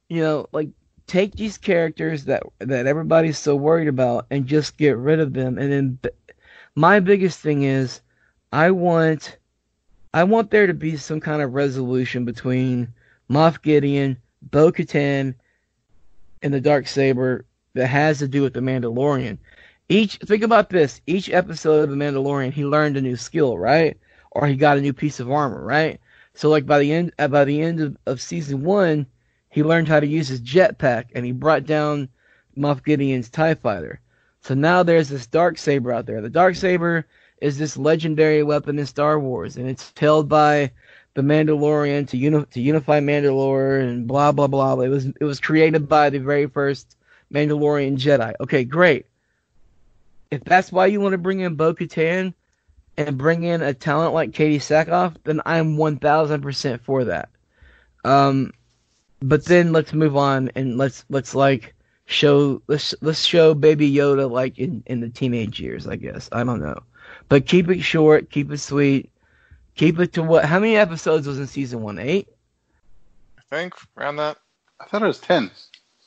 You 0.08 0.22
know, 0.22 0.48
like 0.50 0.70
take 1.06 1.34
these 1.34 1.58
characters 1.58 2.24
that 2.24 2.42
that 2.58 2.86
everybody's 2.86 3.36
so 3.36 3.54
worried 3.54 3.86
about 3.86 4.24
and 4.30 4.46
just 4.46 4.78
get 4.78 4.96
rid 4.96 5.20
of 5.20 5.34
them. 5.34 5.58
And 5.58 5.70
then 5.70 5.98
my 6.74 7.00
biggest 7.00 7.40
thing 7.40 7.64
is, 7.64 8.00
I 8.50 8.70
want, 8.70 9.36
I 10.14 10.24
want 10.24 10.50
there 10.50 10.66
to 10.66 10.72
be 10.72 10.96
some 10.96 11.20
kind 11.20 11.42
of 11.42 11.52
resolution 11.52 12.24
between 12.24 12.94
Moff 13.30 13.60
Gideon, 13.60 14.16
Bo 14.40 14.72
Katan, 14.72 15.34
and 16.40 16.54
the 16.54 16.62
Dark 16.62 16.88
Saber 16.88 17.44
that 17.74 17.88
has 17.88 18.20
to 18.20 18.26
do 18.26 18.40
with 18.40 18.54
the 18.54 18.60
Mandalorian. 18.60 19.36
Each 19.90 20.16
think 20.16 20.42
about 20.42 20.68
this: 20.68 21.00
each 21.06 21.30
episode 21.30 21.84
of 21.84 21.90
the 21.90 21.96
Mandalorian, 21.96 22.52
he 22.52 22.64
learned 22.66 22.98
a 22.98 23.00
new 23.00 23.16
skill, 23.16 23.56
right? 23.56 23.96
Or 24.30 24.46
he 24.46 24.54
got 24.54 24.76
a 24.76 24.82
new 24.82 24.92
piece 24.92 25.18
of 25.18 25.30
armor, 25.30 25.64
right? 25.64 25.98
So 26.34 26.50
like 26.50 26.66
by 26.66 26.78
the 26.78 26.92
end, 26.92 27.12
uh, 27.18 27.28
by 27.28 27.44
the 27.44 27.62
end 27.62 27.80
of, 27.80 27.96
of 28.06 28.20
season 28.20 28.64
one, 28.64 29.06
he 29.48 29.62
learned 29.62 29.88
how 29.88 29.98
to 29.98 30.06
use 30.06 30.28
his 30.28 30.42
jetpack, 30.42 31.06
and 31.14 31.24
he 31.24 31.32
brought 31.32 31.64
down 31.64 32.10
Moff 32.56 32.84
Gideon's 32.84 33.30
Tie 33.30 33.54
Fighter. 33.54 34.00
So 34.42 34.54
now 34.54 34.82
there's 34.82 35.08
this 35.08 35.26
dark 35.26 35.56
saber 35.56 35.90
out 35.90 36.04
there. 36.04 36.20
The 36.20 36.28
dark 36.28 36.54
saber 36.54 37.06
is 37.40 37.56
this 37.56 37.76
legendary 37.78 38.42
weapon 38.42 38.78
in 38.78 38.86
Star 38.86 39.18
Wars, 39.18 39.56
and 39.56 39.68
it's 39.68 39.92
held 39.98 40.28
by 40.28 40.70
the 41.14 41.22
Mandalorian 41.22 42.06
to 42.08 42.16
uni- 42.18 42.44
to 42.44 42.60
unify 42.60 43.00
Mandalore 43.00 43.80
and 43.82 44.06
blah 44.06 44.32
blah 44.32 44.48
blah. 44.48 44.78
It 44.80 44.88
was 44.88 45.06
it 45.06 45.24
was 45.24 45.40
created 45.40 45.88
by 45.88 46.10
the 46.10 46.18
very 46.18 46.46
first 46.46 46.96
Mandalorian 47.32 47.96
Jedi. 47.96 48.34
Okay, 48.40 48.64
great. 48.64 49.06
If 50.30 50.44
that's 50.44 50.70
why 50.70 50.86
you 50.86 51.00
want 51.00 51.12
to 51.12 51.18
bring 51.18 51.40
in 51.40 51.54
Bo 51.54 51.74
Katan 51.74 52.34
and 52.96 53.16
bring 53.16 53.44
in 53.44 53.62
a 53.62 53.72
talent 53.72 54.12
like 54.12 54.32
Katee 54.32 54.56
Sackhoff, 54.56 55.16
then 55.24 55.40
I'm 55.46 55.76
one 55.76 55.98
thousand 55.98 56.42
percent 56.42 56.84
for 56.84 57.04
that. 57.04 57.30
Um, 58.04 58.52
but 59.20 59.44
then 59.44 59.72
let's 59.72 59.92
move 59.92 60.16
on 60.16 60.50
and 60.54 60.76
let's 60.76 61.04
let's 61.08 61.34
like 61.34 61.74
show 62.06 62.62
let's 62.66 62.94
let's 63.00 63.24
show 63.24 63.54
Baby 63.54 63.90
Yoda 63.90 64.30
like 64.30 64.58
in 64.58 64.82
in 64.86 65.00
the 65.00 65.08
teenage 65.08 65.60
years, 65.60 65.86
I 65.86 65.96
guess. 65.96 66.28
I 66.32 66.44
don't 66.44 66.60
know, 66.60 66.78
but 67.28 67.46
keep 67.46 67.68
it 67.68 67.80
short, 67.80 68.30
keep 68.30 68.50
it 68.52 68.58
sweet, 68.58 69.10
keep 69.76 69.98
it 69.98 70.12
to 70.14 70.22
what? 70.22 70.44
How 70.44 70.58
many 70.58 70.76
episodes 70.76 71.26
was 71.26 71.38
in 71.38 71.46
season 71.46 71.82
one? 71.82 71.98
Eight? 71.98 72.28
I 73.38 73.42
think 73.48 73.74
around 73.96 74.16
that. 74.16 74.38
I 74.80 74.84
thought 74.84 75.02
it 75.02 75.06
was 75.06 75.20
ten. 75.20 75.50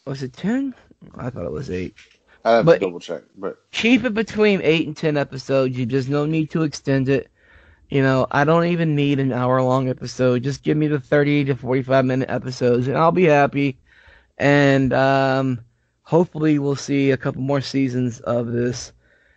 Was 0.05 0.23
it 0.23 0.33
ten? 0.33 0.73
I 1.15 1.29
thought 1.29 1.45
it 1.45 1.51
was 1.51 1.71
eight. 1.71 1.95
I 2.43 2.51
have 2.57 2.65
But- 2.65 2.79
to 2.79 2.85
double 2.87 2.99
check, 2.99 3.23
but 3.37 3.57
Keep 3.71 4.05
it 4.05 4.13
between 4.13 4.61
eight 4.63 4.87
and 4.87 4.95
ten 4.97 5.17
episodes. 5.17 5.77
You 5.77 5.85
there's 5.85 6.09
no 6.09 6.25
need 6.25 6.49
to 6.51 6.63
extend 6.63 7.09
it. 7.09 7.29
You 7.89 8.01
know, 8.01 8.25
I 8.31 8.45
don't 8.45 8.65
even 8.67 8.95
need 8.95 9.19
an 9.19 9.33
hour 9.33 9.61
long 9.61 9.89
episode. 9.89 10.43
Just 10.43 10.63
give 10.63 10.77
me 10.77 10.87
the 10.87 10.99
thirty 10.99 11.43
to 11.45 11.55
forty 11.55 11.81
five 11.83 12.05
minute 12.05 12.29
episodes, 12.29 12.87
and 12.87 12.97
I'll 12.97 13.11
be 13.11 13.25
happy. 13.25 13.77
And 14.37 14.93
um, 14.93 15.59
hopefully, 16.03 16.57
we'll 16.57 16.75
see 16.75 17.11
a 17.11 17.17
couple 17.17 17.41
more 17.41 17.61
seasons 17.61 18.19
of 18.21 18.47
this 18.51 18.91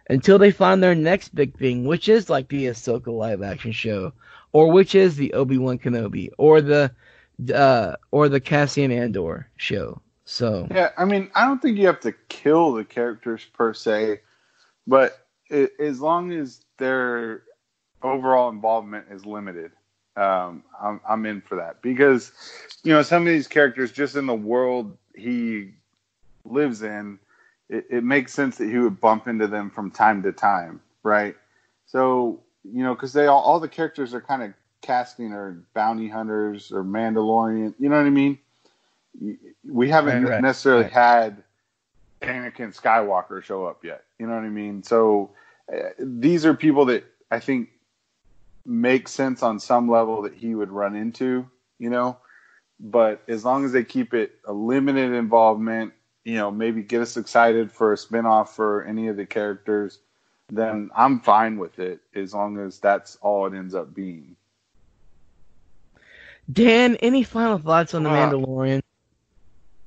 until 0.09 0.39
they 0.39 0.51
find 0.51 0.83
their 0.83 0.95
next 0.95 1.35
big 1.35 1.59
thing, 1.59 1.85
which 1.85 2.09
is 2.09 2.31
like 2.31 2.49
the 2.49 2.67
Ahsoka 2.67 3.09
live 3.09 3.43
action 3.43 3.73
show, 3.73 4.13
or 4.53 4.71
which 4.71 4.95
is 4.95 5.17
the 5.17 5.33
Obi 5.35 5.59
Wan 5.59 5.79
Kenobi, 5.79 6.31
or 6.39 6.61
the 6.61 6.91
uh, 7.53 7.97
or 8.13 8.29
the 8.29 8.41
Cassian 8.41 8.93
Andor 8.93 9.49
show. 9.57 10.01
So 10.25 10.67
yeah, 10.71 10.91
I 10.97 11.05
mean, 11.05 11.31
I 11.35 11.45
don't 11.45 11.61
think 11.61 11.79
you 11.79 11.87
have 11.87 12.01
to 12.01 12.13
kill 12.29 12.73
the 12.73 12.85
characters 12.85 13.45
per 13.53 13.75
se, 13.75 14.21
but 14.87 15.27
it, 15.51 15.73
as 15.79 16.01
long 16.01 16.33
as 16.33 16.63
their 16.79 17.43
overall 18.03 18.49
involvement 18.49 19.07
is 19.11 19.27
limited, 19.27 19.73
um, 20.17 20.63
I'm 20.81 21.01
I'm 21.07 21.27
in 21.27 21.41
for 21.43 21.57
that 21.57 21.83
because 21.83 22.33
you 22.83 22.93
know 22.93 23.03
some 23.03 23.23
of 23.23 23.29
these 23.29 23.49
characters 23.49 23.93
just 23.93 24.17
in 24.17 24.27
the 24.27 24.35
world 24.35 24.97
he 25.15 25.73
lives 26.45 26.83
in, 26.83 27.19
it, 27.69 27.87
it 27.91 28.05
makes 28.05 28.33
sense 28.33 28.57
that 28.57 28.69
he 28.69 28.79
would 28.79 29.01
bump 29.01 29.29
into 29.29 29.47
them 29.47 29.71
from 29.71 29.91
time 29.91 30.23
to 30.23 30.33
time, 30.33 30.81
right? 31.03 31.37
So 31.87 32.41
you 32.65 32.83
know 32.83 32.95
because 32.95 33.13
they 33.13 33.27
all 33.27 33.43
all 33.43 33.61
the 33.61 33.69
characters 33.69 34.15
are 34.15 34.23
kind 34.23 34.43
of 34.43 34.55
casting 34.81 35.33
or 35.33 35.63
bounty 35.75 36.09
hunters 36.09 36.73
or 36.73 36.83
Mandalorian, 36.83 37.75
you 37.79 37.91
know 37.91 37.97
what 37.97 38.07
I 38.07 38.11
mean? 38.11 38.39
We 39.21 39.89
haven't 39.89 40.25
Right, 40.25 40.31
right, 40.31 40.43
necessarily 40.43 40.85
right. 40.85 40.93
had 40.93 41.43
Anakin 42.23 42.75
Skywalker 42.79 43.43
show 43.43 43.65
up 43.65 43.85
yet. 43.85 44.05
You 44.19 44.27
know 44.27 44.35
what 44.35 44.45
I 44.45 44.49
mean? 44.49 44.83
So 44.83 45.31
uh, 45.73 45.91
these 45.99 46.45
are 46.47 46.55
people 46.55 46.87
that 46.87 47.05
I 47.31 47.41
think 47.41 47.71
make 48.67 49.09
sense 49.09 49.43
on 49.43 49.61
some 49.61 49.91
level 49.91 50.23
that 50.23 50.35
he 50.35 50.55
would 50.55 50.71
run 50.71 50.97
into, 50.97 51.49
you 51.79 51.91
know. 51.91 52.19
But 52.81 53.23
as 53.29 53.45
long 53.45 53.65
as 53.65 53.73
they 53.73 53.85
keep 53.85 54.15
it 54.15 54.33
a 54.47 54.53
limited 54.53 55.13
involvement, 55.13 55.93
you 56.25 56.35
know, 56.35 56.51
maybe 56.51 56.83
get 56.83 57.03
us 57.03 57.17
excited 57.17 57.71
for 57.71 57.93
a 57.93 57.97
spinoff 57.97 58.49
for 58.49 58.85
any 58.85 59.09
of 59.09 59.17
the 59.17 59.27
characters, 59.27 59.99
then 60.51 60.91
I'm 60.97 61.21
fine 61.21 61.59
with 61.59 61.79
it 61.79 62.01
as 62.15 62.35
long 62.35 62.59
as 62.59 62.79
that's 62.79 63.17
all 63.17 63.47
it 63.47 63.55
ends 63.55 63.75
up 63.75 63.95
being. 63.95 64.37
Dan, 66.53 66.97
any 66.97 67.23
final 67.23 67.59
thoughts 67.59 67.95
on 67.95 68.03
the 68.03 68.11
Uh, 68.11 68.13
Mandalorian? 68.13 68.83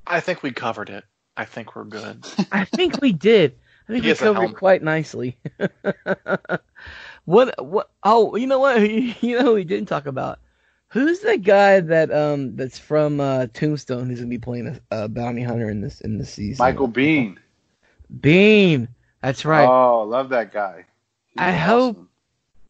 I 0.08 0.20
think 0.20 0.42
we 0.42 0.52
covered 0.52 0.90
it. 0.90 1.04
I 1.36 1.44
think 1.44 1.76
we're 1.76 1.84
good. 1.84 2.26
I 2.52 2.64
think 2.64 3.00
we 3.00 3.12
did. 3.12 3.54
I 3.88 3.92
think 3.92 4.04
He 4.04 4.10
we 4.10 4.16
covered 4.16 4.50
it 4.50 4.56
quite 4.56 4.82
nicely. 4.82 5.38
what? 7.24 7.64
What? 7.64 7.90
Oh, 8.02 8.36
you 8.36 8.46
know 8.46 8.58
what? 8.58 8.80
You 9.22 9.38
know 9.38 9.44
who 9.44 9.54
we 9.54 9.64
didn't 9.64 9.86
talk 9.88 10.06
about. 10.06 10.40
Who's 10.88 11.20
the 11.20 11.36
guy 11.36 11.80
that 11.80 12.10
um 12.12 12.56
that's 12.56 12.78
from 12.78 13.20
uh, 13.20 13.46
Tombstone 13.52 14.08
who's 14.08 14.18
gonna 14.20 14.30
be 14.30 14.38
playing 14.38 14.80
a, 14.90 15.04
a 15.04 15.08
bounty 15.08 15.42
hunter 15.42 15.68
in 15.68 15.80
this 15.80 16.00
in 16.00 16.18
this 16.18 16.32
season? 16.32 16.64
Michael 16.64 16.88
Biehn. 16.88 17.36
Biehn. 18.20 18.88
That's 19.22 19.44
right. 19.44 19.66
Oh, 19.66 20.04
love 20.04 20.30
that 20.30 20.52
guy. 20.52 20.86
He's 21.26 21.36
I 21.38 21.52
hope- 21.52 22.04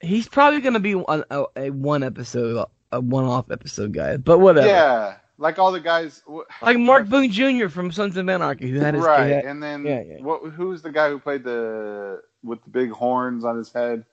He's 0.01 0.29
probably 0.29 0.61
gonna 0.61 0.79
be 0.81 0.93
a, 0.93 1.25
a, 1.31 1.45
a 1.57 1.71
one 1.71 2.05
episode, 2.05 2.65
a 2.93 3.01
one-off 3.01 3.51
episode 3.51 3.93
guy. 3.93 4.17
But 4.17 4.39
whatever. 4.39 4.69
Yeah, 4.69 5.17
like 5.39 5.59
all 5.59 5.73
the 5.73 5.81
guys. 5.81 6.23
wh- 6.31 6.41
Like 6.63 6.79
Mark 6.91 7.09
Boone 7.09 7.31
Jr. 7.31 7.69
from 7.69 7.91
Sons 7.93 8.17
of 8.17 8.29
Anarchy, 8.29 8.69
who 8.71 8.81
had 8.81 8.95
his 8.95 9.05
right, 9.05 9.27
had- 9.31 9.45
and 9.45 9.63
then 9.63 9.85
yeah, 9.87 10.03
yeah. 10.03 10.21
what? 10.21 10.53
Who's 10.53 10.83
the 10.83 10.93
guy 10.93 11.09
who 11.09 11.19
played 11.19 11.45
the 11.45 12.23
with 12.43 12.63
the 12.65 12.71
big 12.71 12.91
horns 12.91 13.45
on 13.45 13.57
his 13.57 13.73
head? 13.73 14.05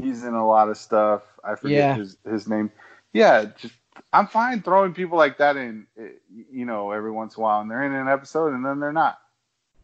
He's 0.00 0.24
in 0.24 0.34
a 0.34 0.46
lot 0.46 0.68
of 0.68 0.76
stuff. 0.78 1.22
I 1.44 1.54
forget 1.54 1.78
Yeah. 1.78 1.94
his 1.96 2.16
his 2.28 2.48
name. 2.48 2.70
Yeah, 3.12 3.46
just 3.58 3.74
I'm 4.12 4.26
fine 4.26 4.62
throwing 4.62 4.94
people 4.94 5.18
like 5.18 5.38
that 5.38 5.56
in, 5.56 5.86
eh, 5.98 6.08
you 6.50 6.64
know, 6.64 6.90
every 6.92 7.10
once 7.10 7.36
in 7.36 7.40
a 7.40 7.44
while, 7.44 7.60
and 7.60 7.70
they're 7.70 7.82
in 7.82 7.92
an 7.92 8.08
episode, 8.08 8.54
and 8.54 8.64
then 8.64 8.80
they're 8.80 8.92
not, 8.92 9.18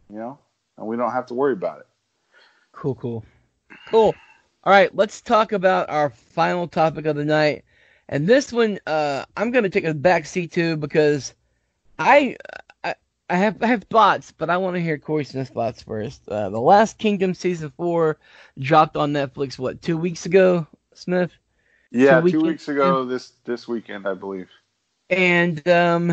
you 0.08 0.16
know, 0.18 0.38
and 0.78 0.86
we 0.86 0.96
don't 0.96 1.10
have 1.12 1.26
to 1.26 1.34
worry 1.34 1.52
about 1.52 1.80
it. 1.80 1.86
Cool, 2.72 2.94
cool. 2.94 3.24
Cool. 3.88 4.14
All 4.64 4.72
right, 4.72 4.94
let's 4.96 5.20
talk 5.20 5.52
about 5.52 5.88
our 5.90 6.10
final 6.10 6.66
topic 6.66 7.06
of 7.06 7.16
the 7.16 7.24
night. 7.24 7.64
And 8.08 8.26
this 8.26 8.52
one, 8.52 8.78
uh, 8.86 9.24
I'm 9.36 9.50
going 9.50 9.64
to 9.64 9.70
take 9.70 9.84
a 9.84 9.94
back 9.94 10.26
seat 10.26 10.52
to 10.52 10.76
because 10.76 11.34
I, 11.98 12.36
I, 12.84 12.94
I 13.28 13.36
have 13.36 13.62
I 13.62 13.66
have 13.66 13.84
thoughts, 13.84 14.32
but 14.32 14.50
I 14.50 14.58
want 14.58 14.76
to 14.76 14.82
hear 14.82 14.98
Corey 14.98 15.24
Smith's 15.24 15.50
thoughts 15.50 15.82
first. 15.82 16.28
Uh, 16.28 16.50
the 16.50 16.60
Last 16.60 16.98
Kingdom 16.98 17.34
season 17.34 17.72
four 17.76 18.18
dropped 18.58 18.96
on 18.96 19.12
Netflix. 19.12 19.58
What 19.58 19.82
two 19.82 19.96
weeks 19.96 20.26
ago, 20.26 20.66
Smith? 20.94 21.32
Yeah, 21.90 22.20
we 22.20 22.30
two 22.30 22.42
weeks 22.42 22.68
ago 22.68 23.04
this 23.04 23.32
this 23.44 23.66
weekend, 23.66 24.06
I 24.06 24.14
believe. 24.14 24.48
And 25.10 25.66
um, 25.68 26.12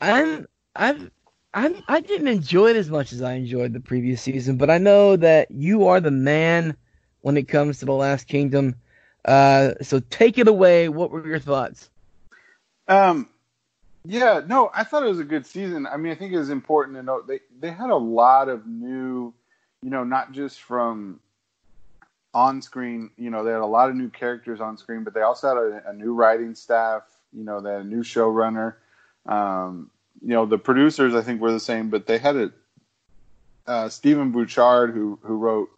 I'm 0.00 0.46
I've 0.74 1.10
I'm 1.52 1.82
I 1.88 2.00
didn't 2.00 2.28
enjoy 2.28 2.70
it 2.70 2.76
as 2.76 2.90
much 2.90 3.12
as 3.12 3.20
I 3.20 3.34
enjoyed 3.34 3.72
the 3.74 3.80
previous 3.80 4.22
season, 4.22 4.56
but 4.56 4.70
I 4.70 4.78
know 4.78 5.16
that 5.16 5.50
you 5.50 5.86
are 5.88 6.00
the 6.00 6.10
man 6.10 6.76
when 7.20 7.36
it 7.36 7.48
comes 7.48 7.78
to 7.78 7.84
the 7.84 7.92
Last 7.92 8.26
Kingdom. 8.26 8.76
Uh, 9.24 9.74
so 9.82 10.00
take 10.10 10.38
it 10.38 10.48
away. 10.48 10.88
What 10.88 11.10
were 11.10 11.26
your 11.26 11.38
thoughts? 11.38 11.90
Um, 12.88 13.28
yeah, 14.04 14.40
no, 14.46 14.70
I 14.74 14.84
thought 14.84 15.04
it 15.04 15.08
was 15.08 15.20
a 15.20 15.24
good 15.24 15.46
season. 15.46 15.86
I 15.86 15.96
mean, 15.96 16.12
I 16.12 16.14
think 16.16 16.32
it 16.32 16.38
was 16.38 16.50
important 16.50 16.96
to 16.96 17.02
note 17.02 17.28
they 17.28 17.40
they 17.60 17.70
had 17.70 17.90
a 17.90 17.96
lot 17.96 18.48
of 18.48 18.66
new, 18.66 19.32
you 19.82 19.90
know, 19.90 20.02
not 20.02 20.32
just 20.32 20.60
from 20.60 21.20
on 22.34 22.60
screen. 22.62 23.10
You 23.16 23.30
know, 23.30 23.44
they 23.44 23.52
had 23.52 23.60
a 23.60 23.66
lot 23.66 23.90
of 23.90 23.96
new 23.96 24.08
characters 24.08 24.60
on 24.60 24.76
screen, 24.76 25.04
but 25.04 25.14
they 25.14 25.22
also 25.22 25.48
had 25.48 25.56
a, 25.56 25.90
a 25.90 25.92
new 25.92 26.14
writing 26.14 26.54
staff. 26.54 27.04
You 27.32 27.44
know, 27.44 27.60
they 27.60 27.72
had 27.72 27.82
a 27.82 27.86
new 27.86 28.02
showrunner. 28.02 28.74
Um, 29.26 29.90
you 30.20 30.34
know, 30.34 30.46
the 30.46 30.58
producers 30.58 31.14
I 31.14 31.22
think 31.22 31.40
were 31.40 31.52
the 31.52 31.60
same, 31.60 31.88
but 31.88 32.06
they 32.06 32.18
had 32.18 32.36
a 32.36 32.52
uh, 33.66 33.88
Stephen 33.88 34.32
Butchard 34.32 34.92
who 34.92 35.18
who 35.22 35.36
wrote 35.36 35.70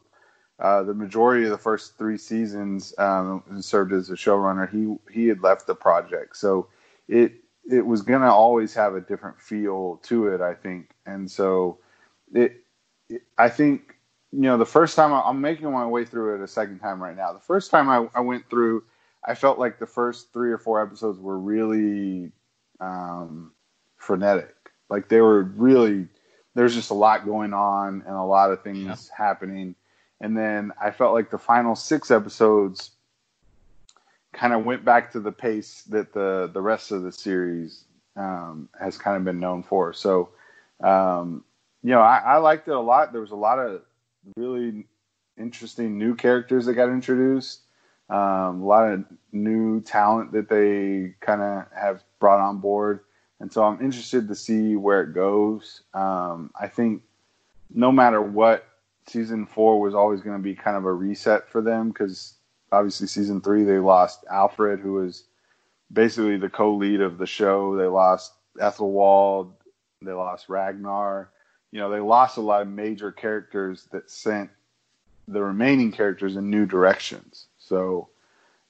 uh, 0.60 0.82
the 0.82 0.94
majority 0.94 1.44
of 1.44 1.50
the 1.50 1.58
first 1.58 1.98
three 1.98 2.16
seasons 2.18 2.94
um, 2.98 3.42
served 3.60 3.92
as 3.92 4.10
a 4.10 4.14
showrunner. 4.14 4.68
He 4.70 4.96
he 5.12 5.26
had 5.28 5.42
left 5.42 5.66
the 5.66 5.74
project, 5.74 6.36
so 6.36 6.68
it 7.08 7.32
it 7.70 7.84
was 7.86 8.02
gonna 8.02 8.30
always 8.32 8.74
have 8.74 8.94
a 8.94 9.00
different 9.00 9.40
feel 9.40 9.96
to 10.04 10.28
it, 10.28 10.40
I 10.40 10.54
think. 10.54 10.90
And 11.06 11.30
so 11.30 11.78
it, 12.32 12.62
it 13.08 13.22
I 13.38 13.48
think 13.48 13.96
you 14.32 14.42
know 14.42 14.56
the 14.58 14.66
first 14.66 14.96
time 14.96 15.12
I, 15.12 15.22
I'm 15.22 15.40
making 15.40 15.70
my 15.72 15.86
way 15.86 16.04
through 16.04 16.36
it 16.36 16.42
a 16.44 16.48
second 16.48 16.78
time 16.78 17.02
right 17.02 17.16
now. 17.16 17.32
The 17.32 17.40
first 17.40 17.70
time 17.70 17.88
I, 17.88 18.06
I 18.14 18.20
went 18.20 18.48
through, 18.48 18.84
I 19.24 19.34
felt 19.34 19.58
like 19.58 19.78
the 19.78 19.86
first 19.86 20.32
three 20.32 20.52
or 20.52 20.58
four 20.58 20.80
episodes 20.82 21.18
were 21.18 21.38
really 21.38 22.32
um, 22.80 23.52
frenetic. 23.96 24.54
Like 24.88 25.08
they 25.08 25.20
were 25.20 25.42
really 25.42 26.06
there's 26.54 26.74
just 26.74 26.90
a 26.90 26.94
lot 26.94 27.24
going 27.24 27.52
on 27.52 28.02
and 28.06 28.14
a 28.16 28.22
lot 28.22 28.50
of 28.52 28.62
things 28.62 28.84
Yeah. 29.10 29.16
happening. 29.16 29.74
And 30.20 30.36
then 30.36 30.72
I 30.80 30.90
felt 30.90 31.14
like 31.14 31.30
the 31.30 31.38
final 31.38 31.74
six 31.74 32.10
episodes 32.10 32.90
kind 34.32 34.52
of 34.52 34.64
went 34.64 34.84
back 34.84 35.12
to 35.12 35.20
the 35.20 35.32
pace 35.32 35.82
that 35.84 36.12
the 36.12 36.50
the 36.52 36.60
rest 36.60 36.90
of 36.90 37.02
the 37.02 37.12
series 37.12 37.84
um, 38.16 38.68
has 38.78 38.98
kind 38.98 39.16
of 39.16 39.24
been 39.24 39.40
known 39.40 39.62
for. 39.62 39.92
So, 39.92 40.30
um, 40.82 41.44
you 41.82 41.90
know, 41.90 42.00
I, 42.00 42.18
I 42.18 42.36
liked 42.38 42.68
it 42.68 42.74
a 42.74 42.80
lot. 42.80 43.12
There 43.12 43.20
was 43.20 43.30
a 43.30 43.36
lot 43.36 43.58
of 43.58 43.82
really 44.36 44.86
interesting 45.38 45.98
new 45.98 46.14
characters 46.14 46.66
that 46.66 46.74
got 46.74 46.88
introduced. 46.88 47.60
Um, 48.10 48.62
a 48.62 48.66
lot 48.66 48.92
of 48.92 49.04
new 49.32 49.80
talent 49.80 50.32
that 50.32 50.48
they 50.48 51.14
kind 51.20 51.40
of 51.40 51.66
have 51.74 52.02
brought 52.20 52.38
on 52.38 52.58
board, 52.58 53.00
and 53.40 53.50
so 53.50 53.64
I'm 53.64 53.80
interested 53.80 54.28
to 54.28 54.34
see 54.34 54.76
where 54.76 55.02
it 55.02 55.14
goes. 55.14 55.82
Um, 55.94 56.50
I 56.60 56.68
think 56.68 57.02
no 57.70 57.90
matter 57.90 58.20
what, 58.20 58.68
season 59.06 59.46
four 59.46 59.80
was 59.80 59.94
always 59.94 60.20
going 60.20 60.36
to 60.36 60.42
be 60.42 60.54
kind 60.54 60.76
of 60.76 60.84
a 60.84 60.92
reset 60.92 61.48
for 61.48 61.60
them 61.60 61.88
because 61.88 62.34
obviously 62.72 63.06
season 63.06 63.40
three 63.40 63.64
they 63.64 63.78
lost 63.78 64.24
Alfred, 64.30 64.80
who 64.80 64.94
was 64.94 65.24
basically 65.92 66.36
the 66.36 66.48
co-lead 66.48 67.00
of 67.00 67.18
the 67.18 67.26
show. 67.26 67.76
They 67.76 67.86
lost 67.86 68.32
Ethelwald. 68.58 69.52
They 70.02 70.12
lost 70.12 70.48
Ragnar. 70.48 71.30
You 71.70 71.80
know, 71.80 71.90
they 71.90 72.00
lost 72.00 72.36
a 72.36 72.42
lot 72.42 72.62
of 72.62 72.68
major 72.68 73.12
characters 73.12 73.88
that 73.92 74.10
sent 74.10 74.50
the 75.26 75.42
remaining 75.42 75.92
characters 75.92 76.36
in 76.36 76.50
new 76.50 76.66
directions. 76.66 77.46
So, 77.58 78.08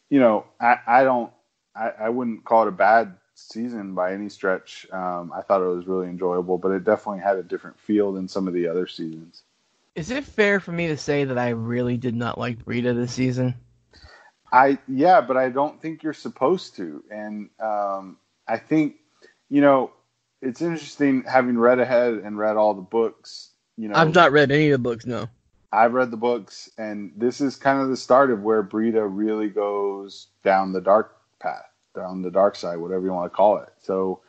you 0.08 0.20
know, 0.20 0.46
I, 0.60 0.78
I 0.86 1.04
don't, 1.04 1.30
I, 1.74 1.90
I 1.90 2.08
wouldn't 2.08 2.44
call 2.44 2.62
it 2.62 2.68
a 2.68 2.72
bad 2.72 3.16
season 3.34 3.94
by 3.94 4.12
any 4.12 4.28
stretch. 4.28 4.86
Um, 4.92 5.32
I 5.34 5.42
thought 5.42 5.62
it 5.62 5.66
was 5.66 5.86
really 5.86 6.08
enjoyable, 6.08 6.58
but 6.58 6.70
it 6.70 6.84
definitely 6.84 7.20
had 7.20 7.36
a 7.36 7.42
different 7.42 7.78
feel 7.78 8.12
than 8.12 8.28
some 8.28 8.46
of 8.46 8.54
the 8.54 8.68
other 8.68 8.86
seasons. 8.86 9.42
Is 9.94 10.10
it 10.10 10.24
fair 10.24 10.58
for 10.58 10.72
me 10.72 10.88
to 10.88 10.96
say 10.96 11.24
that 11.24 11.38
I 11.38 11.50
really 11.50 11.96
did 11.96 12.16
not 12.16 12.38
like 12.38 12.58
Rita 12.66 12.94
this 12.94 13.12
season? 13.12 13.54
I 14.52 14.78
yeah, 14.88 15.20
but 15.20 15.36
I 15.36 15.48
don't 15.48 15.80
think 15.80 16.02
you're 16.02 16.12
supposed 16.12 16.76
to, 16.76 17.02
and 17.10 17.50
um, 17.60 18.18
I 18.46 18.58
think 18.58 18.96
you 19.48 19.60
know 19.60 19.92
it's 20.42 20.62
interesting 20.62 21.24
having 21.26 21.58
read 21.58 21.80
ahead 21.80 22.14
and 22.14 22.38
read 22.38 22.56
all 22.56 22.74
the 22.74 22.82
books. 22.82 23.50
You 23.76 23.88
know, 23.88 23.94
I've 23.96 24.14
not 24.14 24.32
read 24.32 24.50
any 24.50 24.70
of 24.70 24.72
the 24.72 24.90
books. 24.90 25.06
No. 25.06 25.28
I've 25.72 25.92
read 25.92 26.12
the 26.12 26.16
books, 26.16 26.70
and 26.78 27.12
this 27.16 27.40
is 27.40 27.56
kind 27.56 27.80
of 27.80 27.88
the 27.88 27.96
start 27.96 28.30
of 28.30 28.42
where 28.42 28.62
Brida 28.62 29.04
really 29.04 29.48
goes 29.48 30.28
down 30.44 30.72
the 30.72 30.80
dark 30.80 31.16
path, 31.40 31.68
down 31.96 32.22
the 32.22 32.30
dark 32.30 32.54
side, 32.54 32.78
whatever 32.78 33.04
you 33.04 33.12
want 33.12 33.32
to 33.32 33.36
call 33.36 33.58
it. 33.58 33.70
So, 33.82 34.20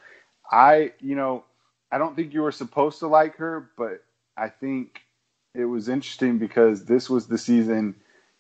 I, 0.51 0.93
you 0.99 1.16
know, 1.16 1.43
I 1.91 1.99
don't 1.99 2.16
think 2.16 2.34
you 2.34 2.41
were 2.41 2.51
supposed 2.51 2.97
to 2.99 3.07
like 3.07 3.36
her, 3.36 3.70
but 3.78 4.03
I 4.36 4.49
think 4.49 5.01
it 5.56 5.66
was 5.66 5.89
interesting 5.89 6.38
because 6.38 6.86
this 6.86 7.10
was 7.10 7.28
the 7.28 7.38
season, 7.38 7.95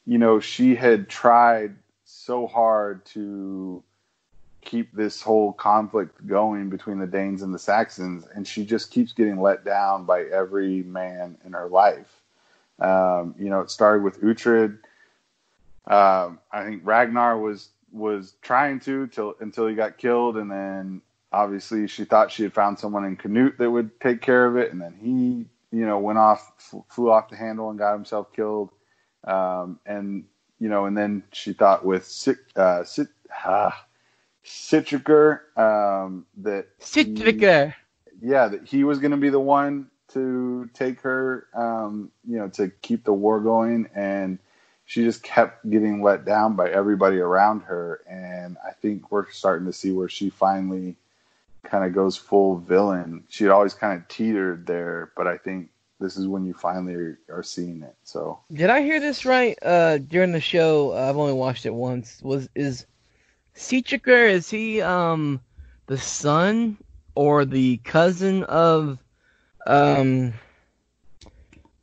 you 0.05 0.17
know, 0.17 0.39
she 0.39 0.75
had 0.75 1.09
tried 1.09 1.75
so 2.03 2.45
hard 2.47 3.05
to 3.05 3.83
keep 4.61 4.91
this 4.93 5.21
whole 5.21 5.53
conflict 5.53 6.25
going 6.27 6.69
between 6.69 6.99
the 6.99 7.07
Danes 7.07 7.41
and 7.41 7.53
the 7.53 7.59
Saxons, 7.59 8.25
and 8.33 8.47
she 8.47 8.65
just 8.65 8.91
keeps 8.91 9.13
getting 9.13 9.39
let 9.39 9.63
down 9.63 10.05
by 10.05 10.23
every 10.23 10.83
man 10.83 11.37
in 11.45 11.53
her 11.53 11.67
life. 11.67 12.21
Um, 12.79 13.35
you 13.39 13.49
know, 13.49 13.61
it 13.61 13.71
started 13.71 14.03
with 14.03 14.21
Uhtred. 14.21 14.79
Um, 15.87 16.39
I 16.51 16.63
think 16.65 16.81
Ragnar 16.83 17.37
was 17.37 17.69
was 17.91 18.33
trying 18.41 18.81
to 18.81 19.07
till 19.07 19.35
until 19.39 19.67
he 19.67 19.75
got 19.75 19.97
killed, 19.97 20.35
and 20.35 20.51
then 20.51 21.01
obviously 21.31 21.87
she 21.87 22.03
thought 22.03 22.31
she 22.31 22.43
had 22.43 22.53
found 22.53 22.77
someone 22.77 23.05
in 23.05 23.15
Canute 23.15 23.57
that 23.59 23.71
would 23.71 23.99
take 24.01 24.21
care 24.21 24.45
of 24.45 24.57
it, 24.57 24.73
and 24.73 24.81
then 24.81 24.95
he, 24.99 25.45
you 25.75 25.85
know, 25.85 25.99
went 25.99 26.19
off, 26.19 26.53
flew 26.89 27.11
off 27.11 27.29
the 27.29 27.37
handle, 27.37 27.69
and 27.69 27.79
got 27.79 27.93
himself 27.93 28.33
killed. 28.33 28.71
Um, 29.25 29.79
and 29.85 30.25
you 30.59 30.69
know, 30.69 30.85
and 30.85 30.97
then 30.97 31.23
she 31.33 31.53
thought 31.53 31.85
with 31.85 32.05
Sit, 32.07 32.37
uh, 32.55 32.83
Sit, 32.85 33.09
ah, 33.45 33.85
Citriker, 34.45 35.41
um, 35.57 36.25
that 36.37 36.67
he- 37.13 37.47
yeah, 38.21 38.47
that 38.49 38.67
he 38.67 38.83
was 38.83 38.99
going 38.99 39.11
to 39.11 39.17
be 39.17 39.29
the 39.29 39.39
one 39.39 39.89
to 40.09 40.69
take 40.73 41.01
her, 41.01 41.47
um, 41.55 42.11
you 42.27 42.37
know, 42.37 42.49
to 42.49 42.69
keep 42.81 43.03
the 43.05 43.13
war 43.13 43.41
going. 43.41 43.89
And 43.95 44.39
she 44.85 45.03
just 45.03 45.23
kept 45.23 45.69
getting 45.69 46.03
let 46.03 46.25
down 46.25 46.55
by 46.55 46.69
everybody 46.69 47.19
around 47.19 47.61
her. 47.61 48.01
And 48.09 48.57
I 48.65 48.71
think 48.73 49.11
we're 49.11 49.29
starting 49.31 49.67
to 49.67 49.73
see 49.73 49.91
where 49.91 50.09
she 50.09 50.29
finally 50.29 50.97
kind 51.69 51.85
of 51.85 51.93
goes 51.93 52.15
full 52.15 52.57
villain. 52.57 53.23
She 53.29 53.43
had 53.43 53.51
always 53.51 53.73
kind 53.73 53.99
of 53.99 54.07
teetered 54.07 54.65
there, 54.65 55.11
but 55.15 55.27
I 55.27 55.37
think 55.37 55.69
this 55.99 56.17
is 56.17 56.27
when 56.27 56.45
you 56.45 56.53
finally 56.53 56.93
are, 56.93 57.19
are 57.29 57.43
seeing 57.43 57.81
it. 57.83 57.95
So 58.03 58.39
Did 58.51 58.69
I 58.69 58.81
hear 58.81 58.99
this 58.99 59.25
right? 59.25 59.57
Uh, 59.61 59.97
during 59.97 60.31
the 60.31 60.41
show, 60.41 60.91
uh, 60.91 61.09
I've 61.09 61.17
only 61.17 61.33
watched 61.33 61.65
it 61.65 61.73
once. 61.73 62.21
Was 62.21 62.49
is 62.55 62.85
Seachiker? 63.55 64.29
Is 64.29 64.49
he 64.49 64.81
um 64.81 65.41
the 65.87 65.97
son 65.97 66.77
or 67.15 67.45
the 67.45 67.77
cousin 67.77 68.43
of 68.43 68.97
um 69.65 70.33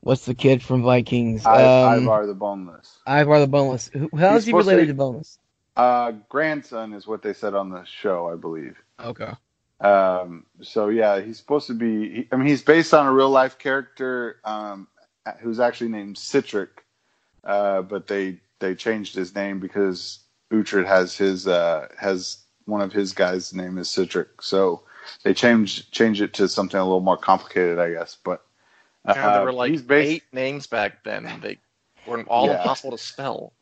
what's 0.01 0.27
the 0.27 0.35
kid 0.35 0.63
from 0.63 0.83
Vikings? 0.83 1.47
I, 1.47 1.65
um, 1.65 2.05
Ivar 2.05 2.27
the 2.27 2.35
Boneless. 2.35 2.99
Ivar 3.07 3.41
the 3.41 3.47
Boneless. 3.47 3.91
How 4.19 4.37
is 4.37 4.45
he 4.45 4.51
supposed 4.51 4.69
to 4.69 4.75
related 4.75 4.89
to 4.89 4.95
Boneless? 4.95 5.39
Uh, 5.75 6.13
grandson 6.29 6.93
is 6.93 7.07
what 7.07 7.23
they 7.23 7.33
said 7.33 7.55
on 7.55 7.71
the 7.71 7.83
show, 7.85 8.29
I 8.29 8.37
believe. 8.37 8.77
Okay. 9.01 9.33
Um, 9.83 10.47
so 10.63 10.91
yeah, 10.91 11.21
he's 11.23 11.39
supposed 11.39 11.69
to 11.69 11.75
be. 11.75 12.11
He, 12.11 12.29
I 12.33 12.37
mean, 12.37 12.49
he's 12.49 12.63
based 12.63 12.95
on 12.95 13.07
a 13.07 13.13
real 13.13 13.31
life 13.31 13.59
character 13.59 14.39
um, 14.45 14.89
who's 15.41 15.61
actually 15.61 15.91
named 15.91 16.19
Citric, 16.19 16.85
uh, 17.45 17.83
but 17.83 18.09
they 18.09 18.41
they 18.61 18.75
changed 18.77 19.17
his 19.17 19.35
name 19.35 19.61
because 19.61 20.21
Uhtred 20.53 20.87
has 20.87 21.17
his 21.17 21.49
uh, 21.49 21.89
has 21.99 22.45
one 22.67 22.83
of 22.83 22.93
his 22.93 23.15
guys' 23.15 23.55
name 23.55 23.79
is 23.79 23.91
Citric, 23.91 24.43
so 24.43 24.85
they 25.25 25.35
changed 25.35 25.93
changed 25.93 26.23
it 26.23 26.35
to 26.35 26.49
something 26.49 26.81
a 26.81 26.85
little 26.85 27.01
more 27.01 27.19
complicated, 27.19 27.79
I 27.79 27.93
guess. 27.93 28.19
But 28.25 28.45
uh, 29.07 29.15
Yeah, 29.15 29.31
there 29.31 29.43
were 29.43 29.53
like 29.53 29.75
he's 29.75 29.83
based. 29.83 30.17
eight 30.17 30.25
names 30.33 30.67
back 30.69 31.05
then. 31.05 31.41
They 31.43 31.59
were 32.07 32.23
all 32.25 32.51
Yeah. 32.51 32.53
impossible 32.53 32.93
to 32.93 32.99
spell. 32.99 33.55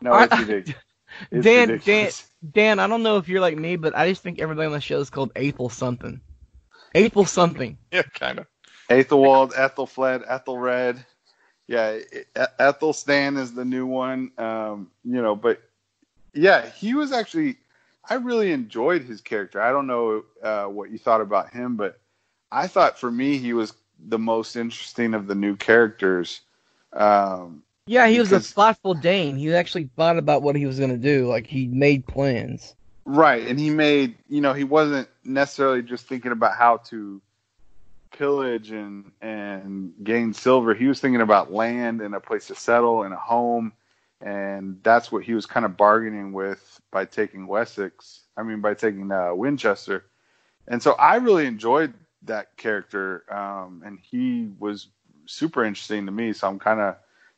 No, 0.00 0.22
it's 0.22 0.36
ridiculous. 0.38 0.82
It's 1.30 1.44
Dan, 1.44 1.68
ridiculous. 1.68 2.30
Dan, 2.52 2.78
I 2.78 2.86
don't 2.86 3.02
know 3.02 3.16
if 3.16 3.28
you're 3.28 3.40
like 3.40 3.56
me, 3.56 3.76
but 3.76 3.96
I 3.96 4.08
just 4.08 4.22
think 4.22 4.40
everybody 4.40 4.66
on 4.66 4.72
the 4.72 4.80
show 4.80 5.00
is 5.00 5.10
called 5.10 5.32
April 5.36 5.68
something. 5.68 6.20
April 6.94 7.24
something. 7.24 7.78
Yeah, 7.92 8.02
kind 8.02 8.40
of. 8.40 8.46
Ethelwald, 8.88 9.52
Ethelfled, 9.54 10.24
Ethelred. 10.28 11.04
Yeah, 11.66 11.98
Ethel 12.58 12.92
Stan 12.92 13.36
is 13.36 13.52
the 13.52 13.64
new 13.64 13.86
one. 13.86 14.30
Um, 14.38 14.90
you 15.04 15.20
know, 15.20 15.34
but 15.34 15.60
yeah, 16.32 16.68
he 16.68 16.94
was 16.94 17.12
actually. 17.12 17.56
I 18.08 18.14
really 18.14 18.52
enjoyed 18.52 19.02
his 19.02 19.20
character. 19.20 19.60
I 19.60 19.72
don't 19.72 19.88
know 19.88 20.22
uh, 20.40 20.66
what 20.66 20.90
you 20.90 20.98
thought 20.98 21.20
about 21.20 21.50
him, 21.50 21.76
but 21.76 21.98
I 22.52 22.68
thought 22.68 23.00
for 23.00 23.10
me 23.10 23.38
he 23.38 23.52
was 23.52 23.72
the 23.98 24.18
most 24.18 24.54
interesting 24.54 25.14
of 25.14 25.26
the 25.26 25.34
new 25.34 25.56
characters. 25.56 26.42
Um, 26.92 27.64
Yeah, 27.86 28.08
he 28.08 28.18
was 28.18 28.32
a 28.32 28.40
thoughtful 28.40 28.94
Dane. 28.94 29.36
He 29.36 29.54
actually 29.54 29.88
thought 29.96 30.18
about 30.18 30.42
what 30.42 30.56
he 30.56 30.66
was 30.66 30.80
gonna 30.80 30.96
do. 30.96 31.28
Like 31.28 31.46
he 31.46 31.68
made 31.68 32.06
plans. 32.06 32.74
Right, 33.04 33.46
and 33.46 33.60
he 33.60 33.70
made 33.70 34.16
you 34.28 34.40
know 34.40 34.52
he 34.52 34.64
wasn't 34.64 35.08
necessarily 35.24 35.82
just 35.82 36.06
thinking 36.06 36.32
about 36.32 36.56
how 36.56 36.78
to 36.88 37.22
pillage 38.10 38.72
and 38.72 39.12
and 39.22 39.92
gain 40.02 40.32
silver. 40.32 40.74
He 40.74 40.86
was 40.86 41.00
thinking 41.00 41.20
about 41.20 41.52
land 41.52 42.00
and 42.00 42.14
a 42.14 42.20
place 42.20 42.48
to 42.48 42.56
settle 42.56 43.04
and 43.04 43.14
a 43.14 43.18
home, 43.18 43.72
and 44.20 44.80
that's 44.82 45.12
what 45.12 45.22
he 45.22 45.34
was 45.34 45.46
kind 45.46 45.64
of 45.64 45.76
bargaining 45.76 46.32
with 46.32 46.80
by 46.90 47.04
taking 47.04 47.46
Wessex. 47.46 48.22
I 48.36 48.42
mean, 48.42 48.60
by 48.60 48.74
taking 48.74 49.12
uh, 49.12 49.32
Winchester, 49.32 50.06
and 50.66 50.82
so 50.82 50.92
I 50.94 51.16
really 51.16 51.46
enjoyed 51.46 51.94
that 52.22 52.56
character, 52.56 53.24
um, 53.32 53.82
and 53.86 54.00
he 54.00 54.48
was 54.58 54.88
super 55.26 55.64
interesting 55.64 56.06
to 56.06 56.12
me. 56.12 56.32
So 56.32 56.48
I'm 56.48 56.58
kind 56.58 56.80
of 56.80 56.96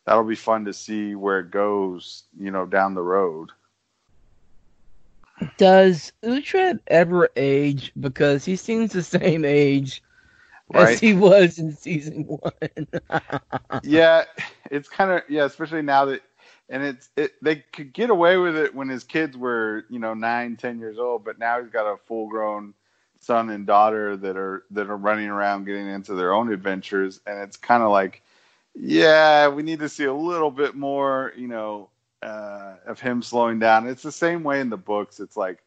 that'll 0.09 0.24
be 0.24 0.36
fun 0.36 0.64
to 0.64 0.72
see 0.72 1.14
where 1.14 1.38
it 1.40 1.50
goes, 1.50 2.24
you 2.40 2.50
know, 2.50 2.64
down 2.64 2.94
the 2.94 3.02
road. 3.02 3.50
Does 5.59 6.12
Uhtred 6.24 6.80
ever 6.86 7.28
age? 7.36 7.92
Because 8.00 8.46
he 8.46 8.56
seems 8.56 8.92
the 8.92 9.02
same 9.02 9.44
age 9.44 10.02
Right. 10.70 10.92
as 10.94 10.98
he 10.98 11.12
was 11.12 11.59
in 11.59 11.72
season 11.76 12.24
one. 12.24 12.88
yeah, 13.82 14.24
it's 14.70 14.88
kind 14.88 15.11
of 15.11 15.22
yeah, 15.28 15.44
especially 15.44 15.82
now 15.82 16.06
that 16.06 16.22
and 16.70 16.82
it's 16.82 17.11
it 17.16 17.32
they 17.42 17.56
could 17.56 17.92
get 17.92 18.09
away 18.09 18.38
with 18.38 18.56
it 18.56 18.74
when 18.74 18.88
his 18.88 19.04
kids 19.04 19.36
were 19.36 19.84
you 19.90 19.98
know 19.98 20.14
nine, 20.14 20.56
ten 20.56 20.78
years 20.78 20.98
old, 20.98 21.22
but 21.22 21.38
now 21.38 21.61
he's 21.61 21.70
got 21.70 21.86
a 21.86 21.98
full 21.98 22.28
grown 22.28 22.72
son 23.20 23.50
and 23.50 23.66
daughter 23.66 24.16
that 24.16 24.38
are 24.38 24.64
that 24.70 24.88
are 24.88 24.96
running 24.96 25.28
around 25.28 25.66
getting 25.66 25.86
into 25.86 26.14
their 26.14 26.32
own 26.32 26.50
adventures, 26.50 27.20
and 27.26 27.40
it's 27.40 27.59
kind 27.59 27.82
of 27.82 27.90
like 27.90 28.22
yeah, 28.81 29.49
we 29.49 29.62
need 29.62 29.81
to 29.81 29.89
see 29.89 30.05
a 30.05 30.14
little 30.14 30.51
bit 30.51 30.74
more, 30.74 31.33
you 31.37 31.49
know, 31.49 31.91
uh, 32.22 32.74
of 32.87 33.01
him 33.01 33.22
slowing 33.22 33.59
down. 33.59 33.89
It's 33.89 34.03
the 34.03 34.12
same 34.12 34.43
way 34.43 34.61
in 34.61 34.70
the 34.70 34.76
books. 34.76 35.20
It's 35.20 35.37
like 35.37 35.59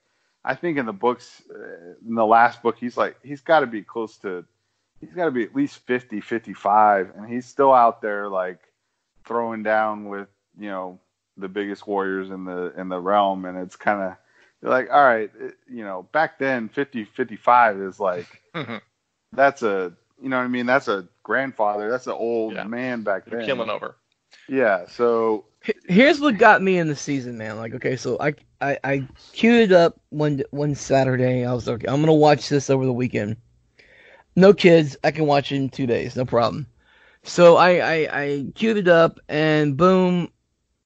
I 0.44 0.56
think 0.56 0.78
in 0.78 0.86
the 0.86 0.94
books, 0.94 1.42
uh, 1.54 1.94
in 2.08 2.16
the 2.16 2.26
last 2.26 2.62
book, 2.62 2.78
he's 2.78 2.98
like 2.98 3.18
he's 3.24 3.42
got 3.42 3.62
to 3.62 3.68
be 3.68 3.82
close 3.82 4.18
to 4.20 4.46
he's 5.02 5.14
got 5.14 5.26
to 5.26 5.32
be 5.32 5.44
at 5.44 5.56
least 5.56 5.86
50 5.88 6.22
55 6.22 7.12
and 7.16 7.28
he's 7.28 7.46
still 7.46 7.74
out 7.74 8.02
there 8.02 8.30
like 8.30 8.60
throwing 9.26 9.64
down 9.64 10.06
with 10.06 10.30
you 10.58 10.70
know 10.70 11.00
the 11.38 11.50
biggest 11.50 11.88
warriors 11.88 12.30
in 12.30 12.46
the 12.46 12.72
in 12.78 12.88
the 12.88 13.00
realm 13.00 13.46
and 13.46 13.58
it's 13.58 13.76
kind 13.76 14.02
of 14.02 14.70
like 14.70 14.90
all 14.92 15.04
right 15.04 15.32
it, 15.40 15.56
you 15.70 15.84
know 15.84 16.08
back 16.12 16.38
then 16.38 16.70
50 16.70 17.06
55 17.06 17.82
is 17.82 18.00
like 18.00 18.28
that's 19.34 19.64
a 19.64 19.94
you 20.22 20.30
know 20.30 20.38
what 20.38 20.44
i 20.44 20.48
mean 20.48 20.66
that's 20.66 20.88
a 20.88 21.08
grandfather 21.24 21.90
that's 21.90 22.08
an 22.08 22.14
old 22.14 22.56
Yeah. 22.56 22.64
man 22.64 23.04
back 23.04 23.30
then 23.30 23.40
Killing 23.40 23.70
over. 23.70 23.98
yeah 24.48 24.86
so 24.88 25.46
Here's 25.88 26.20
what 26.20 26.38
got 26.38 26.62
me 26.62 26.78
in 26.78 26.88
the 26.88 26.96
season, 26.96 27.38
man. 27.38 27.58
Like, 27.58 27.74
okay, 27.76 27.96
so 27.96 28.18
I 28.20 28.34
I, 28.62 28.78
I 28.84 29.08
queued 29.34 29.70
it 29.70 29.72
up 29.72 30.00
one 30.10 30.42
one 30.52 30.76
Saturday. 30.76 31.46
I 31.46 31.54
was 31.54 31.68
like, 31.68 31.86
I'm 31.88 32.00
gonna 32.02 32.14
watch 32.14 32.50
this 32.50 32.70
over 32.70 32.86
the 32.86 32.94
weekend. 32.94 33.38
No 34.36 34.54
kids, 34.54 34.98
I 35.04 35.12
can 35.12 35.26
watch 35.26 35.52
it 35.52 35.56
in 35.58 35.70
two 35.70 35.86
days, 35.88 36.16
no 36.16 36.26
problem. 36.26 36.68
So 37.24 37.56
I 37.58 37.70
I, 37.70 38.22
I 38.22 38.46
queued 38.56 38.78
it 38.78 38.88
up, 38.88 39.20
and 39.30 39.78
boom, 39.78 40.30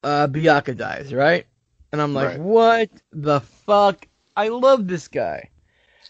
uh, 0.03 0.27
Beocca 0.27 0.75
dies, 0.75 1.13
right? 1.13 1.45
And 1.91 2.01
I'm 2.01 2.13
like, 2.13 2.31
Right. 2.31 2.35
what 2.35 2.89
the 3.11 3.39
fuck? 3.41 4.07
I 4.35 4.49
love 4.49 4.87
this 4.87 5.07
guy. 5.07 5.49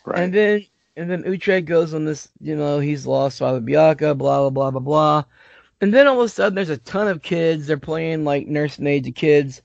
right 0.05 0.15
And 0.15 0.33
then 0.33 0.65
and 0.95 1.09
then 1.09 1.23
Uhtred 1.23 1.65
goes 1.65 1.93
on 1.93 2.05
this, 2.05 2.29
you 2.39 2.55
know, 2.55 2.79
he's 2.79 3.05
lost 3.05 3.39
Father 3.39 3.61
Beocca, 3.61 4.17
blah 4.17 4.41
blah 4.41 4.49
blah 4.49 4.71
blah 4.71 4.79
blah. 4.79 5.23
And 5.81 5.93
then 5.93 6.07
all 6.07 6.19
of 6.21 6.25
a 6.25 6.29
sudden 6.29 6.55
there's 6.55 6.69
a 6.69 6.77
ton 6.77 7.07
of 7.07 7.21
kids, 7.21 7.67
they're 7.67 7.77
playing 7.77 8.23
like 8.23 8.47
nursemaid 8.47 9.03
to 9.05 9.11
kids, 9.11 9.61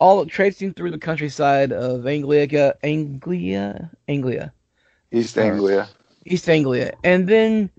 all 0.00 0.26
traipsing 0.26 0.74
through 0.74 0.90
the 0.90 0.98
countryside 0.98 1.72
of 1.72 2.06
Anglia 2.06 2.74
Anglia 2.82 3.90
Anglia. 4.08 4.52
east 5.12 5.38
anglia 5.38 5.88
East 6.26 6.48
Anglia. 6.48 6.92
And 7.04 7.28
then, 7.28 7.70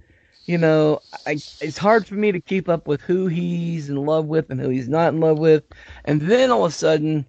you 0.46 0.58
know, 0.58 1.02
I 1.26 1.32
it's 1.34 1.78
hard 1.78 2.08
for 2.08 2.16
me 2.16 2.32
to 2.32 2.40
keep 2.40 2.70
up 2.70 2.88
with 2.88 3.02
who 3.02 3.28
he's 3.28 3.90
in 3.90 3.98
love 3.98 4.26
with 4.28 4.50
and 4.50 4.60
who 4.60 4.70
he's 4.70 4.90
not 4.90 5.14
in 5.14 5.20
love 5.20 5.40
with. 5.40 5.64
And 6.06 6.22
then 6.22 6.52
all 6.52 6.66
of 6.66 6.72
a 6.72 6.76
sudden 6.76 7.26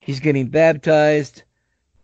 he's 0.00 0.20
getting 0.20 0.48
baptized 0.48 1.42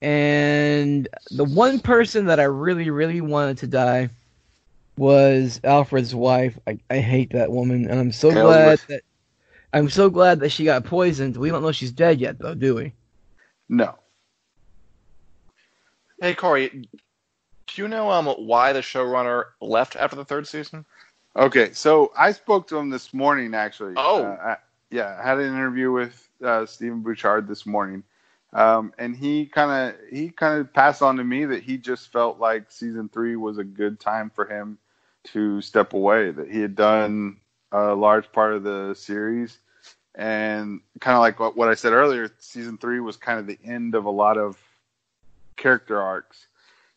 and 0.03 1.09
the 1.30 1.44
one 1.44 1.78
person 1.78 2.26
that 2.26 2.40
I 2.40 2.44
really, 2.44 2.90
really 2.90 3.20
wanted 3.20 3.59
to 3.59 3.68
die 3.68 4.11
was 4.98 5.61
Alfred's 5.62 6.14
wife. 6.14 6.59
I, 6.66 6.78
I 6.90 6.98
hate 6.98 7.32
that 7.32 7.50
woman, 7.53 7.88
and 7.88 7.98
I'm 7.98 8.12
so 8.12 8.30
glad 8.30 8.64
Elizabeth. 8.66 8.86
that 8.88 9.03
I'm 9.72 9.88
so 9.88 10.11
glad 10.11 10.40
that 10.40 10.50
she 10.50 10.64
got 10.64 10.84
poisoned. 10.84 11.36
We 11.36 11.48
don't 11.48 11.62
know 11.62 11.72
she's 11.72 11.92
dead 11.92 12.20
yet, 12.20 12.38
though, 12.38 12.55
do 12.55 12.74
we? 12.74 12.92
no 13.68 13.94
Hey 16.20 16.34
Corey, 16.34 16.68
do 16.68 17.82
you 17.82 17.88
know 17.88 18.11
um 18.11 18.26
why 18.26 18.72
the 18.72 18.80
showrunner 18.80 19.44
left 19.61 19.96
after 19.96 20.16
the 20.16 20.24
third 20.24 20.46
season? 20.46 20.84
Okay, 21.36 21.72
so 21.72 22.12
I 22.18 22.32
spoke 22.32 22.68
to 22.68 22.76
him 22.76 22.90
this 22.90 23.14
morning. 23.14 23.55
Actually, 23.55 23.94
Oh. 23.96 24.24
Uh, 24.24 24.36
I, 24.42 24.57
yeah, 24.90 25.18
I 25.18 25.26
had 25.26 25.38
an 25.38 25.46
interview 25.46 25.90
with 25.90 26.28
uh, 26.44 26.66
Stephen 26.66 27.00
Butchard 27.00 27.48
this 27.48 27.64
morning, 27.64 28.03
um, 28.53 28.92
and 28.98 29.16
he 29.16 29.46
kind 29.46 29.94
of 29.94 30.00
he 30.11 30.28
kind 30.28 30.61
of 30.61 30.72
passed 30.72 31.03
on 31.03 31.16
to 31.16 31.24
me 31.24 31.44
that 31.46 31.62
he 31.62 31.78
just 31.78 32.12
felt 32.12 32.38
like 32.38 32.70
season 32.70 33.09
three 33.09 33.36
was 33.36 33.59
a 33.59 33.64
good 33.64 33.98
time 33.98 34.30
for 34.30 34.44
him 34.44 34.78
to 35.24 35.61
step 35.62 35.94
away. 35.94 36.30
That 36.30 36.50
he 36.50 36.61
had 36.61 36.74
done 36.74 37.38
a 37.70 37.94
large 37.94 38.30
part 38.30 38.53
of 38.53 38.62
the 38.62 38.94
series, 38.94 39.59
and 40.14 40.80
kind 41.00 41.16
of 41.16 41.20
like 41.20 41.40
what, 41.40 41.57
what 41.57 41.68
I 41.68 41.74
said 41.74 41.94
earlier, 41.94 42.30
season 42.38 42.76
three 42.76 43.00
was 43.00 43.16
kind 43.16 43.38
of 43.38 43.46
the 43.46 43.59
end 43.64 43.94
of 43.94 44.05
a 44.05 44.11
lot 44.11 44.36
of 44.36 44.59
character 45.57 46.00
arcs, 46.00 46.46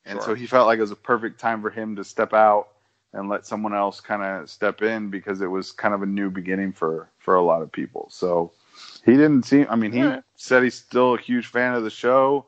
and 0.05 0.21
so 0.21 0.33
he 0.33 0.47
felt 0.47 0.67
like 0.67 0.77
it 0.77 0.81
was 0.81 0.91
a 0.91 0.97
perfect 0.97 1.39
time 1.39 1.61
for 1.61 1.69
him 1.69 1.95
to 1.95 2.03
step 2.03 2.33
out 2.33 2.67
and 3.13 3.29
let 3.29 3.45
someone 3.45 3.73
else 3.73 4.01
kind 4.01 4.21
of 4.21 4.49
step 4.49 4.81
in 4.81 5.09
because 5.09 5.39
it 5.39 5.47
was 5.47 5.71
kind 5.71 5.93
of 5.93 6.01
a 6.01 6.05
new 6.05 6.29
beginning 6.29 6.73
for 6.73 7.09
for 7.17 7.35
a 7.35 7.41
lot 7.41 7.61
of 7.61 7.71
people. 7.71 8.09
So 8.11 8.51
he 9.05 9.11
didn't 9.13 9.43
seem. 9.43 9.67
I 9.69 9.75
mean, 9.75 9.91
he 9.91 9.99
Yeah. 9.99 10.21
said 10.35 10.63
he's 10.63 10.75
still 10.75 11.15
a 11.15 11.19
huge 11.19 11.47
fan 11.47 11.73
of 11.75 11.83
the 11.83 11.89
show, 11.89 12.45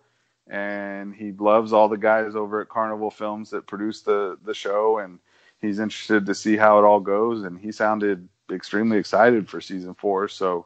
and 0.47 1.13
he 1.13 1.31
loves 1.33 1.73
all 1.73 1.87
the 1.89 1.97
guys 1.97 2.35
over 2.35 2.61
at 2.61 2.69
Carnival 2.69 3.11
Films 3.11 3.49
that 3.51 3.67
produce 3.67 4.01
the 4.01 4.37
the 4.43 4.53
show, 4.53 4.99
and 4.99 5.19
he's 5.59 5.79
interested 5.79 6.25
to 6.25 6.35
see 6.35 6.55
how 6.57 6.79
it 6.79 6.83
all 6.85 6.99
goes. 6.99 7.43
And 7.43 7.59
he 7.59 7.71
sounded 7.71 8.27
extremely 8.51 8.97
excited 8.97 9.49
for 9.49 9.59
season 9.61 9.93
four. 9.93 10.27
So 10.27 10.65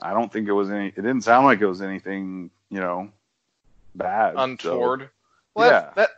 I 0.00 0.12
don't 0.12 0.32
think 0.32 0.48
it 0.48 0.52
was 0.52 0.70
any. 0.70 0.88
It 0.88 0.96
didn't 0.96 1.22
sound 1.22 1.46
like 1.46 1.60
it 1.60 1.66
was 1.66 1.82
anything, 1.82 2.50
you 2.70 2.80
know, 2.80 3.10
bad. 3.94 4.34
so- 4.34 4.40
Untoward. 4.42 5.10
Well, 5.54 5.68
Yeah. 5.70 5.80
that, 5.80 5.94
that 5.96 6.10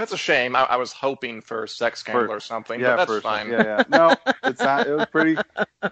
that's 0.00 0.12
a 0.12 0.16
shame. 0.16 0.56
I, 0.56 0.62
I 0.62 0.76
was 0.76 0.92
hoping 0.92 1.40
for 1.40 1.66
sex 1.66 2.00
scandal 2.00 2.26
For- 2.26 2.36
or 2.36 2.40
something, 2.40 2.80
yeah, 2.80 2.88
but 2.88 2.96
that's 2.96 3.12
for- 3.12 3.20
fine. 3.20 3.50
Yeah, 3.50 3.62
yeah. 3.62 3.82
No, 3.88 4.14
it's 4.44 4.60
not. 4.60 4.86
It 4.86 4.94
was 4.94 5.06
pretty. 5.12 5.36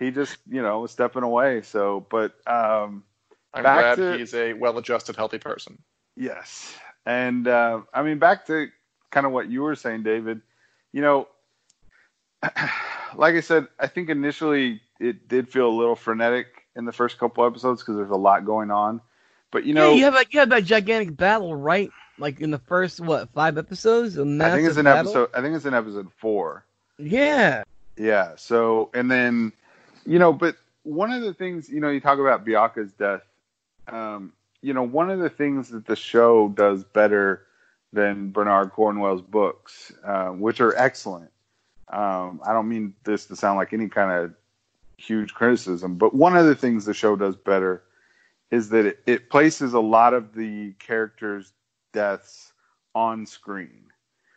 He 0.00 0.10
just, 0.10 0.38
you 0.50 0.62
know, 0.62 0.80
was 0.80 0.90
stepping 0.90 1.22
away. 1.22 1.62
So, 1.62 2.06
but 2.10 2.32
um, 2.46 3.04
I'm 3.54 3.62
Back 3.62 3.96
glad 3.96 4.12
to- 4.12 4.18
he's 4.18 4.34
a 4.34 4.54
well-adjusted, 4.54 5.14
healthy 5.16 5.38
person. 5.38 5.78
Yes. 6.16 6.74
And 7.06 7.46
uh, 7.46 7.82
I 7.94 8.02
mean, 8.02 8.18
back 8.18 8.46
to 8.46 8.68
kind 9.10 9.24
of 9.26 9.32
what 9.32 9.48
you 9.48 9.62
were 9.62 9.76
saying, 9.76 10.02
David, 10.02 10.40
you 10.92 11.00
know, 11.02 11.28
like 13.14 13.34
I 13.34 13.40
said, 13.40 13.66
I 13.78 13.86
think 13.86 14.08
initially 14.10 14.80
it 15.00 15.28
did 15.28 15.48
feel 15.48 15.68
a 15.68 15.70
little 15.76 15.96
frenetic 15.96 16.46
in 16.76 16.84
the 16.84 16.92
first 16.92 17.18
couple 17.18 17.44
episodes 17.46 17.82
because 17.82 17.96
there's 17.96 18.10
a 18.10 18.16
lot 18.16 18.44
going 18.44 18.70
on. 18.70 19.00
But, 19.50 19.64
you 19.64 19.74
know, 19.74 19.90
yeah, 19.90 19.96
you 19.96 20.04
have 20.04 20.14
like 20.14 20.34
you 20.34 20.40
have 20.40 20.50
that 20.50 20.64
gigantic 20.64 21.16
battle 21.16 21.56
right, 21.56 21.90
like 22.18 22.40
in 22.40 22.50
the 22.50 22.58
first 22.58 23.00
what 23.00 23.30
five 23.30 23.58
episodes. 23.58 24.18
I 24.18 24.22
think 24.22 24.68
it's 24.68 24.76
in 24.76 24.84
battle? 24.84 25.00
episode, 25.00 25.30
I 25.34 25.40
think 25.40 25.56
it's 25.56 25.64
in 25.64 25.74
episode 25.74 26.10
four. 26.18 26.64
Yeah, 26.98 27.62
Yeah. 27.96 28.32
So, 28.36 28.90
and 28.94 29.10
then, 29.10 29.52
you 30.04 30.18
know, 30.18 30.32
but 30.32 30.56
one 30.82 31.12
of 31.12 31.22
the 31.22 31.34
things, 31.34 31.68
you 31.68 31.80
know, 31.80 31.90
you 31.90 32.00
talk 32.00 32.18
about 32.18 32.44
Beocca's 32.44 32.92
death. 32.92 33.22
Um, 33.86 34.32
you 34.60 34.74
know, 34.74 34.82
one 34.82 35.10
of 35.10 35.20
the 35.20 35.30
things 35.30 35.68
that 35.70 35.86
the 35.86 35.96
show 35.96 36.48
does 36.48 36.84
better 36.84 37.44
than 37.92 38.30
Bernard 38.30 38.72
Cornwell's 38.72 39.22
books, 39.22 39.92
uh, 40.04 40.28
which 40.28 40.60
are 40.60 40.76
excellent. 40.76 41.30
Um, 41.88 42.40
I 42.46 42.52
don't 42.52 42.68
mean 42.68 42.94
this 43.04 43.26
to 43.26 43.36
sound 43.36 43.56
like 43.56 43.72
any 43.72 43.88
kind 43.88 44.10
of 44.10 44.34
huge 44.98 45.32
criticism, 45.32 45.94
but 45.94 46.14
one 46.14 46.36
of 46.36 46.46
the 46.46 46.54
things 46.54 46.84
the 46.84 46.92
show 46.92 47.16
does 47.16 47.36
better 47.36 47.82
is 48.50 48.70
that 48.70 48.86
it, 48.86 49.00
it 49.06 49.30
places 49.30 49.72
a 49.72 49.80
lot 49.80 50.14
of 50.14 50.34
the 50.34 50.72
characters' 50.78 51.52
deaths 51.98 52.52
on 52.94 53.26
screen. 53.26 53.82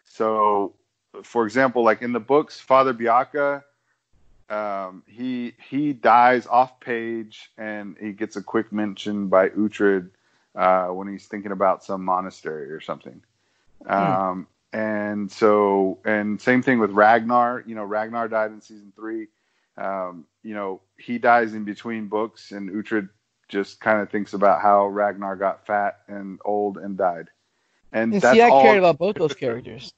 So, 0.03 0.73
for 1.21 1.45
example, 1.45 1.83
like 1.83 2.01
in 2.01 2.11
the 2.11 2.19
books, 2.19 2.59
Father 2.59 2.91
Beocca, 2.91 3.63
um, 4.49 5.03
he 5.05 5.53
he 5.69 5.93
dies 5.93 6.47
off 6.47 6.79
page, 6.79 7.51
and 7.59 7.95
he 7.99 8.13
gets 8.13 8.35
a 8.35 8.41
quick 8.41 8.73
mention 8.73 9.27
by 9.27 9.49
Uhtred 9.49 10.09
uh, 10.55 10.87
when 10.87 11.07
he's 11.07 11.27
thinking 11.27 11.51
about 11.51 11.83
some 11.83 12.03
monastery 12.03 12.71
or 12.71 12.81
something. 12.81 13.21
Um, 13.85 14.47
and 14.73 15.31
so, 15.31 15.99
and 16.03 16.41
same 16.41 16.63
thing 16.63 16.79
with 16.79 16.91
Ragnar. 16.91 17.63
You 17.67 17.75
know, 17.75 17.83
Ragnar 17.83 18.27
died 18.27 18.51
in 18.51 18.61
season 18.61 18.91
three. 18.95 19.27
Um, 19.77 20.25
you 20.43 20.55
know, 20.55 20.81
he 20.97 21.19
dies 21.19 21.53
in 21.53 21.63
between 21.63 22.07
books, 22.07 22.51
and 22.51 22.71
Uhtred 22.71 23.09
just 23.47 23.79
kind 23.79 24.01
of 24.01 24.09
thinks 24.09 24.33
about 24.33 24.61
how 24.61 24.87
Ragnar 24.87 25.35
got 25.35 25.67
fat 25.67 25.99
and 26.07 26.39
old 26.43 26.77
and 26.77 26.97
died. 26.97 27.29
And, 27.91 28.13
and 28.13 28.21
that's 28.21 28.35
see, 28.35 28.41
I 28.41 28.49
all. 28.49 28.61
cared 28.61 28.77
about 28.77 28.97
both 28.97 29.15
those 29.15 29.33
characters. 29.33 29.93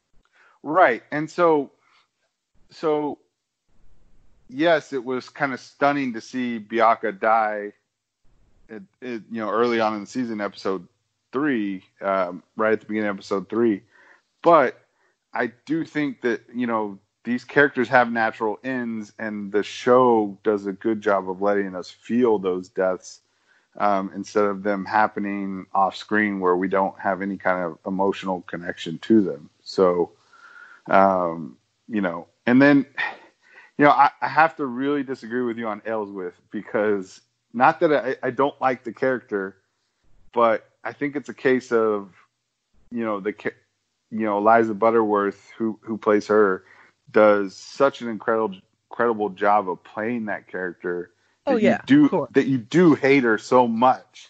Right. 0.61 1.03
And 1.11 1.29
so 1.29 1.71
so 2.71 3.19
yes, 4.49 4.93
it 4.93 5.03
was 5.03 5.29
kind 5.29 5.53
of 5.53 5.59
stunning 5.59 6.13
to 6.13 6.21
see 6.21 6.59
Beocca 6.59 7.19
die 7.19 7.73
it, 8.69 8.83
it, 9.01 9.21
you 9.31 9.39
know, 9.39 9.49
early 9.49 9.79
on 9.79 9.93
in 9.95 10.01
the 10.01 10.07
season, 10.07 10.41
episode 10.41 10.87
three, 11.31 11.83
um, 12.01 12.43
right 12.55 12.73
at 12.73 12.81
the 12.81 12.85
beginning 12.85 13.09
of 13.09 13.17
episode 13.17 13.49
three. 13.49 13.83
But 14.41 14.79
I 15.33 15.51
do 15.65 15.85
think 15.85 16.21
that, 16.21 16.41
you 16.53 16.67
know, 16.67 16.99
these 17.23 17.43
characters 17.43 17.87
have 17.89 18.11
natural 18.11 18.59
ends 18.63 19.13
and 19.17 19.51
the 19.51 19.63
show 19.63 20.37
does 20.43 20.65
a 20.65 20.73
good 20.73 21.01
job 21.01 21.29
of 21.29 21.41
letting 21.41 21.75
us 21.75 21.89
feel 21.89 22.37
those 22.37 22.69
deaths 22.69 23.21
um, 23.77 24.11
instead 24.15 24.45
of 24.45 24.63
them 24.63 24.85
happening 24.85 25.65
off 25.73 25.95
screen 25.95 26.39
where 26.39 26.55
we 26.55 26.67
don't 26.67 26.97
have 26.99 27.21
any 27.21 27.37
kind 27.37 27.63
of 27.63 27.77
emotional 27.85 28.41
connection 28.41 28.99
to 28.99 29.21
them. 29.21 29.49
So, 29.63 30.11
um, 30.87 31.57
you 31.87 32.01
know, 32.01 32.27
and 32.45 32.61
then, 32.61 32.85
you 33.77 33.85
know, 33.85 33.91
I, 33.91 34.11
I 34.21 34.27
have 34.27 34.55
to 34.57 34.65
really 34.65 35.03
disagree 35.03 35.41
with 35.41 35.57
you 35.57 35.67
on 35.67 35.81
Aelswith 35.81 36.33
because 36.51 37.21
not 37.53 37.79
that 37.79 37.93
I, 37.93 38.27
I 38.27 38.29
don't 38.31 38.59
like 38.61 38.83
the 38.83 38.93
character, 38.93 39.55
but 40.33 40.69
I 40.83 40.93
think 40.93 41.15
it's 41.15 41.29
a 41.29 41.33
case 41.33 41.71
of, 41.71 42.13
you 42.91 43.03
know, 43.03 43.19
the, 43.19 43.33
you 44.11 44.25
know, 44.25 44.37
Eliza 44.37 44.73
Butterworth, 44.73 45.51
who, 45.57 45.79
who 45.81 45.97
plays 45.97 46.27
her, 46.27 46.63
does 47.11 47.55
such 47.55 48.01
an 48.01 48.09
incredible, 48.09 48.57
incredible 48.91 49.29
job 49.29 49.69
of 49.69 49.83
playing 49.83 50.25
that 50.25 50.47
character. 50.47 51.11
Oh, 51.45 51.57
yeah, 51.57 51.81
do 51.85 52.27
that 52.31 52.47
you 52.47 52.57
do 52.57 52.95
hate 52.95 53.23
her 53.23 53.37
so 53.37 53.67
much, 53.67 54.29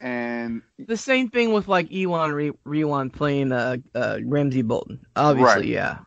and 0.00 0.62
The 0.78 0.96
same 0.96 1.28
thing 1.28 1.52
with 1.52 1.68
like 1.68 1.90
Ewan 1.90 2.32
Re- 2.32 2.52
Rewan 2.66 3.12
playing 3.12 3.52
uh, 3.52 3.78
uh, 3.94 4.18
Ramsey 4.24 4.62
Bolton. 4.62 5.04
Obviously, 5.16 5.62
Right. 5.62 5.64
yeah. 5.64 5.98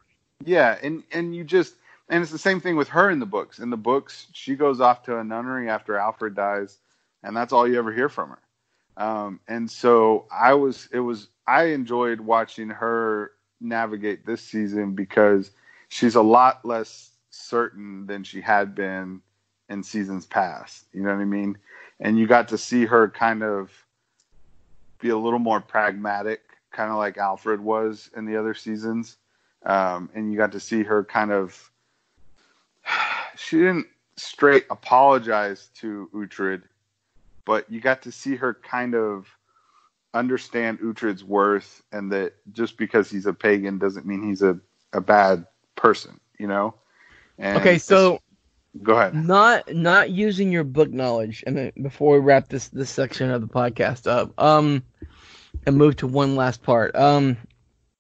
Yeah, 0.43 0.77
and 0.81 1.03
and 1.11 1.35
you 1.35 1.43
just 1.43 1.75
and 2.09 2.23
it's 2.23 2.31
the 2.31 2.39
same 2.39 2.59
thing 2.59 2.75
with 2.75 2.89
her 2.89 3.09
in 3.11 3.19
the 3.19 3.25
books. 3.27 3.59
In 3.59 3.69
the 3.69 3.77
books, 3.77 4.27
she 4.33 4.55
goes 4.55 4.81
off 4.81 5.03
to 5.03 5.17
a 5.17 5.23
nunnery 5.23 5.69
after 5.69 5.97
Alfred 5.97 6.35
dies, 6.35 6.79
and 7.23 7.37
that's 7.37 7.53
all 7.53 7.67
you 7.67 7.77
ever 7.77 7.93
hear 7.93 8.09
from 8.09 8.29
her. 8.29 8.39
Um, 8.97 9.39
and 9.47 9.69
so 9.69 10.25
I 10.31 10.55
was 10.55 10.89
it 10.91 10.99
was 10.99 11.27
I 11.45 11.65
enjoyed 11.65 12.19
watching 12.19 12.69
her 12.69 13.31
navigate 13.59 14.25
this 14.25 14.41
season 14.41 14.95
because 14.95 15.51
she's 15.89 16.15
a 16.15 16.21
lot 16.21 16.65
less 16.65 17.11
certain 17.29 18.07
than 18.07 18.23
she 18.23 18.41
had 18.41 18.73
been 18.73 19.21
in 19.72 19.84
seasons 19.84 20.26
past. 20.26 20.86
You 20.93 21.01
know 21.01 21.09
what 21.09 21.22
I 21.22 21.26
mean? 21.26 21.57
And 21.99 22.19
you 22.19 22.28
got 22.28 22.49
to 22.49 22.57
see 22.57 22.86
her 22.86 23.09
kind 23.09 23.41
of 23.43 23.72
be 24.99 25.09
a 25.09 25.17
little 25.17 25.39
more 25.39 25.61
pragmatic, 25.61 26.41
kind 26.72 26.91
of 26.91 26.97
like 26.97 27.17
Alfred 27.17 27.59
was 27.59 28.11
in 28.15 28.26
the 28.26 28.38
other 28.38 28.53
seasons 28.53 29.17
um, 29.65 30.09
and 30.13 30.32
you 30.32 30.38
got 30.38 30.51
to 30.53 30.59
see 30.59 30.84
her 30.84 31.03
kind 31.03 31.32
of. 31.32 31.72
She 33.38 33.57
didn't 33.57 33.88
straight 34.17 34.65
apologize 34.69 35.69
to 35.76 36.09
Uhtred, 36.13 36.63
but 37.45 37.72
you 37.72 37.80
got 37.80 38.01
to 38.01 38.11
see 38.11 38.36
her 38.36 38.53
kind 38.53 38.93
of 38.93 39.26
understand 40.13 40.80
Uhtred's 40.80 41.24
worth, 41.24 41.82
and 41.93 42.11
that 42.11 42.34
just 42.51 42.78
because 42.78 43.09
he's 43.09 43.26
a 43.26 43.34
pagan 43.34 43.78
doesn't 43.78 44.05
mean 44.05 44.22
he's 44.22 44.41
a, 44.41 44.59
a 44.91 44.99
bad 44.99 45.47
person, 45.76 46.19
you 46.38 46.45
know. 46.45 46.76
And 47.39 47.61
Okay, 47.61 47.78
so 47.78 48.19
go 48.82 48.93
ahead. 48.93 49.13
not 49.15 49.74
not 49.74 50.09
using 50.09 50.51
your 50.51 50.63
book 50.63 50.91
knowledge, 50.91 51.43
and 51.45 51.57
then 51.57 51.72
before 51.82 52.13
we 52.13 52.19
wrap 52.19 52.49
this 52.49 52.69
this 52.69 52.89
section 52.89 53.30
of 53.32 53.41
the 53.41 53.47
podcast 53.47 54.07
up, 54.07 54.34
um, 54.39 54.84
and 55.65 55.78
move 55.78 55.95
to 55.97 56.07
one 56.07 56.36
last 56.36 56.63
part, 56.63 56.95
um, 56.95 57.38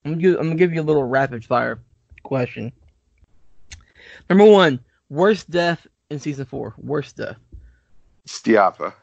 I'm 0.05 0.11
gonna 0.11 0.21
give, 0.21 0.35
I'm 0.39 0.47
gonna 0.47 0.55
give 0.55 0.73
you 0.73 0.81
a 0.81 0.83
little 0.83 1.03
rapid 1.03 1.45
fire 1.45 1.79
question. 2.23 2.71
Number 4.29 4.45
one, 4.45 4.79
worst 5.09 5.49
death 5.49 5.85
in 6.09 6.19
season 6.19 6.45
four. 6.45 6.73
Worst 6.77 7.17
death. 7.17 7.37
Steapa. 8.27 8.93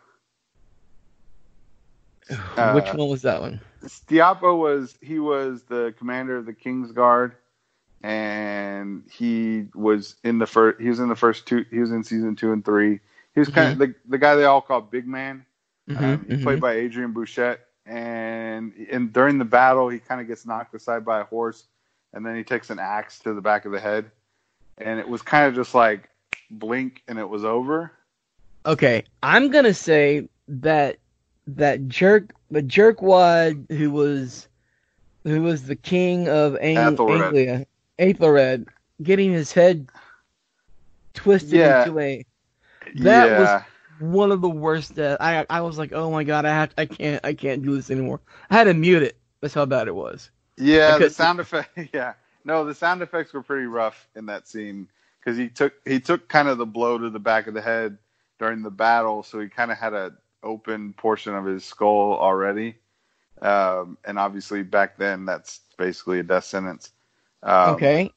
Uh, 2.57 2.73
Which 2.73 2.93
one 2.93 3.09
was 3.09 3.23
that 3.23 3.41
one? 3.41 3.61
Steapa 3.85 4.57
was 4.57 4.99
he 5.01 5.19
was 5.19 5.63
the 5.63 5.95
commander 5.99 6.37
of 6.37 6.47
the 6.47 6.53
King's 6.53 6.93
Guard, 6.93 7.37
and 8.03 9.05
he 9.11 9.67
was 9.75 10.17
in 10.23 10.39
the 10.39 10.47
first. 10.47 10.81
He 10.81 10.89
was 10.89 11.01
in 11.01 11.09
the 11.09 11.17
first 11.17 11.47
two. 11.47 11.65
He 11.71 11.79
was 11.79 11.91
in 11.91 12.05
season 12.05 12.37
two 12.37 12.53
and 12.53 12.65
three. 12.65 13.01
He 13.35 13.41
was 13.41 13.49
kind 13.49 13.73
of 13.73 13.79
the 13.79 13.95
the 14.09 14.19
guy 14.19 14.35
they 14.37 14.45
all 14.45 14.61
call 14.61 14.81
Big 14.81 15.07
Man. 15.07 15.45
Mhm, 15.89 15.97
Um, 16.03 16.27
he 16.29 16.35
mhm. 16.35 16.43
played 16.43 16.61
by 16.61 16.75
Adrian 16.75 17.13
Bouchet, 17.13 17.59
and 17.87 18.73
and 18.91 19.13
during 19.13 19.39
the 19.39 19.45
battle, 19.45 19.89
he 19.89 19.99
kind 19.99 20.21
of 20.21 20.27
gets 20.27 20.47
knocked 20.47 20.75
aside 20.75 21.05
by 21.05 21.21
a 21.21 21.25
horse, 21.25 21.65
and 22.13 22.25
then 22.25 22.37
he 22.37 22.45
takes 22.45 22.71
an 22.71 22.79
axe 22.79 23.19
to 23.21 23.35
the 23.35 23.41
back 23.41 23.65
of 23.65 23.73
the 23.73 23.81
head, 23.81 24.11
and 24.79 25.01
it 25.01 25.09
was 25.09 25.23
kind 25.23 25.47
of 25.47 25.55
just 25.55 25.75
like 25.75 26.09
blink, 26.51 27.03
and 27.09 27.19
it 27.19 27.29
was 27.29 27.45
over. 27.45 27.93
Okay, 28.67 29.05
I'm 29.23 29.51
gonna 29.51 29.75
say 29.75 30.29
that 30.49 30.99
that 31.49 31.89
jerk, 31.89 32.35
the 32.51 32.63
jerkwad 32.63 33.71
who 33.73 33.91
was 33.91 34.49
who 35.25 35.43
was 35.43 35.65
the 35.65 35.77
king 35.77 36.29
of 36.29 36.57
Ang- 36.57 36.77
Anglia, 37.09 37.67
Aethelred, 37.99 38.67
getting 39.03 39.33
his 39.33 39.53
head 39.53 39.89
twisted 41.15 41.53
Yeah. 41.53 41.83
into 41.85 41.99
a 41.99 42.25
That 42.97 43.41
was- 43.41 43.63
one 44.01 44.31
of 44.31 44.41
the 44.41 44.49
worst 44.49 44.95
deaths. 44.95 45.19
I 45.21 45.45
I 45.51 45.61
was 45.61 45.77
like, 45.79 45.93
oh 45.93 46.11
my 46.11 46.23
god, 46.25 46.45
I 46.47 46.51
have 46.51 46.73
I 46.79 46.87
can't 46.87 47.25
I 47.25 47.35
can't 47.35 47.63
do 47.63 47.75
this 47.75 47.91
anymore. 47.91 48.21
I 48.51 48.55
had 48.55 48.65
to 48.65 48.75
mute 48.75 49.03
it. 49.03 49.17
That's 49.41 49.55
how 49.55 49.67
bad 49.67 49.89
it 49.89 49.95
was. 49.95 50.31
yeah. 50.57 50.99
The 50.99 51.11
sound 51.11 51.41
effect, 51.41 51.77
yeah. 51.93 52.15
No, 52.45 52.65
the 52.65 52.75
sound 52.75 53.03
effects 53.03 53.33
were 53.33 53.43
pretty 53.43 53.67
rough 53.67 54.09
in 54.17 54.27
that 54.27 54.47
scene 54.49 54.89
because 55.21 55.37
he 55.37 55.49
took 55.49 55.75
he 55.85 55.99
took 56.01 56.29
kind 56.29 56.49
of 56.49 56.59
the 56.59 56.67
blow 56.67 56.97
to 56.99 57.11
the 57.11 57.19
back 57.19 57.47
of 57.49 57.55
the 57.55 57.61
head 57.61 57.99
during 58.39 58.63
the 58.63 58.71
battle, 58.71 59.23
so 59.25 59.41
he 59.41 59.49
kind 59.49 59.73
of 59.73 59.79
had 59.79 59.93
a 59.95 60.13
open 60.45 60.93
portion 60.93 61.35
of 61.35 61.45
his 61.45 61.65
skull 61.65 62.15
already. 62.15 62.77
Um, 63.43 63.99
and 64.05 64.19
obviously 64.19 64.63
back 64.63 64.97
then 64.97 65.25
that's 65.25 65.61
basically 65.77 66.21
a 66.21 66.23
death 66.23 66.45
sentence. 66.45 66.93
Um, 67.43 67.75
okay. 67.75 68.13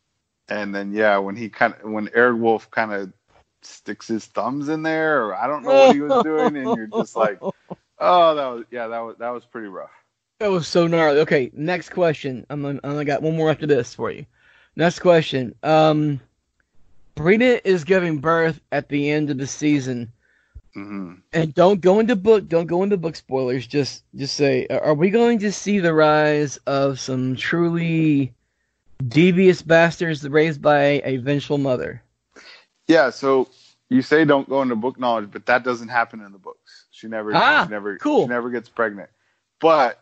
and 0.50 0.74
then 0.74 0.94
yeah, 0.94 1.18
when 1.18 1.36
he 1.36 1.50
kind 1.50 1.74
of 1.74 1.92
when 1.92 2.08
Eardwulf 2.10 2.70
kind 2.72 2.94
of 2.94 3.14
sticks 3.62 4.08
his 4.08 4.26
thumbs 4.26 4.70
in 4.70 4.84
there, 4.84 5.26
or 5.26 5.36
I 5.36 5.48
don't 5.48 5.64
know 5.64 5.76
what 5.76 5.96
he 5.96 6.02
was 6.02 6.24
doing, 6.24 6.58
and 6.58 6.76
you're 6.76 6.88
just 6.88 7.16
like, 7.16 7.40
oh, 8.00 8.36
that 8.36 8.48
was 8.48 8.66
yeah, 8.72 8.88
that 8.88 9.00
was 9.00 9.16
that 9.20 9.30
was 9.30 9.46
pretty 9.46 9.68
rough. 9.68 9.92
That 10.40 10.52
was 10.52 10.68
so 10.68 10.88
gnarly. 10.88 11.20
Okay, 11.20 11.52
next 11.54 11.90
question. 11.90 12.46
I'm 12.50 12.64
gonna, 12.64 12.80
I'm 12.84 13.04
got 13.06 13.22
one 13.22 13.38
more 13.38 13.50
after 13.52 13.68
this 13.68 13.94
for 13.94 14.12
you. 14.12 14.26
Next 14.76 15.00
question. 15.00 15.54
Um, 15.64 16.20
Brida 17.16 17.68
is 17.68 17.84
giving 17.84 18.20
birth 18.20 18.60
at 18.72 18.90
the 18.90 19.12
end 19.12 19.30
of 19.30 19.38
the 19.38 19.48
season. 19.48 20.12
hmm 20.74 21.14
And 21.34 21.54
don't 21.54 21.82
go 21.82 22.00
into 22.00 22.16
book. 22.16 22.48
Don't 22.48 22.68
go 22.68 22.84
into 22.84 22.98
book 22.98 23.16
spoilers. 23.16 23.68
Just, 23.68 24.04
just 24.16 24.36
say, 24.36 24.66
are 24.68 24.94
we 24.94 25.10
going 25.10 25.40
to 25.40 25.52
see 25.52 25.80
the 25.80 25.94
rise 25.94 26.58
of 26.66 27.00
some 27.00 27.36
truly 27.36 28.34
devious 29.08 29.62
bastards 29.62 30.28
raised 30.28 30.62
by 30.62 31.02
a 31.04 31.18
vengeful 31.18 31.58
mother? 31.58 32.02
Yeah, 32.88 33.10
so 33.10 33.50
you 33.90 34.02
say 34.02 34.26
don't 34.26 34.50
go 34.50 34.62
into 34.62 34.76
book 34.76 35.00
knowledge, 35.00 35.30
but 35.32 35.46
that 35.46 35.64
doesn't 35.64 35.90
happen 35.90 36.22
in 36.22 36.32
the 36.32 36.38
books. 36.38 36.86
She 36.92 37.08
never, 37.08 37.34
Ah, 37.36 37.66
she 37.66 37.72
never, 37.72 37.98
cool. 37.98 38.26
she 38.26 38.30
never 38.30 38.50
gets 38.50 38.70
pregnant. 38.70 39.10
But 39.60 40.00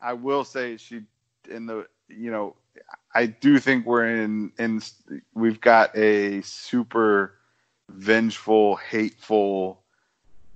I 0.00 0.14
will 0.14 0.44
say 0.44 0.76
she 0.76 1.02
in 1.50 1.66
the, 1.66 1.86
you 2.08 2.30
know, 2.30 2.56
I 3.14 3.26
do 3.26 3.58
think 3.58 3.86
we're 3.86 4.06
in 4.06 4.52
in 4.58 4.80
we've 5.34 5.60
got 5.60 5.96
a 5.96 6.40
super 6.42 7.34
vengeful, 7.90 8.76
hateful 8.76 9.82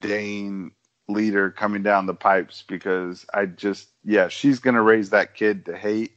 Dane 0.00 0.72
leader 1.08 1.50
coming 1.50 1.82
down 1.82 2.06
the 2.06 2.14
pipes 2.14 2.64
because 2.66 3.26
I 3.34 3.46
just 3.46 3.88
yeah, 4.04 4.28
she's 4.28 4.58
gonna 4.58 4.82
raise 4.82 5.10
that 5.10 5.34
kid 5.34 5.66
to 5.66 5.76
hate 5.76 6.12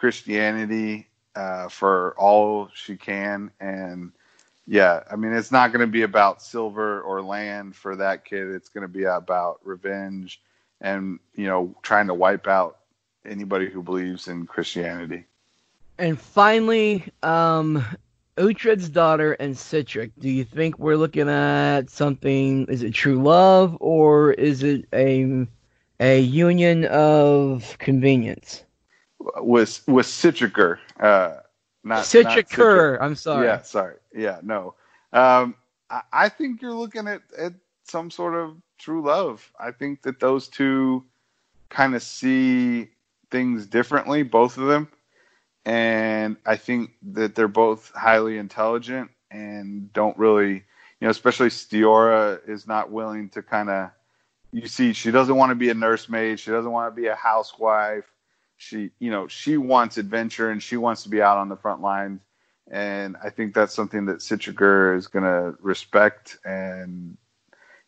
Christianity 0.00 1.06
uh, 1.36 1.68
for 1.68 2.14
all 2.16 2.70
she 2.72 2.96
can 2.96 3.50
and 3.60 4.12
yeah, 4.66 5.02
I 5.10 5.16
mean 5.16 5.34
it's 5.34 5.52
not 5.52 5.72
gonna 5.72 5.86
be 5.86 6.04
about 6.04 6.40
silver 6.40 7.02
or 7.02 7.20
land 7.20 7.76
for 7.76 7.96
that 7.96 8.24
kid. 8.24 8.48
It's 8.48 8.70
gonna 8.70 8.88
be 8.88 9.04
about 9.04 9.60
revenge 9.62 10.40
and 10.80 11.18
you 11.34 11.46
know 11.46 11.74
trying 11.82 12.06
to 12.06 12.14
wipe 12.14 12.46
out 12.46 12.78
anybody 13.26 13.68
who 13.68 13.82
believes 13.82 14.26
in 14.26 14.46
Christianity. 14.46 15.26
And 15.98 16.18
finally, 16.18 17.04
um, 17.22 17.84
Uhtred's 18.38 18.88
daughter 18.88 19.34
and 19.34 19.54
Citric. 19.54 20.12
Do 20.18 20.30
you 20.30 20.44
think 20.44 20.78
we're 20.78 20.96
looking 20.96 21.28
at 21.28 21.90
something? 21.90 22.64
Is 22.68 22.82
it 22.82 22.94
true 22.94 23.22
love 23.22 23.76
or 23.80 24.32
is 24.32 24.62
it 24.62 24.86
a 24.94 25.46
a 26.00 26.20
union 26.20 26.86
of 26.86 27.76
convenience? 27.78 28.64
With 29.36 29.82
with 29.86 30.06
Citricer, 30.06 30.78
uh, 30.98 31.36
not 31.84 32.04
Citricur. 32.04 32.98
I'm 33.00 33.14
sorry. 33.14 33.46
Yeah, 33.46 33.62
sorry. 33.62 33.96
Yeah, 34.14 34.40
no. 34.42 34.74
Um, 35.12 35.54
I, 35.88 36.02
I 36.12 36.28
think 36.28 36.62
you're 36.62 36.74
looking 36.74 37.08
at, 37.08 37.22
at 37.36 37.54
some 37.84 38.10
sort 38.10 38.34
of 38.34 38.56
true 38.78 39.02
love. 39.02 39.50
I 39.58 39.72
think 39.72 40.02
that 40.02 40.20
those 40.20 40.48
two 40.48 41.04
kind 41.68 41.94
of 41.94 42.02
see 42.02 42.88
things 43.30 43.66
differently, 43.66 44.22
both 44.22 44.58
of 44.58 44.66
them, 44.66 44.88
and 45.64 46.36
I 46.46 46.56
think 46.56 46.92
that 47.12 47.34
they're 47.34 47.48
both 47.48 47.92
highly 47.94 48.38
intelligent 48.38 49.10
and 49.30 49.92
don't 49.92 50.16
really, 50.18 50.54
you 50.54 50.62
know, 51.02 51.10
especially 51.10 51.48
Stiorra 51.48 52.40
is 52.48 52.66
not 52.66 52.90
willing 52.90 53.28
to 53.30 53.42
kind 53.42 53.70
of. 53.70 53.90
You 54.52 54.66
see, 54.66 54.92
she 54.92 55.12
doesn't 55.12 55.36
want 55.36 55.50
to 55.50 55.54
be 55.54 55.70
a 55.70 55.74
nursemaid. 55.74 56.40
She 56.40 56.50
doesn't 56.50 56.72
want 56.72 56.92
to 56.92 57.00
be 57.00 57.06
a 57.06 57.14
housewife 57.14 58.09
she 58.60 58.90
you 58.98 59.10
know 59.10 59.26
she 59.26 59.56
wants 59.56 59.96
adventure 59.96 60.50
and 60.50 60.62
she 60.62 60.76
wants 60.76 61.02
to 61.02 61.08
be 61.08 61.22
out 61.22 61.38
on 61.38 61.48
the 61.48 61.56
front 61.56 61.80
lines. 61.80 62.20
And 62.70 63.16
i 63.24 63.30
think 63.30 63.54
that's 63.54 63.74
something 63.74 64.04
that 64.06 64.18
citriger 64.18 64.96
is 64.96 65.06
going 65.06 65.24
to 65.24 65.56
respect. 65.60 66.38
And 66.44 67.16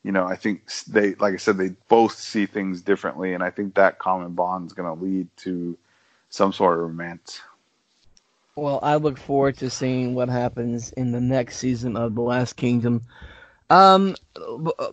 you 0.03 0.13
know 0.13 0.25
i 0.25 0.35
think 0.35 0.73
they 0.89 1.15
like 1.17 1.35
i 1.35 1.37
said 1.37 1.59
they 1.59 1.75
both 1.89 2.15
see 2.15 2.47
things 2.47 2.81
differently. 2.81 3.35
And 3.35 3.45
i 3.45 3.51
think 3.51 3.75
that 3.75 3.99
common 3.99 4.33
bond 4.33 4.67
is 4.67 4.73
going 4.73 4.97
to 4.97 5.05
lead 5.05 5.29
to 5.39 5.77
some 6.31 6.53
sort 6.53 6.79
of 6.79 6.85
romance. 6.85 7.43
Well, 8.57 8.81
I 8.83 8.97
look 8.97 9.19
forward 9.19 9.59
to 9.59 9.71
seeing 9.71 10.15
what 10.15 10.29
happens 10.29 10.93
in 10.93 11.13
the 11.13 11.21
next 11.21 11.59
season 11.59 11.97
of 11.97 12.15
The 12.15 12.21
Last 12.21 12.57
Kingdom. 12.57 13.03
Um, 13.71 14.15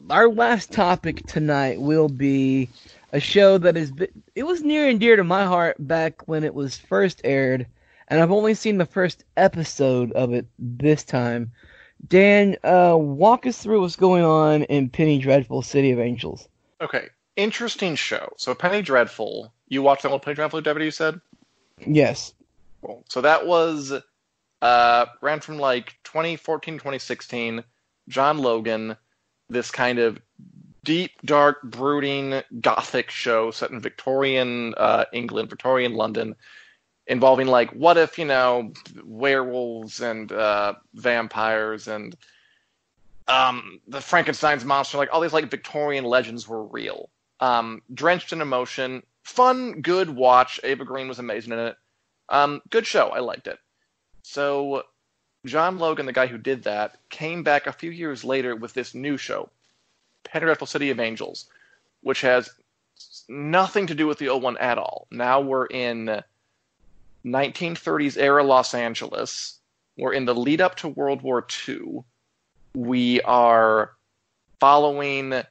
our 0.10 0.30
last 0.30 0.72
topic 0.72 1.26
tonight 1.26 1.82
will 1.82 2.08
be 2.08 2.70
a 3.12 3.20
show 3.20 3.58
that 3.58 3.78
is 3.78 3.92
it 4.36 4.44
was 4.44 4.62
near 4.62 4.88
and 4.88 5.00
dear 5.00 5.16
to 5.16 5.24
my 5.24 5.46
heart 5.46 5.76
back 5.80 6.28
when 6.28 6.44
it 6.44 6.54
was 6.54 6.78
first 6.78 7.22
aired, 7.24 7.68
and 8.08 8.22
I've 8.22 8.32
only 8.32 8.54
seen 8.54 8.78
the 8.78 8.86
first 8.86 9.24
episode 9.38 10.12
of 10.14 10.34
it 10.34 10.46
this 10.58 11.04
time. 11.04 11.52
Dan, 12.08 12.56
uh, 12.64 12.96
walk 12.98 13.46
us 13.46 13.62
through 13.62 13.82
what's 13.82 13.96
going 13.96 14.24
on 14.24 14.64
in 14.64 14.90
Penny 14.90 15.20
Dreadful 15.20 15.62
City 15.62 15.92
of 15.92 16.00
Angels. 16.00 16.48
Okay, 16.80 17.10
interesting 17.36 17.96
show. 17.96 18.34
So 18.38 18.56
Penny 18.56 18.82
Dreadful, 18.82 19.52
you 19.68 19.82
watched 19.82 20.04
that 20.04 20.12
one 20.12 20.20
Penny 20.22 20.36
Dreadful 20.36 20.62
deputy 20.62 20.86
you 20.86 20.92
said? 20.92 21.20
Yes. 21.86 22.34
Cool. 22.82 23.04
So 23.10 23.22
that 23.22 23.46
was 23.46 23.94
uh 24.62 25.06
ran 25.22 25.40
from 25.40 25.58
like 25.58 25.98
2014 26.04 26.76
2016. 26.76 27.64
John 28.08 28.40
Logan, 28.40 28.98
this 29.50 29.70
kind 29.72 30.00
of 30.00 30.20
deep, 30.84 31.12
dark, 31.24 31.62
brooding 31.64 32.42
gothic 32.62 33.12
show 33.12 33.52
set 33.52 33.72
in 33.72 33.80
Victorian 33.80 34.74
uh, 34.78 35.06
England, 35.14 35.50
Victorian 35.50 35.94
London, 35.94 36.36
involving 37.08 37.48
like 37.48 37.72
what 37.72 37.98
if 37.98 38.18
you 38.18 38.26
know 38.26 38.72
werewolves 39.04 40.02
and 40.02 40.32
uh, 40.32 40.74
vampires 40.94 41.88
and 41.88 42.16
um, 43.28 43.80
the 43.88 44.02
Frankenstein's 44.02 44.66
monster, 44.66 44.98
like 44.98 45.10
all 45.14 45.22
these 45.22 45.34
like 45.34 45.52
Victorian 45.52 46.04
legends 46.04 46.48
were 46.48 46.64
real. 46.64 47.10
Um, 47.40 47.82
drenched 47.94 48.34
in 48.34 48.42
emotion, 48.42 49.04
fun, 49.24 49.82
good 49.82 50.10
watch. 50.10 50.60
Eva 50.64 50.84
Green 50.84 51.08
was 51.08 51.20
amazing 51.20 51.54
in 51.54 51.60
it. 51.60 51.78
Um, 52.30 52.62
good 52.70 52.86
show. 52.86 53.10
I 53.10 53.20
liked 53.20 53.48
it. 53.48 53.60
So 54.24 54.84
John 55.46 55.78
Logan, 55.78 56.06
the 56.06 56.14
guy 56.14 56.28
who 56.28 56.38
did 56.38 56.64
that, 56.64 56.98
came 57.10 57.44
back 57.44 57.68
a 57.68 57.72
few 57.72 57.92
years 57.92 58.24
later 58.24 58.56
with 58.56 58.74
this 58.74 58.94
new 58.94 59.16
show, 59.16 59.50
Dreadful 60.24 60.68
City 60.68 60.90
of 60.90 61.00
Angels, 61.00 61.46
which 62.02 62.22
has 62.22 62.50
nothing 63.28 63.88
to 63.88 63.96
do 63.96 64.08
with 64.08 64.18
the 64.18 64.30
old 64.30 64.44
one 64.44 64.58
at 64.58 64.78
all. 64.78 65.08
Now 65.12 65.42
we're 65.42 65.66
in 65.66 66.22
1930s 67.26 68.18
era 68.18 68.44
Los 68.44 68.74
Angeles. 68.74 69.60
We're 69.98 70.14
in 70.14 70.26
the 70.26 70.36
lead 70.36 70.62
up 70.62 70.76
to 70.78 70.88
World 70.88 71.22
War 71.22 71.46
II. 71.68 72.04
We 72.76 73.22
are 73.22 73.92
following 74.60 75.42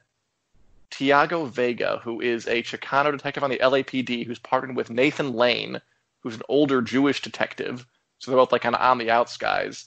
Tiago 0.89 1.45
Vega, 1.45 1.99
who 2.03 2.21
is 2.21 2.47
a 2.47 2.63
Chicano 2.63 3.11
detective 3.11 3.43
on 3.43 3.49
the 3.49 3.59
LAPD, 3.59 4.25
who's 4.25 4.39
partnered 4.39 4.75
with 4.75 4.89
Nathan 4.89 5.33
Lane, 5.33 5.81
who's 6.21 6.35
an 6.35 6.41
older 6.49 6.81
Jewish 6.81 7.21
detective. 7.21 7.85
So 8.19 8.31
they're 8.31 8.39
both 8.39 8.51
like 8.51 8.61
kind 8.61 8.75
of 8.75 8.81
on 8.81 8.97
the 8.97 9.11
outs 9.11 9.37
guys. 9.37 9.85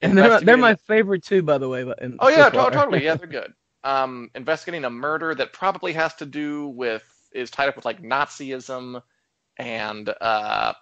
And 0.00 0.16
they're, 0.16 0.40
they're 0.40 0.56
my 0.56 0.74
favorite 0.76 1.24
too, 1.24 1.42
by 1.42 1.58
the 1.58 1.68
way. 1.68 1.82
Oh 2.18 2.28
yeah, 2.28 2.50
so 2.50 2.70
to- 2.70 2.76
totally. 2.76 3.04
Yeah, 3.04 3.14
they're 3.16 3.26
good. 3.26 3.52
Um, 3.88 4.30
investigating 4.34 4.84
a 4.84 4.90
murder 4.90 5.34
that 5.34 5.54
probably 5.54 5.94
has 5.94 6.14
to 6.16 6.26
do 6.26 6.66
with 6.68 7.02
is 7.32 7.50
tied 7.50 7.70
up 7.70 7.76
with 7.76 7.86
like 7.86 8.02
Nazism 8.02 9.00
and 9.56 10.12
uh, 10.20 10.74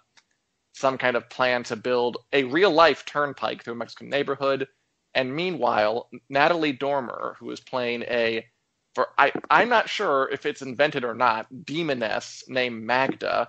some 0.73 0.97
kind 0.97 1.15
of 1.15 1.29
plan 1.29 1.63
to 1.63 1.77
build 1.77 2.17
a 2.33 2.43
real 2.43 2.69
life 2.69 3.05
turnpike 3.05 3.63
through 3.63 3.75
a 3.75 3.77
Mexican 3.77 4.09
neighborhood. 4.09 4.67
And 5.15 5.33
meanwhile, 5.33 6.09
Natalie 6.29 6.73
Dormer, 6.73 7.37
who 7.39 7.49
is 7.51 7.61
playing 7.61 8.03
a 8.03 8.45
for 8.93 9.07
I 9.17 9.31
I'm 9.49 9.69
not 9.69 9.87
sure 9.87 10.27
if 10.29 10.45
it's 10.45 10.61
invented 10.61 11.05
or 11.05 11.15
not, 11.15 11.47
demoness 11.63 12.43
named 12.49 12.83
Magda, 12.83 13.47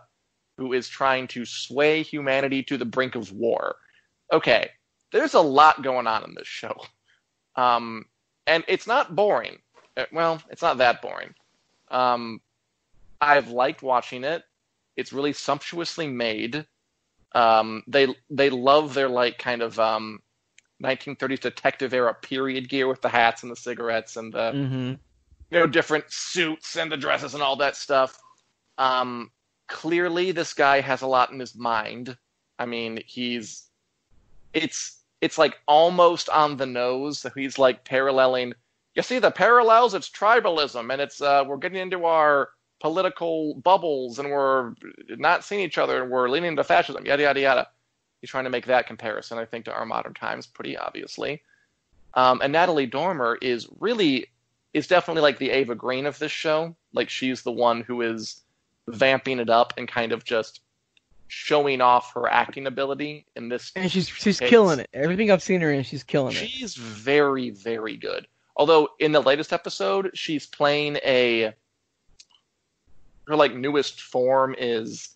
who 0.56 0.72
is 0.72 0.88
trying 0.88 1.26
to 1.28 1.44
sway 1.44 2.04
humanity 2.04 2.62
to 2.62 2.78
the 2.78 2.84
brink 2.84 3.16
of 3.16 3.32
war. 3.32 3.74
Okay, 4.32 4.70
there's 5.10 5.34
a 5.34 5.40
lot 5.40 5.82
going 5.82 6.06
on 6.06 6.22
in 6.22 6.34
this 6.36 6.46
show. 6.46 6.76
Um, 7.56 8.04
and 8.48 8.64
it's 8.68 8.88
not 8.88 9.16
boring. 9.16 9.62
Uh, 9.96 10.06
Well, 10.12 10.42
it's 10.50 10.62
not 10.62 10.78
that 10.78 11.02
boring. 11.02 11.34
Um, 11.90 12.42
I've 13.20 13.50
liked 13.50 13.82
watching 13.82 14.24
it. 14.24 14.44
It's 14.96 15.12
really 15.12 15.34
sumptuously 15.34 16.08
made. 16.08 16.66
Um, 17.34 17.82
they 17.88 18.14
they 18.30 18.50
love 18.50 18.94
their 18.94 19.08
like 19.08 19.38
kind 19.38 19.62
of 19.62 19.78
um, 19.80 20.20
1930s 20.80 21.40
detective 21.40 21.94
era 21.94 22.14
period 22.14 22.68
gear 22.70 22.88
with 22.88 23.02
the 23.02 23.10
hats 23.10 23.42
and 23.42 23.52
the 23.52 23.56
cigarettes 23.56 24.16
and 24.16 24.32
the 24.32 24.56
hmm 24.56 24.94
you 25.50 25.58
know 25.58 25.66
different 25.66 26.04
suits 26.08 26.76
and 26.76 26.90
the 26.92 26.96
dresses 26.96 27.34
and 27.34 27.42
all 27.42 27.56
that 27.56 27.76
stuff. 27.76 28.18
Um, 28.78 29.32
clearly, 29.68 30.32
this 30.32 30.54
guy 30.54 30.80
has 30.80 31.02
a 31.02 31.08
lot 31.08 31.30
in 31.32 31.40
his 31.40 31.56
mind. 31.56 32.16
I 32.58 32.66
mean, 32.66 33.00
he's 33.06 33.70
it's 34.54 34.97
it's 35.20 35.38
like 35.38 35.58
almost 35.66 36.28
on 36.28 36.56
the 36.56 36.66
nose. 36.66 37.20
So 37.20 37.30
he's 37.34 37.58
like 37.58 37.84
paralleling. 37.84 38.54
You 38.94 39.02
see 39.02 39.18
the 39.18 39.30
parallels? 39.30 39.94
It's 39.94 40.10
tribalism, 40.10 40.92
and 40.92 41.00
it's 41.00 41.20
uh, 41.20 41.44
we're 41.46 41.56
getting 41.56 41.80
into 41.80 42.04
our 42.04 42.50
political 42.80 43.54
bubbles, 43.54 44.18
and 44.18 44.30
we're 44.30 44.74
not 45.10 45.44
seeing 45.44 45.60
each 45.62 45.78
other, 45.78 46.02
and 46.02 46.10
we're 46.10 46.28
leaning 46.28 46.48
into 46.48 46.64
fascism. 46.64 47.06
Yada 47.06 47.22
yada 47.22 47.40
yada. 47.40 47.68
He's 48.20 48.30
trying 48.30 48.44
to 48.44 48.50
make 48.50 48.66
that 48.66 48.86
comparison, 48.86 49.38
I 49.38 49.44
think, 49.44 49.64
to 49.66 49.72
our 49.72 49.86
modern 49.86 50.14
times, 50.14 50.46
pretty 50.46 50.76
obviously. 50.76 51.42
Um, 52.14 52.40
and 52.42 52.52
Natalie 52.52 52.86
Dormer 52.86 53.38
is 53.40 53.68
really 53.78 54.26
is 54.74 54.86
definitely 54.86 55.22
like 55.22 55.38
the 55.38 55.50
Eva 55.50 55.74
Green 55.74 56.06
of 56.06 56.18
this 56.18 56.32
show. 56.32 56.74
Like 56.92 57.08
she's 57.08 57.42
the 57.42 57.52
one 57.52 57.82
who 57.82 58.02
is 58.02 58.42
vamping 58.88 59.38
it 59.38 59.50
up 59.50 59.74
and 59.76 59.86
kind 59.86 60.12
of 60.12 60.24
just 60.24 60.60
showing 61.28 61.80
off 61.80 62.12
her 62.14 62.28
acting 62.28 62.66
ability 62.66 63.26
in 63.36 63.48
this. 63.48 63.70
And 63.76 63.90
she's 63.90 64.08
she's 64.08 64.40
case. 64.40 64.50
killing 64.50 64.80
it. 64.80 64.88
Everything 64.92 65.30
I've 65.30 65.42
seen 65.42 65.60
her 65.60 65.72
in, 65.72 65.84
she's 65.84 66.02
killing 66.02 66.34
it. 66.34 66.38
She's 66.38 66.74
very 66.74 67.50
very 67.50 67.96
good. 67.96 68.26
Although 68.56 68.88
in 68.98 69.12
the 69.12 69.20
latest 69.20 69.52
episode, 69.52 70.10
she's 70.14 70.46
playing 70.46 70.96
a 71.04 71.54
her 73.28 73.36
like 73.36 73.54
newest 73.54 74.00
form 74.00 74.54
is 74.58 75.10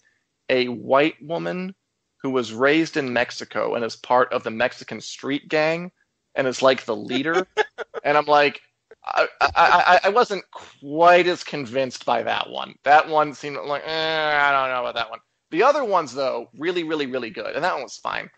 a 0.48 0.68
white 0.68 1.20
woman 1.22 1.74
who 2.18 2.30
was 2.30 2.52
raised 2.52 2.96
in 2.96 3.12
Mexico 3.12 3.74
and 3.74 3.84
is 3.84 3.96
part 3.96 4.32
of 4.32 4.44
the 4.44 4.50
Mexican 4.50 5.00
street 5.00 5.48
gang 5.48 5.90
and 6.34 6.46
is 6.46 6.62
like 6.62 6.84
the 6.84 6.94
leader. 6.94 7.46
and 8.04 8.16
I'm 8.16 8.26
like, 8.26 8.60
I, 9.04 9.26
I, 9.40 9.50
I, 9.56 10.00
I 10.04 10.08
wasn't 10.10 10.44
quite 10.52 11.26
as 11.26 11.42
convinced 11.42 12.06
by 12.06 12.22
that 12.22 12.48
one. 12.48 12.74
That 12.84 13.08
one 13.08 13.34
seemed 13.34 13.56
like, 13.66 13.82
eh, 13.84 14.40
I 14.40 14.52
don't 14.52 14.70
know 14.70 14.80
about 14.80 14.94
that 14.94 15.10
one. 15.10 15.18
The 15.52 15.62
other 15.62 15.84
ones, 15.84 16.14
though, 16.14 16.48
really, 16.56 16.82
really, 16.82 17.06
really 17.06 17.28
good, 17.28 17.54
and 17.54 17.62
that 17.62 17.74
one 17.74 17.82
was 17.82 17.98
fine. 17.98 18.30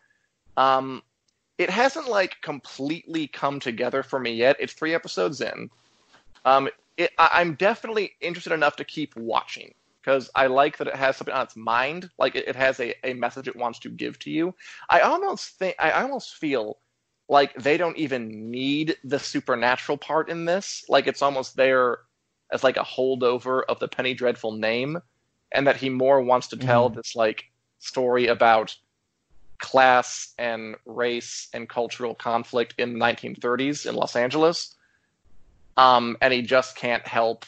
Um, 0.56 1.00
it 1.58 1.70
hasn't 1.70 2.08
like 2.08 2.34
completely 2.42 3.28
come 3.28 3.60
together 3.60 4.02
for 4.02 4.18
me 4.18 4.32
yet. 4.32 4.56
It's 4.58 4.72
three 4.72 4.94
episodes 4.94 5.40
in. 5.40 5.70
Um, 6.44 6.68
it, 6.96 7.12
I, 7.16 7.30
I'm 7.34 7.54
definitely 7.54 8.14
interested 8.20 8.52
enough 8.52 8.74
to 8.76 8.84
keep 8.84 9.14
watching 9.14 9.72
because 10.00 10.28
I 10.34 10.48
like 10.48 10.76
that 10.78 10.88
it 10.88 10.96
has 10.96 11.16
something 11.16 11.34
on 11.34 11.44
its 11.44 11.54
mind. 11.54 12.10
Like 12.18 12.34
it, 12.34 12.48
it 12.48 12.56
has 12.56 12.80
a, 12.80 12.94
a 13.06 13.14
message 13.14 13.46
it 13.46 13.54
wants 13.54 13.78
to 13.80 13.90
give 13.90 14.18
to 14.20 14.30
you. 14.30 14.52
I 14.90 15.00
almost 15.00 15.50
think 15.50 15.76
I 15.78 15.92
almost 15.92 16.34
feel 16.34 16.78
like 17.28 17.54
they 17.54 17.76
don't 17.76 17.96
even 17.96 18.50
need 18.50 18.96
the 19.04 19.20
supernatural 19.20 19.98
part 19.98 20.28
in 20.28 20.46
this. 20.46 20.84
Like 20.88 21.06
it's 21.06 21.22
almost 21.22 21.54
there 21.54 21.98
as 22.52 22.64
like 22.64 22.76
a 22.76 22.80
holdover 22.80 23.62
of 23.68 23.78
the 23.78 23.88
Penny 23.88 24.14
Dreadful 24.14 24.52
name, 24.52 24.98
and 25.55 25.66
that 25.66 25.76
he 25.76 25.88
more 25.88 26.20
wants 26.20 26.48
to 26.48 26.57
tell 26.57 26.90
Mhm. 26.90 26.96
this 26.96 27.14
like 27.16 27.44
story 27.78 28.26
about 28.26 28.76
class 29.59 30.34
and 30.38 30.74
race 30.84 31.48
and 31.55 31.68
cultural 31.68 32.14
conflict 32.14 32.74
in 32.76 32.92
the 32.92 32.98
1930s 32.98 33.86
in 33.86 33.94
Los 33.94 34.16
Angeles. 34.16 34.74
Um, 35.76 36.16
and 36.20 36.32
he 36.32 36.42
just 36.42 36.76
can't 36.76 37.07
help 37.07 37.46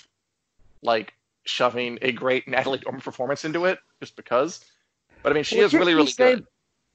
like 0.82 1.12
shoving 1.44 1.98
a 2.02 2.12
great 2.12 2.48
Natalie 2.48 2.78
Dormer 2.78 3.00
performance 3.00 3.44
into 3.44 3.64
it 3.66 3.78
just 4.00 4.16
because. 4.16 4.64
But 5.22 5.32
I 5.32 5.34
mean, 5.34 5.44
she 5.44 5.56
Well, 5.58 5.66
is 5.66 5.74
really, 5.74 5.94
really 5.94 6.10
say- 6.10 6.34
good. 6.36 6.46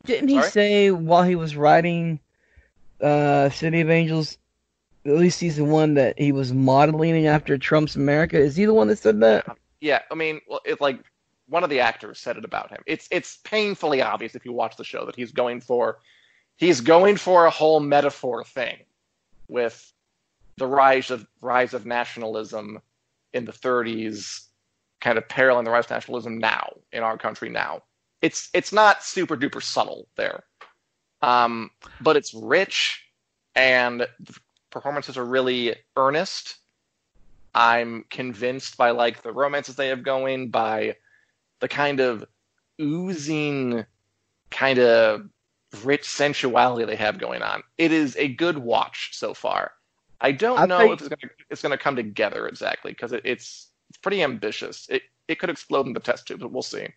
Didn't 0.06 0.30
he 0.30 0.40
Sorry? 0.40 0.50
say 0.50 0.92
while 0.92 1.22
he 1.24 1.36
was 1.36 1.56
writing 1.56 2.20
uh, 3.02 3.50
City 3.52 3.82
of 3.82 3.90
Angels, 3.92 4.38
at 5.06 5.14
least 5.14 5.40
he's 5.40 5.58
the 5.58 5.64
one, 5.66 5.94
that 5.96 6.18
he 6.18 6.32
was 6.32 6.54
modeling 6.54 7.28
after 7.28 7.56
Trump's 7.58 7.96
America? 7.96 8.38
Is 8.40 8.56
he 8.56 8.66
the 8.66 8.74
one 8.74 8.88
that 8.88 8.98
said 8.98 9.20
that? 9.20 9.46
Yeah, 9.82 10.02
I 10.12 10.16
mean, 10.16 10.42
well, 10.48 10.62
it's 10.64 10.80
like 10.80 11.04
one 11.48 11.64
of 11.64 11.70
the 11.70 11.82
actors 11.82 12.20
said 12.20 12.38
it 12.38 12.46
about 12.46 12.70
him. 12.70 12.82
It's 12.86 13.08
it's 13.12 13.38
painfully 13.44 14.02
obvious 14.02 14.36
if 14.36 14.46
you 14.46 14.54
watch 14.54 14.78
the 14.78 14.84
show 14.84 15.06
that 15.06 15.16
he's 15.16 15.32
going 15.32 15.60
for 15.60 16.00
he's 16.56 16.80
going 16.80 17.18
for 17.18 17.46
a 17.46 17.50
whole 17.50 17.80
metaphor 17.80 18.44
thing 18.44 18.78
with 19.48 19.92
the 20.58 20.68
rise 20.68 21.12
of 21.12 21.28
rise 21.42 21.74
of 21.74 21.86
nationalism 21.86 22.80
in 23.34 23.46
the 23.46 23.52
30s, 23.52 24.46
kind 25.02 25.18
of 25.18 25.28
paralleling 25.28 25.66
the 25.66 25.72
rise 25.72 25.86
of 25.86 25.92
nationalism 25.92 26.38
now 26.38 26.74
in 26.92 27.04
our 27.04 27.18
country 27.18 27.50
now. 27.50 27.82
It's 28.22 28.50
it's 28.54 28.72
not 28.72 29.04
super 29.04 29.36
duper 29.36 29.62
subtle 29.62 30.08
there, 30.16 30.44
um, 31.22 31.72
but 32.00 32.16
it's 32.16 32.34
rich 32.34 33.04
and 33.56 34.02
the 34.02 34.40
performances 34.70 35.18
are 35.18 35.26
really 35.26 35.76
earnest. 35.98 36.58
I'm 37.54 38.06
convinced 38.10 38.78
by 38.78 38.92
like 38.92 39.22
the 39.22 39.32
romances 39.32 39.76
they 39.76 39.88
have 39.90 40.04
going, 40.04 40.50
by 40.50 40.96
the 41.60 41.68
kind 41.68 42.00
of 42.00 42.26
oozing, 42.80 43.86
kind 44.50 44.80
of 44.80 45.30
rich 45.84 46.06
sensuality 46.06 46.86
they 46.86 46.96
have 46.96 47.18
going 47.18 47.42
on. 47.42 47.64
It 47.78 47.92
is 47.92 48.16
a 48.18 48.28
good 48.28 48.58
watch 48.58 49.12
so 49.14 49.34
far. 49.34 49.72
I 50.20 50.32
don't 50.32 50.60
I 50.60 50.66
know 50.66 50.80
think- 50.80 50.94
if 50.94 51.00
it's 51.02 51.10
gonna 51.10 51.34
it's 51.50 51.62
gonna 51.62 51.78
come 51.78 51.96
together 51.96 52.48
exactly 52.48 52.92
because 52.92 53.12
it, 53.12 53.22
it's 53.26 53.70
it's 53.90 53.98
pretty 53.98 54.24
ambitious. 54.24 54.88
It 54.90 55.04
it 55.28 55.40
could 55.40 55.50
explode 55.50 55.88
in 55.88 55.94
the 55.94 56.00
test 56.00 56.28
tube, 56.28 56.40
but 56.40 56.52
we'll 56.52 56.62
see. 56.62 56.88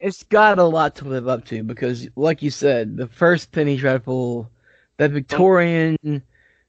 It's 0.00 0.22
got 0.24 0.58
a 0.58 0.64
lot 0.64 0.96
to 0.96 1.04
live 1.04 1.28
up 1.28 1.44
to 1.46 1.62
because, 1.62 2.08
like 2.16 2.42
you 2.42 2.50
said, 2.50 2.96
the 2.96 3.06
first 3.06 3.52
Penny 3.52 3.76
Dreadful, 3.76 4.50
that 4.96 5.06
mm-hmm. 5.06 5.14
Victorian, 5.14 6.22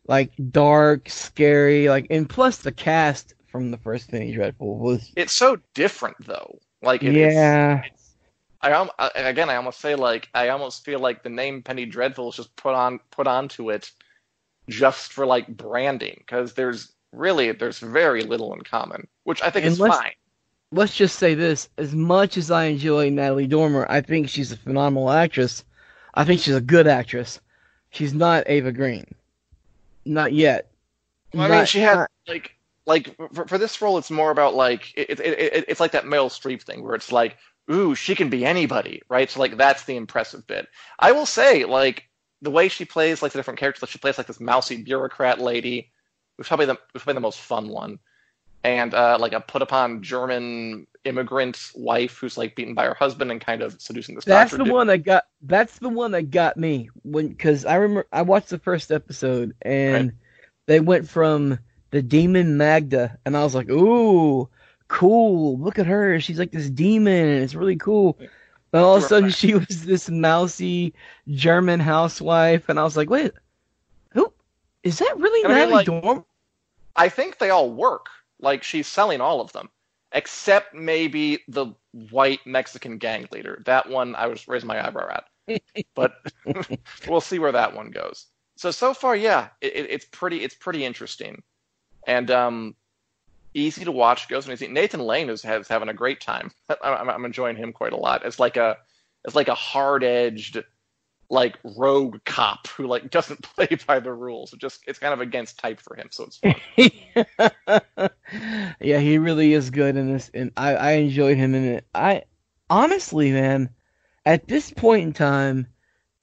like 0.07 0.31
dark, 0.51 1.09
scary, 1.09 1.89
like, 1.89 2.07
and 2.09 2.29
plus 2.29 2.57
the 2.57 2.71
cast 2.71 3.33
from 3.47 3.71
the 3.71 3.77
first 3.77 4.11
Penny 4.11 4.33
Dreadful 4.33 4.77
was 4.77 5.11
It's 5.15 5.33
so 5.33 5.57
different 5.73 6.17
though. 6.25 6.59
Like 6.81 7.03
it 7.03 7.15
is- 7.15 7.33
yeah. 7.33 7.79
it's- 7.79 8.01
I, 8.61 8.71
I 8.97 9.09
again, 9.15 9.49
I 9.49 9.57
almost 9.57 9.79
say 9.79 9.93
like 9.95 10.27
I 10.33 10.49
almost 10.49 10.83
feel 10.83 10.99
like 10.99 11.21
the 11.23 11.29
name 11.29 11.61
Penny 11.61 11.85
Dreadful 11.85 12.29
is 12.29 12.35
just 12.35 12.55
put 12.55 12.73
on 12.73 12.99
put 13.11 13.27
onto 13.27 13.69
it 13.69 13.91
just 14.69 15.13
for 15.13 15.25
like 15.25 15.47
branding 15.55 16.15
because 16.19 16.53
there's 16.55 16.91
really 17.11 17.51
there's 17.51 17.77
very 17.79 18.23
little 18.23 18.53
in 18.53 18.61
common, 18.61 19.07
which 19.23 19.41
I 19.43 19.51
think 19.51 19.65
is 19.67 19.79
Unless- 19.79 19.97
fine. 19.99 20.11
let's 20.71 20.95
just 20.95 21.19
say 21.19 21.35
this: 21.35 21.69
as 21.77 21.93
much 21.93 22.37
as 22.37 22.49
I 22.49 22.65
enjoy 22.65 23.09
Natalie 23.09 23.45
Dormer, 23.47 23.85
I 23.87 24.01
think 24.01 24.29
she's 24.29 24.51
a 24.51 24.57
phenomenal 24.57 25.11
actress. 25.11 25.63
I 26.15 26.23
think 26.25 26.41
she's 26.41 26.55
a 26.55 26.61
good 26.61 26.87
actress. 26.87 27.39
She's 27.91 28.13
not 28.15 28.49
Eva 28.49 28.71
Green, 28.71 29.05
not 30.05 30.33
yet. 30.33 30.71
Well, 31.33 31.51
I 31.51 31.57
mean, 31.57 31.65
she 31.65 31.79
had 31.79 31.95
not- 31.95 32.11
like 32.27 32.55
like 32.85 33.15
for, 33.33 33.47
for 33.47 33.57
this 33.57 33.81
role, 33.81 33.97
it's 33.97 34.11
more 34.11 34.31
about 34.31 34.55
like 34.55 34.93
it, 34.95 35.19
it, 35.19 35.19
it, 35.19 35.65
it's 35.67 35.79
like 35.79 35.91
that 35.91 36.05
Meryl 36.05 36.29
Streep 36.29 36.61
thing 36.61 36.83
where 36.83 36.95
it's 36.95 37.11
like, 37.11 37.37
ooh, 37.71 37.95
she 37.95 38.15
can 38.15 38.29
be 38.29 38.45
anybody, 38.45 39.01
right? 39.09 39.29
So 39.29 39.39
like 39.39 39.57
that's 39.57 39.83
the 39.83 39.95
impressive 39.95 40.45
bit. 40.47 40.67
I 40.99 41.11
will 41.11 41.25
say, 41.25 41.65
like 41.65 42.03
the 42.41 42.51
way 42.51 42.67
she 42.67 42.85
plays 42.85 43.21
like 43.21 43.31
the 43.31 43.39
different 43.39 43.59
characters, 43.59 43.81
like 43.81 43.91
she 43.91 43.97
plays 43.97 44.17
like 44.17 44.27
this 44.27 44.39
mousy 44.39 44.77
bureaucrat 44.83 45.39
lady, 45.39 45.91
was 46.37 46.47
probably 46.47 46.67
the 46.67 46.77
was 46.93 47.03
probably 47.03 47.15
the 47.15 47.21
most 47.21 47.39
fun 47.39 47.69
one, 47.69 47.99
and 48.63 48.93
uh, 48.93 49.17
like 49.19 49.33
a 49.33 49.41
put 49.41 49.61
upon 49.61 50.03
German 50.03 50.87
immigrant 51.05 51.71
wife 51.75 52.17
who's 52.17 52.37
like 52.37 52.55
beaten 52.55 52.73
by 52.73 52.85
her 52.85 52.93
husband 52.93 53.31
and 53.31 53.39
kind 53.39 53.61
of 53.61 53.79
seducing 53.81 54.15
this 54.15 54.25
That's 54.25 54.51
the 54.51 54.63
dude. 54.63 54.73
one 54.73 54.87
that 54.87 54.99
got. 54.99 55.25
That's 55.41 55.79
the 55.79 55.89
one 55.89 56.11
that 56.11 56.31
got 56.31 56.57
me 56.57 56.89
when 57.03 57.29
because 57.29 57.65
I 57.65 57.75
remember 57.75 58.07
I 58.11 58.23
watched 58.23 58.49
the 58.49 58.59
first 58.59 58.91
episode 58.91 59.55
and 59.61 60.13
they 60.65 60.79
went 60.79 61.07
from 61.07 61.59
the 61.91 62.01
demon 62.01 62.57
Magda 62.57 63.17
and 63.25 63.37
I 63.37 63.43
was 63.43 63.55
like, 63.55 63.69
ooh, 63.69 64.49
cool. 64.87 65.57
Look 65.59 65.79
at 65.79 65.85
her. 65.85 66.19
She's 66.19 66.39
like 66.39 66.51
this 66.51 66.69
demon 66.69 67.27
and 67.27 67.43
it's 67.43 67.55
really 67.55 67.77
cool. 67.77 68.17
And 68.73 68.83
all 68.83 68.95
of 68.97 69.03
a 69.03 69.07
sudden 69.07 69.29
she 69.31 69.53
was 69.53 69.85
this 69.85 70.09
mousy 70.09 70.93
German 71.29 71.79
housewife 71.79 72.67
and 72.67 72.79
I 72.79 72.83
was 72.83 72.97
like, 72.97 73.09
wait, 73.09 73.31
who 74.09 74.33
is 74.83 74.99
that 74.99 75.13
really 75.17 75.45
I 75.45 75.47
mean, 75.47 75.57
Natalie 75.57 75.73
like- 75.73 75.85
Dormer? 75.85 76.23
I 76.95 77.09
think 77.09 77.37
they 77.37 77.49
all 77.49 77.69
work. 77.71 78.07
Like 78.39 78.63
she's 78.63 78.87
selling 78.87 79.21
all 79.21 79.39
of 79.41 79.51
them, 79.53 79.69
except 80.15 80.73
maybe 80.73 81.43
the 81.49 81.67
white 82.09 82.39
Mexican 82.47 82.97
gang 82.97 83.27
leader. 83.31 83.61
That 83.65 83.87
one 83.89 84.15
I 84.15 84.27
was 84.27 84.47
raising 84.47 84.67
my 84.67 84.83
eyebrow 84.83 85.19
at, 85.47 85.61
but 85.93 86.15
we'll 87.07 87.21
see 87.21 87.37
where 87.37 87.51
that 87.51 87.75
one 87.75 87.91
goes. 87.91 88.27
So 88.55 88.71
so 88.71 88.93
far, 88.93 89.15
yeah, 89.15 89.49
it, 89.61 89.75
it, 89.75 89.91
it's 89.91 90.05
pretty 90.05 90.41
it's 90.43 90.55
pretty 90.55 90.85
interesting, 90.85 91.43
and 92.07 92.31
um, 92.31 92.75
easy 93.53 93.83
to 93.83 93.91
watch. 93.91 94.29
Goes 94.29 94.45
and 94.45 94.53
easy. 94.53 94.67
Nathan 94.67 95.01
Lane 95.01 95.29
is 95.29 95.43
has 95.43 95.67
having 95.67 95.89
a 95.89 95.93
great 95.93 96.21
time. 96.21 96.49
I'm, 96.83 97.09
I'm 97.09 97.25
enjoying 97.25 97.57
him 97.57 97.73
quite 97.73 97.93
a 97.93 97.97
lot. 97.97 98.25
It's 98.25 98.39
like 98.39 98.57
a 98.57 98.77
it's 99.25 99.35
like 99.35 99.49
a 99.49 99.55
hard 99.55 100.03
edged 100.03 100.63
like 101.29 101.57
rogue 101.63 102.17
cop 102.25 102.67
who 102.67 102.87
like 102.87 103.09
doesn't 103.11 103.41
play 103.41 103.67
by 103.87 103.99
the 103.99 104.13
rules. 104.13 104.53
It 104.53 104.59
just 104.59 104.81
it's 104.87 104.99
kind 104.99 105.13
of 105.13 105.21
against 105.21 105.59
type 105.59 105.79
for 105.79 105.95
him, 105.95 106.07
so 106.11 106.25
it's 106.25 106.37
fun. 106.37 106.55
yeah, 108.79 108.99
he 108.99 109.17
really 109.17 109.53
is 109.53 109.69
good 109.69 109.95
in 109.95 110.11
this, 110.11 110.29
and 110.33 110.51
I, 110.57 110.75
I 110.75 110.91
enjoyed 110.93 111.37
him 111.37 111.55
in 111.55 111.63
it. 111.65 111.87
I 111.93 112.23
honestly, 112.69 113.31
man, 113.31 113.69
at 114.25 114.47
this 114.47 114.71
point 114.71 115.03
in 115.03 115.13
time 115.13 115.67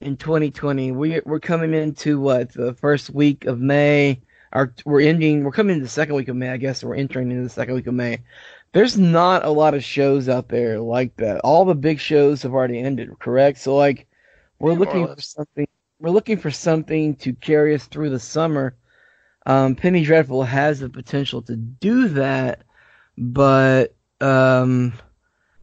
in 0.01 0.17
2020, 0.17 0.91
we 0.91 1.21
we're 1.25 1.39
coming 1.39 1.73
into 1.73 2.19
what 2.19 2.53
the 2.53 2.73
first 2.73 3.09
week 3.09 3.45
of 3.45 3.59
May, 3.59 4.21
or 4.53 4.73
we're 4.85 5.01
ending. 5.01 5.43
We're 5.43 5.51
coming 5.51 5.75
into 5.75 5.85
the 5.85 5.89
second 5.89 6.15
week 6.15 6.27
of 6.27 6.35
May, 6.35 6.49
I 6.49 6.57
guess. 6.57 6.83
We're 6.83 6.95
entering 6.95 7.31
into 7.31 7.43
the 7.43 7.49
second 7.49 7.75
week 7.75 7.87
of 7.87 7.93
May. 7.93 8.19
There's 8.73 8.97
not 8.97 9.45
a 9.45 9.51
lot 9.51 9.75
of 9.75 9.83
shows 9.83 10.27
out 10.27 10.49
there 10.49 10.79
like 10.79 11.15
that. 11.17 11.39
All 11.41 11.63
the 11.63 11.75
big 11.75 11.99
shows 11.99 12.41
have 12.41 12.53
already 12.53 12.79
ended, 12.79 13.09
correct? 13.19 13.59
So 13.59 13.75
like, 13.75 14.07
we're 14.63 14.73
Yeah, 14.83 14.87
looking 14.87 15.07
for 15.07 15.21
something. 15.21 15.67
We're 15.99 16.11
looking 16.11 16.37
for 16.37 16.51
something 16.51 17.15
to 17.17 17.33
carry 17.33 17.75
us 17.75 17.87
through 17.87 18.11
the 18.11 18.19
summer. 18.19 18.75
Um, 19.45 19.75
Penny 19.75 20.03
Dreadful 20.03 20.43
has 20.43 20.79
the 20.79 20.89
potential 20.89 21.41
to 21.43 21.55
do 21.55 22.09
that, 22.09 22.63
but 23.17 23.95
um, 24.21 24.93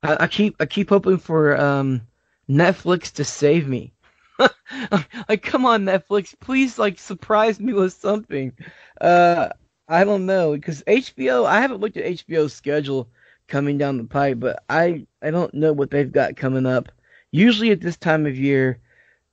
I, 0.03 0.25
I 0.25 0.29
keep 0.29 0.57
I 0.61 0.67
keep 0.67 0.91
hoping 0.91 1.19
for 1.19 1.61
um, 1.61 2.03
Netflix 2.49 3.13
to 3.15 3.25
save 3.25 3.69
me. 3.69 3.95
like, 5.29 5.43
come 5.43 5.67
on, 5.67 5.85
Netflix, 5.85 6.35
please, 6.41 6.79
like, 6.79 6.99
surprise 6.99 7.61
me 7.61 7.73
with 7.75 7.93
something. 7.95 8.53
Uh, 9.01 9.49
I 9.89 10.05
don't 10.05 10.27
know 10.27 10.53
because 10.53 10.83
HBO. 10.87 11.47
I 11.47 11.61
haven't 11.61 11.81
looked 11.81 11.97
at 11.97 12.07
HBO's 12.07 12.53
schedule 12.55 13.09
coming 13.49 13.79
down 13.79 13.99
the 13.99 14.05
pipe, 14.05 14.41
but 14.41 14.65
I 14.69 15.07
I 15.23 15.31
don't 15.31 15.55
know 15.55 15.73
what 15.73 15.91
they've 15.91 16.13
got 16.13 16.37
coming 16.37 16.67
up. 16.67 16.91
Usually 17.33 17.71
at 17.71 17.81
this 17.81 17.97
time 17.99 18.27
of 18.27 18.39
year, 18.39 18.81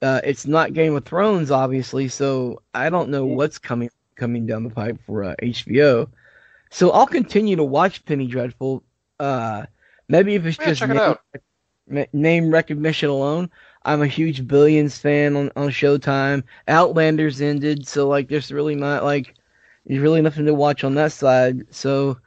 uh, 0.01 0.21
it's 0.23 0.45
not 0.45 0.73
Game 0.73 0.95
of 0.95 1.05
Thrones, 1.05 1.51
obviously, 1.51 2.07
so 2.07 2.61
I 2.73 2.89
don't 2.89 3.09
know 3.09 3.25
what's 3.25 3.57
coming 3.57 3.89
coming 4.15 4.45
down 4.45 4.63
the 4.63 4.69
pipe 4.69 4.99
for 5.05 5.23
uh, 5.23 5.35
HBO. 5.41 6.09
So 6.69 6.91
I'll 6.91 7.07
continue 7.07 7.55
to 7.57 7.63
watch 7.63 8.05
Penny 8.05 8.27
Dreadful. 8.27 8.83
Uh, 9.19 9.65
maybe 10.09 10.35
if 10.35 10.45
it's 10.45 10.57
Yeah, 10.59 10.71
just 10.71 10.83
check 10.83 10.91
it 10.93 11.03
name, 11.87 12.05
name 12.13 12.49
recognition 12.51 13.09
alone. 13.09 13.49
I'm 13.85 14.01
a 14.01 14.07
huge 14.07 14.47
Billions 14.47 14.97
fan 14.97 15.35
on, 15.35 15.51
on 15.55 15.69
Showtime. 15.69 16.43
Outlander's 16.67 17.41
ended, 17.41 17.87
so 17.87 18.07
like 18.07 18.29
there's 18.29 18.51
really 18.51 18.75
not 18.75 19.03
like 19.03 19.35
there's 19.85 20.01
really 20.01 20.21
nothing 20.21 20.45
to 20.45 20.53
watch 20.53 20.83
on 20.83 20.95
that 20.95 21.11
side. 21.13 21.65
So 21.73 22.17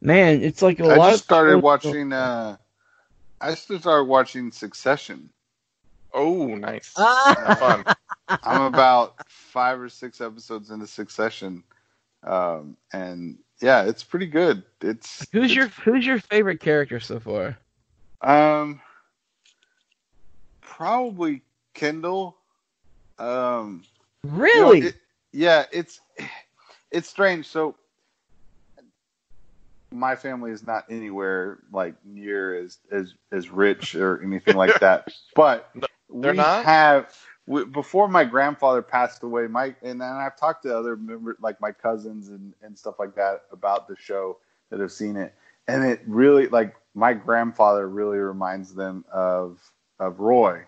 man, 0.00 0.42
it's 0.42 0.62
like 0.62 0.80
a 0.80 0.86
I 0.88 0.98
lot. 0.98 1.14
just 1.14 1.24
of 1.24 1.24
started 1.24 1.58
watching. 1.58 2.12
Uh, 2.12 2.56
I 3.40 3.50
just 3.50 3.64
started 3.80 4.04
watching 4.04 4.50
Succession. 4.52 5.33
Oh, 6.14 6.54
nice. 6.54 6.92
Fun. 7.58 7.84
I'm 8.44 8.62
about 8.62 9.16
five 9.28 9.80
or 9.80 9.88
six 9.88 10.20
episodes 10.20 10.70
into 10.70 10.86
Succession, 10.86 11.64
um, 12.24 12.76
and 12.92 13.38
yeah, 13.60 13.84
it's 13.84 14.04
pretty 14.04 14.26
good. 14.26 14.62
It's 14.80 15.26
Who's 15.32 15.46
it's, 15.46 15.54
your 15.54 15.66
Who's 15.84 16.06
your 16.06 16.18
favorite 16.20 16.60
character 16.60 17.00
so 17.00 17.18
far? 17.20 17.58
um 18.22 18.80
probably 20.60 21.42
Kendall. 21.74 22.36
Um, 23.18 23.82
you 24.24 24.30
know, 24.30 24.38
Really? 24.38 24.80
it- 24.80 24.96
yeah, 25.32 25.64
it's 25.72 26.00
it's 26.90 27.08
strange. 27.08 27.46
So 27.46 27.74
my 29.92 30.16
family 30.16 30.50
is 30.50 30.66
not 30.66 30.84
anywhere 30.90 31.58
like 31.72 31.94
near 32.04 32.54
as 32.54 32.78
as 32.90 33.14
as 33.32 33.48
rich 33.50 33.94
or 33.94 34.22
anything 34.22 34.56
like 34.56 34.78
that, 34.80 35.08
but 35.34 35.70
They're 36.10 36.32
we 36.32 36.36
not? 36.38 36.64
have 36.64 37.14
we, 37.46 37.64
before 37.64 38.08
my 38.08 38.24
grandfather 38.24 38.82
passed 38.82 39.22
away. 39.22 39.46
Mike 39.46 39.76
and 39.82 40.00
then 40.00 40.10
I've 40.12 40.36
talked 40.36 40.62
to 40.64 40.76
other 40.76 40.96
members 40.96 41.36
like 41.40 41.60
my 41.60 41.72
cousins 41.72 42.28
and 42.28 42.54
and 42.62 42.78
stuff 42.78 42.96
like 42.98 43.14
that 43.16 43.44
about 43.52 43.88
the 43.88 43.96
show 43.96 44.38
that 44.70 44.80
have 44.80 44.92
seen 44.92 45.16
it, 45.16 45.34
and 45.68 45.84
it 45.84 46.00
really 46.06 46.48
like 46.48 46.74
my 46.94 47.12
grandfather 47.12 47.88
really 47.88 48.18
reminds 48.18 48.74
them 48.74 49.04
of 49.12 49.60
of 49.98 50.20
Roy, 50.20 50.62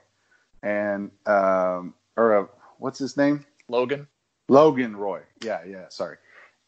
and 0.63 1.11
um 1.27 1.95
or 2.17 2.33
of 2.33 2.49
what's 2.79 2.99
his 2.99 3.17
name 3.17 3.45
Logan. 3.69 4.07
Logan 4.49 4.95
Roy. 4.97 5.21
Yeah, 5.43 5.65
yeah, 5.65 5.87
sorry. 5.89 6.17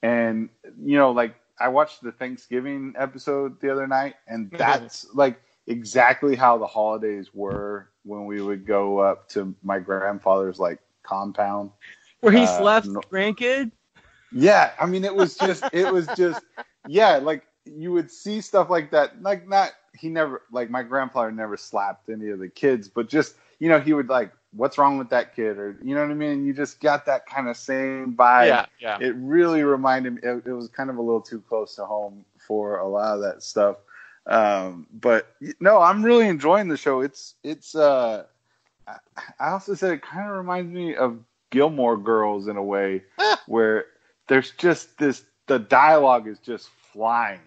And 0.03 0.49
you 0.83 0.97
know, 0.97 1.11
like 1.13 1.35
I 1.61 1.69
watched 1.69 2.03
the 2.03 2.13
Thanksgiving 2.13 2.95
episode 2.97 3.61
the 3.61 3.71
other 3.71 3.87
night 3.87 4.15
and 4.27 4.51
Mhm. 4.51 4.59
that's 4.59 5.07
like 5.15 5.41
exactly 5.69 6.35
how 6.35 6.59
the 6.59 6.67
holidays 6.67 7.31
were 7.33 7.91
when 8.05 8.25
we 8.25 8.41
would 8.41 8.67
go 8.67 8.99
up 8.99 9.29
to 9.29 9.55
my 9.63 9.79
grandfather's 9.79 10.59
like 10.59 10.81
compound. 11.03 11.71
Where 12.21 12.33
he 12.33 12.43
uh, 12.43 12.59
slaps 12.59 12.89
no- 12.89 13.01
grandkid? 13.13 13.71
Yeah, 14.33 14.73
I 14.81 14.87
mean 14.87 15.05
it 15.05 15.15
was 15.15 15.37
just 15.37 15.65
it 15.73 15.91
was 15.93 16.09
just 16.17 16.43
yeah, 16.89 17.17
like 17.17 17.45
you 17.65 17.93
would 17.93 18.11
see 18.11 18.41
stuff 18.41 18.71
like 18.71 18.91
that. 18.91 19.23
Like 19.23 19.47
not 19.47 19.73
he 19.95 20.09
never 20.09 20.43
like 20.51 20.71
my 20.71 20.83
grandfather 20.83 21.31
never 21.31 21.57
slapped 21.57 22.09
any 22.09 22.29
of 22.31 22.39
the 22.39 22.49
kids, 22.49 22.89
but 22.89 23.09
just 23.09 23.37
you 23.59 23.69
know, 23.69 23.81
he 23.81 23.93
would 23.93 24.09
like, 24.09 24.33
What's 24.53 24.79
wrong 24.79 24.97
with 24.97 25.11
that 25.11 25.37
kid? 25.37 25.59
Or 25.59 25.77
you 25.83 25.95
know 25.95 26.01
what 26.01 26.11
I 26.11 26.15
mean? 26.15 26.47
You 26.47 26.55
just 26.55 26.81
got 26.81 27.05
that 27.05 27.27
kind 27.27 27.49
of 27.49 27.57
same 27.57 28.15
vibe 28.15 28.47
Yeah, 28.47 28.67
yeah. 28.81 28.99
it 28.99 29.15
really 29.17 29.63
reminded 29.63 30.15
me 30.15 30.21
it, 30.23 30.47
it 30.47 30.53
was 30.53 30.69
kind 30.69 30.89
of 30.89 30.97
a 30.97 31.03
little 31.03 31.21
too 31.21 31.43
close 31.43 31.75
to 31.77 31.85
home 31.85 32.25
for 32.39 32.79
a 32.79 32.89
lot 32.89 33.15
of 33.15 33.21
that 33.21 33.43
stuff 33.43 33.77
um, 34.29 34.87
but 34.93 35.35
no 35.61 35.81
i'm 35.81 36.03
really 36.03 36.29
enjoying 36.29 36.69
the 36.69 36.77
show 36.77 37.01
it's 37.01 37.35
it's 37.45 37.75
uh 37.75 38.25
I- 38.87 38.97
i 39.41 39.49
also 39.51 39.75
said 39.75 39.93
it 39.93 40.03
kind 40.03 40.29
of 40.31 40.37
reminds 40.37 40.73
me 40.73 40.95
of 40.97 41.19
gilmore 41.51 41.97
girls 41.97 42.47
in 42.49 42.57
a 42.57 42.63
way 42.63 43.03
where 43.47 43.87
there's 44.29 44.51
just 44.53 44.99
this 44.99 45.25
the 45.47 45.59
dialogue 45.59 46.29
is 46.29 46.39
just 46.39 46.69
flying 46.93 47.41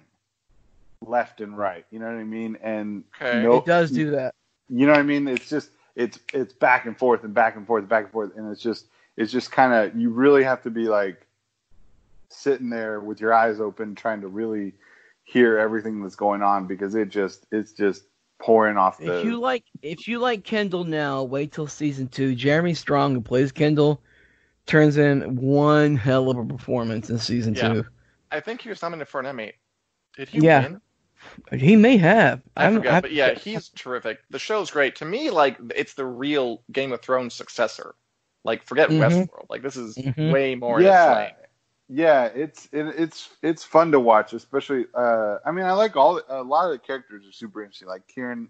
left 1.05 1.41
and 1.41 1.57
right 1.57 1.85
you 1.91 1.99
know 1.99 2.05
what 2.05 2.15
i 2.15 2.23
mean 2.23 2.57
and 2.61 3.03
Okay. 3.21 3.41
no- 3.43 3.57
It 3.57 3.65
does 3.65 3.91
do 3.91 4.11
that. 4.11 4.33
you 4.69 4.85
know 4.85 4.93
what 4.93 4.99
I 4.99 5.03
mean? 5.03 5.27
It's 5.27 5.49
just 5.49 5.69
it's 5.95 6.19
it's 6.33 6.53
back 6.53 6.85
and 6.85 6.97
forth 6.97 7.23
and 7.23 7.33
back 7.33 7.55
and 7.57 7.67
forth, 7.67 7.81
and 7.81 7.89
back 7.89 8.05
and 8.05 8.13
forth, 8.13 8.31
and 8.37 8.49
it's 8.51 8.61
just 8.61 8.85
it's 9.17 9.31
just 9.31 9.51
kind 9.51 9.73
of 9.73 9.95
you 9.99 10.09
really 10.09 10.43
have 10.43 10.61
to 10.63 10.69
be 10.71 10.87
like 10.87 11.25
sitting 12.29 12.69
there 12.69 12.99
with 13.01 13.19
your 13.19 13.33
eyes 13.33 13.59
open, 13.59 13.93
trying 13.95 14.21
to 14.21 14.27
really 14.27 14.73
hear 15.23 15.57
everything 15.57 16.01
that's 16.01 16.15
going 16.15 16.41
on 16.41 16.67
because 16.67 16.95
it 16.95 17.09
just 17.09 17.45
it's 17.51 17.71
just 17.73 18.03
pouring 18.39 18.77
off 18.77 18.97
the. 18.97 19.19
If 19.19 19.25
you 19.25 19.39
like, 19.39 19.63
if 19.81 20.07
you 20.07 20.19
like 20.19 20.43
Kendall 20.43 20.83
now, 20.83 21.23
wait 21.23 21.51
till 21.51 21.67
season 21.67 22.07
two. 22.07 22.35
Jeremy 22.35 22.73
Strong, 22.73 23.13
who 23.15 23.21
plays 23.21 23.51
Kendall, 23.51 24.01
turns 24.65 24.97
in 24.97 25.35
one 25.35 25.95
hell 25.95 26.29
of 26.29 26.37
a 26.37 26.45
performance 26.45 27.09
in 27.09 27.17
season 27.19 27.53
Yeah. 27.55 27.73
two. 27.73 27.85
I 28.31 28.39
think 28.39 28.61
he 28.61 28.69
was 28.69 28.81
nominated 28.81 29.09
for 29.09 29.19
an 29.19 29.25
Emmy. 29.27 29.53
Did 30.15 30.29
he 30.29 30.39
Yeah. 30.39 30.63
win? 30.63 30.81
He 31.59 31.75
may 31.75 31.97
have. 31.97 32.41
I 32.57 32.63
I'm- 32.65 32.75
forget, 32.75 32.93
I- 32.95 33.01
but 33.01 33.11
yeah, 33.11 33.33
he's 33.35 33.69
terrific. 33.69 34.19
The 34.31 34.39
show's 34.39 34.71
great. 34.71 34.95
To 34.97 35.05
me, 35.05 35.29
like 35.29 35.57
it's 35.75 35.93
the 35.93 36.05
real 36.05 36.63
Game 36.71 36.91
of 36.93 37.01
Thrones 37.01 37.35
successor. 37.35 37.93
Like 38.43 38.63
forget 38.63 38.89
Mhm. 38.89 38.99
Westworld. 38.99 39.45
Like 39.49 39.61
this 39.61 39.77
is 39.77 39.95
Mhm. 39.97 40.31
way 40.33 40.55
more 40.55 40.79
in 40.79 40.85
yeah, 40.87 41.13
lane. 41.15 41.31
Yeah, 41.91 42.25
it's 42.33 42.69
it, 42.71 42.85
it's 42.97 43.29
it's 43.43 43.63
fun 43.65 43.91
to 43.91 43.99
watch, 43.99 44.31
especially. 44.31 44.85
Uh, 44.95 45.37
I 45.45 45.51
mean, 45.51 45.65
I 45.65 45.73
like 45.73 45.97
all 45.97 46.21
a 46.29 46.41
lot 46.41 46.65
of 46.65 46.71
the 46.71 46.79
characters 46.79 47.27
are 47.27 47.33
super 47.33 47.61
interesting. 47.61 47.89
Like 47.89 48.07
Kieran, 48.07 48.47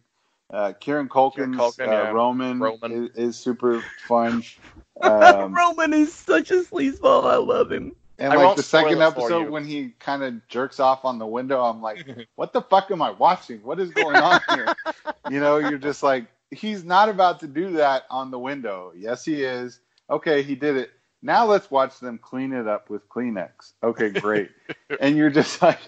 uh, 0.51 0.73
Kieran 0.79 1.09
Culkin's 1.09 1.57
Culkin, 1.57 1.87
uh, 1.87 1.91
yeah. 1.91 2.11
Roman, 2.11 2.59
Roman. 2.59 3.09
Is, 3.15 3.17
is 3.17 3.37
super 3.37 3.83
fun. 4.07 4.43
Um, 5.01 5.55
Roman 5.55 5.93
is 5.93 6.13
such 6.13 6.51
a 6.51 6.61
sleazeball. 6.61 7.23
I 7.23 7.37
love 7.37 7.71
him. 7.71 7.95
And 8.19 8.31
I 8.31 8.35
like 8.35 8.55
the 8.55 8.61
second 8.61 9.01
episode 9.01 9.49
when 9.49 9.65
he 9.65 9.95
kind 9.97 10.21
of 10.21 10.47
jerks 10.47 10.79
off 10.79 11.05
on 11.05 11.17
the 11.17 11.25
window, 11.25 11.63
I'm 11.63 11.81
like, 11.81 12.05
what 12.35 12.53
the 12.53 12.61
fuck 12.61 12.91
am 12.91 13.01
I 13.01 13.09
watching? 13.09 13.63
What 13.63 13.79
is 13.79 13.89
going 13.89 14.17
on 14.17 14.39
here? 14.53 14.75
you 15.31 15.39
know, 15.39 15.57
you're 15.57 15.79
just 15.79 16.03
like, 16.03 16.27
he's 16.51 16.83
not 16.83 17.09
about 17.09 17.39
to 17.39 17.47
do 17.47 17.71
that 17.71 18.03
on 18.11 18.29
the 18.29 18.37
window. 18.37 18.91
Yes, 18.95 19.25
he 19.25 19.41
is. 19.41 19.79
Okay, 20.07 20.43
he 20.43 20.53
did 20.53 20.77
it. 20.77 20.91
Now 21.21 21.45
let's 21.45 21.69
watch 21.69 21.99
them 21.99 22.17
clean 22.17 22.53
it 22.53 22.67
up 22.67 22.89
with 22.89 23.07
Kleenex. 23.09 23.73
Okay, 23.83 24.09
great. 24.09 24.49
and 24.99 25.15
you're 25.15 25.29
just 25.29 25.61
like, 25.61 25.79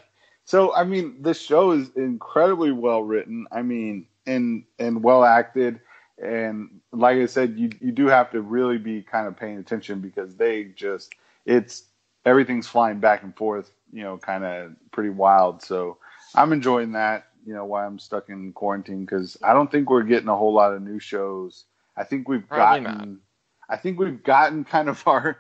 so 0.45 0.73
I 0.75 0.84
mean, 0.84 1.15
this 1.21 1.41
show 1.41 1.71
is 1.71 1.89
incredibly 1.95 2.71
well 2.71 3.01
written. 3.01 3.47
I 3.51 3.61
mean, 3.61 4.07
and 4.25 4.63
and 4.79 5.03
well 5.03 5.23
acted. 5.23 5.79
And 6.21 6.81
like 6.91 7.17
I 7.17 7.25
said, 7.25 7.57
you 7.57 7.71
you 7.79 7.91
do 7.91 8.07
have 8.07 8.31
to 8.31 8.41
really 8.41 8.77
be 8.77 9.01
kind 9.01 9.27
of 9.27 9.36
paying 9.36 9.57
attention 9.57 9.99
because 9.99 10.36
they 10.36 10.65
just 10.75 11.15
it's 11.45 11.86
everything's 12.25 12.67
flying 12.67 12.99
back 12.99 13.23
and 13.23 13.36
forth, 13.36 13.71
you 13.91 14.03
know, 14.03 14.17
kind 14.17 14.43
of 14.43 14.73
pretty 14.91 15.09
wild. 15.09 15.61
So 15.61 15.97
I'm 16.36 16.53
enjoying 16.53 16.93
that, 16.93 17.27
you 17.45 17.53
know, 17.53 17.65
why 17.65 17.86
I'm 17.86 17.99
stuck 17.99 18.29
in 18.29 18.53
quarantine 18.53 19.05
because 19.05 19.38
I 19.43 19.53
don't 19.53 19.71
think 19.71 19.89
we're 19.89 20.03
getting 20.03 20.29
a 20.29 20.36
whole 20.36 20.53
lot 20.53 20.73
of 20.73 20.81
new 20.81 20.99
shows. 20.99 21.65
I 21.97 22.03
think 22.03 22.27
we've 22.27 22.47
Probably 22.47 22.86
gotten, 22.86 23.19
I 23.74 23.78
think 23.78 23.97
we've 23.97 24.24
gotten 24.24 24.63
kind 24.63 24.88
of 24.88 25.01
our 25.07 25.39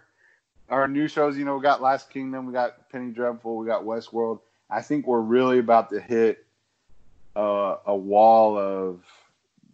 our 0.67 0.87
new 0.87 1.07
shows. 1.07 1.37
You 1.37 1.45
know, 1.45 1.57
we 1.57 1.61
got 1.61 1.81
Last 1.81 2.09
Kingdom, 2.09 2.47
we 2.47 2.53
got 2.53 2.89
Penny 2.89 3.11
Dreadful, 3.11 3.57
we 3.57 3.67
got 3.67 3.83
Westworld. 3.83 4.39
I 4.69 4.81
think 4.81 5.05
we're 5.05 5.21
really 5.21 5.59
about 5.59 5.91
to 5.91 5.99
hit 5.99 6.43
uh, 7.35 7.77
a 7.85 7.95
wall 7.95 8.57
of. 8.57 9.03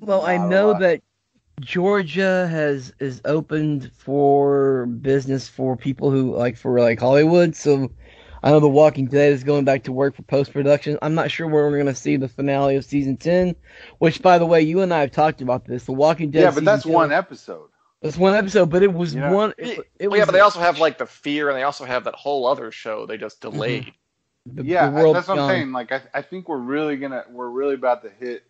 Well, 0.02 0.26
I 0.26 0.38
know 0.38 0.78
that 0.78 1.02
Georgia 1.62 2.48
has 2.48 2.94
is 3.00 3.22
opened 3.24 3.92
for 3.98 4.88
business 4.88 5.48
for 5.48 5.78
people 5.78 6.12
who 6.12 6.36
like 6.36 6.58
for 6.58 6.80
like 6.82 7.00
Hollywood. 7.00 7.56
So 7.56 7.90
I 8.44 8.52
know 8.52 8.60
The 8.60 8.68
Walking 8.68 9.08
Dead 9.08 9.32
is 9.32 9.46
going 9.46 9.64
back 9.64 9.84
to 9.84 9.94
work 9.94 10.16
for 10.16 10.24
post 10.24 10.52
production. 10.52 10.98
I'm 11.02 11.16
not 11.16 11.32
sure 11.32 11.48
where 11.48 11.66
we're 11.66 11.78
going 11.78 11.86
to 11.86 11.96
see 11.96 12.18
the 12.18 12.28
finale 12.28 12.76
of 12.76 12.84
season 12.84 13.16
ten. 13.16 13.56
Which, 14.00 14.22
by 14.22 14.38
the 14.38 14.46
way, 14.46 14.62
you 14.62 14.82
and 14.82 14.94
I 14.94 15.00
have 15.00 15.12
talked 15.12 15.42
about 15.42 15.64
this. 15.64 15.86
The 15.86 15.94
Walking 15.94 16.32
Dead. 16.32 16.42
Yeah, 16.42 16.52
but 16.52 16.66
that's 16.66 16.84
season 16.84 16.92
10 16.92 16.96
one 16.96 17.12
episode. 17.14 17.70
That's 18.02 18.18
one 18.18 18.34
episode, 18.34 18.70
but 18.70 18.82
it 18.84 18.94
was 18.94 19.14
Yeah. 19.16 19.32
one. 19.32 19.54
It, 19.58 19.86
it 20.00 20.08
Well, 20.08 20.12
was 20.12 20.20
yeah, 20.20 20.26
but 20.26 20.32
they 20.32 20.40
also 20.40 20.60
have 20.60 20.80
like 20.80 20.98
the 20.98 21.06
fear, 21.06 21.50
and 21.50 21.58
they 21.58 21.64
also 21.64 21.86
have 21.86 22.06
that 22.06 22.16
whole 22.16 22.48
other 22.48 22.72
show 22.72 23.06
they 23.06 23.18
just 23.18 23.42
Mm-hmm. 23.42 23.52
delayed. 23.56 23.86
the, 24.46 24.64
yeah, 24.64 24.88
the 24.88 24.94
world 24.94 25.16
that's 25.16 25.28
what 25.28 25.40
I'm 25.40 25.50
saying. 25.50 25.72
Like, 25.74 25.92
I, 25.92 26.02
I 26.14 26.22
think 26.22 26.48
we're 26.48 26.58
really 26.58 26.98
gonna, 26.98 27.26
we're 27.30 27.50
really 27.50 27.76
about 27.76 28.04
to 28.04 28.10
hit 28.10 28.44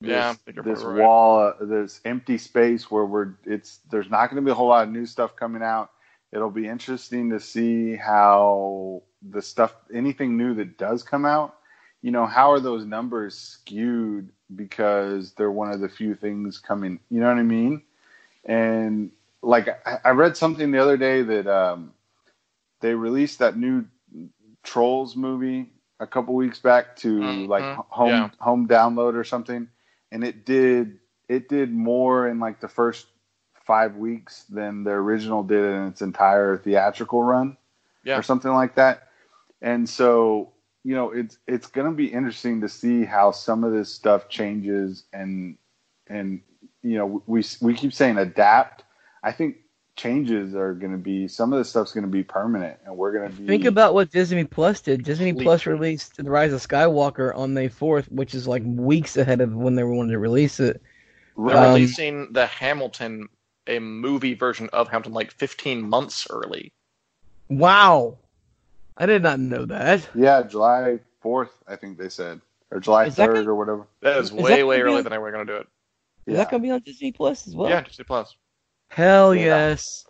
this, 0.00 0.08
Yeah, 0.08 0.30
I 0.30 0.34
think 0.34 0.56
you're 0.56 0.64
this 0.64 0.84
right. 0.84 1.00
wall, 1.00 1.40
uh, 1.60 1.64
this 1.64 2.00
empty 2.04 2.38
space 2.38 2.90
where 2.90 3.04
we're, 3.04 3.34
it's, 3.44 3.78
there's 3.90 4.10
not 4.10 4.30
going 4.30 4.36
to 4.42 4.46
be 4.46 4.50
a 4.52 4.54
whole 4.54 4.68
lot 4.68 4.86
of 4.86 4.92
new 4.92 5.06
stuff 5.06 5.34
coming 5.36 5.62
out. 5.62 5.90
It'll 6.32 6.50
be 6.50 6.68
interesting 6.68 7.30
to 7.30 7.40
see 7.40 7.96
how 7.96 9.02
the 9.22 9.42
stuff, 9.42 9.74
anything 9.92 10.36
new 10.36 10.54
that 10.54 10.78
does 10.78 11.02
come 11.02 11.24
out, 11.24 11.56
you 12.02 12.10
know, 12.10 12.26
how 12.26 12.52
are 12.52 12.60
those 12.60 12.84
numbers 12.84 13.34
skewed 13.36 14.30
because 14.54 15.32
they're 15.32 15.50
one 15.50 15.72
of 15.72 15.80
the 15.80 15.88
few 15.88 16.14
things 16.14 16.58
coming, 16.58 17.00
you 17.10 17.20
know 17.20 17.28
what 17.28 17.38
I 17.38 17.42
mean? 17.42 17.82
And 18.46 19.10
like 19.42 19.68
I, 19.86 19.98
I 20.06 20.10
read 20.10 20.36
something 20.36 20.70
the 20.72 20.82
other 20.82 20.96
day 20.96 21.22
that 21.22 21.46
um, 21.46 21.94
they 22.80 22.94
released 22.94 23.40
that 23.40 23.56
new 23.56 23.86
Trolls 24.64 25.16
movie 25.16 25.70
a 26.00 26.06
couple 26.06 26.34
weeks 26.34 26.58
back 26.58 26.96
to 26.96 27.44
Mhm. 27.44 27.48
like 27.48 27.66
home 27.74 28.10
Yeah. 28.10 28.30
home 28.40 28.68
download 28.68 29.14
or 29.14 29.24
something, 29.24 29.68
and 30.12 30.24
it 30.24 30.44
did 30.46 30.98
it 31.28 31.48
did 31.48 31.72
more 31.72 32.28
in 32.28 32.40
like 32.40 32.60
the 32.60 32.68
first 32.68 33.06
five 33.66 33.96
weeks 33.96 34.44
than 34.44 34.84
the 34.84 34.90
original 34.92 35.42
did 35.42 35.64
in 35.64 35.86
its 35.88 36.02
entire 36.02 36.56
theatrical 36.56 37.22
run 37.22 37.56
Yeah. 38.04 38.18
or 38.18 38.22
something 38.22 38.52
like 38.52 38.76
that. 38.76 39.08
And 39.62 39.88
so, 39.88 40.52
you 40.84 40.94
know, 40.94 41.10
it's 41.12 41.38
it's 41.46 41.66
going 41.68 41.88
to 41.88 41.96
be 41.96 42.12
interesting 42.12 42.60
to 42.62 42.68
see 42.68 43.04
how 43.04 43.32
some 43.32 43.64
of 43.64 43.72
this 43.72 43.92
stuff 43.92 44.28
changes 44.28 45.04
and 45.12 45.56
and 46.08 46.42
you 46.82 46.98
know, 46.98 47.22
we 47.26 47.44
we 47.60 47.74
keep 47.74 47.92
saying 47.92 48.18
adapt. 48.18 48.84
I 49.22 49.32
think 49.32 49.56
changes 49.96 50.54
are 50.54 50.74
going 50.74 50.92
to 50.92 50.98
be 50.98 51.26
some 51.26 51.52
of 51.52 51.58
the 51.58 51.64
stuff's 51.64 51.92
going 51.92 52.04
to 52.04 52.10
be 52.10 52.22
permanent 52.22 52.76
and 52.84 52.94
we're 52.96 53.12
going 53.12 53.30
to 53.30 53.34
be 53.34 53.46
Think 53.46 53.64
about 53.64 53.94
what 53.94 54.10
Disney 54.10 54.44
Plus 54.44 54.80
did. 54.82 55.02
Disney 55.04 55.30
Complete. 55.30 55.44
Plus 55.44 55.66
released 55.66 56.16
The 56.18 56.30
Rise 56.30 56.52
of 56.52 56.60
Skywalker 56.60 57.34
on 57.34 57.54
May 57.54 57.70
4th, 57.70 58.12
which 58.12 58.34
is 58.34 58.46
like 58.46 58.62
weeks 58.66 59.16
ahead 59.16 59.40
of 59.40 59.54
when 59.54 59.74
they 59.74 59.84
wanted 59.84 60.12
to 60.12 60.18
release 60.18 60.60
it. 60.60 60.82
They're 61.38 61.56
Um, 61.56 61.72
releasing 61.72 62.30
the 62.34 62.44
Hamilton, 62.46 63.28
a 63.66 63.78
movie 63.78 64.34
version 64.34 64.68
of 64.74 64.88
Hamilton, 64.88 65.14
like 65.14 65.30
15 65.32 65.80
months 65.88 66.26
early. 66.30 66.72
Wow. 67.48 68.18
I 68.98 69.06
did 69.06 69.22
not 69.22 69.40
know 69.40 69.64
that. 69.66 70.06
yeah, 70.14 70.42
July 70.42 70.98
4th, 71.24 71.50
I 71.66 71.76
think 71.76 71.96
they 71.98 72.08
said, 72.10 72.40
or 72.70 72.80
July 72.80 73.06
Is 73.06 73.16
3rd 73.16 73.26
gonna- 73.34 73.50
or 73.50 73.54
whatever. 73.54 73.86
That 74.02 74.18
is 74.18 74.26
Is 74.26 74.32
way, 74.32 74.56
that 74.56 74.66
way 74.66 74.76
gonna 74.78 74.90
early 74.90 75.02
than 75.02 75.12
they 75.12 75.18
were 75.18 75.32
going 75.32 75.46
to 75.46 75.52
do 75.54 75.58
it. 75.60 75.68
Is 76.26 76.36
that 76.36 76.50
going 76.50 76.62
to 76.62 76.66
be 76.66 76.72
on 76.72 76.80
Disney 76.80 77.12
Plus 77.12 77.46
as 77.46 77.54
well? 77.54 77.70
yeah, 77.70 77.82
Disney 77.82 78.04
Plus. 78.04 78.36
Hell 78.88 79.34
Yeah. 79.34 79.42
yes. 79.44 80.04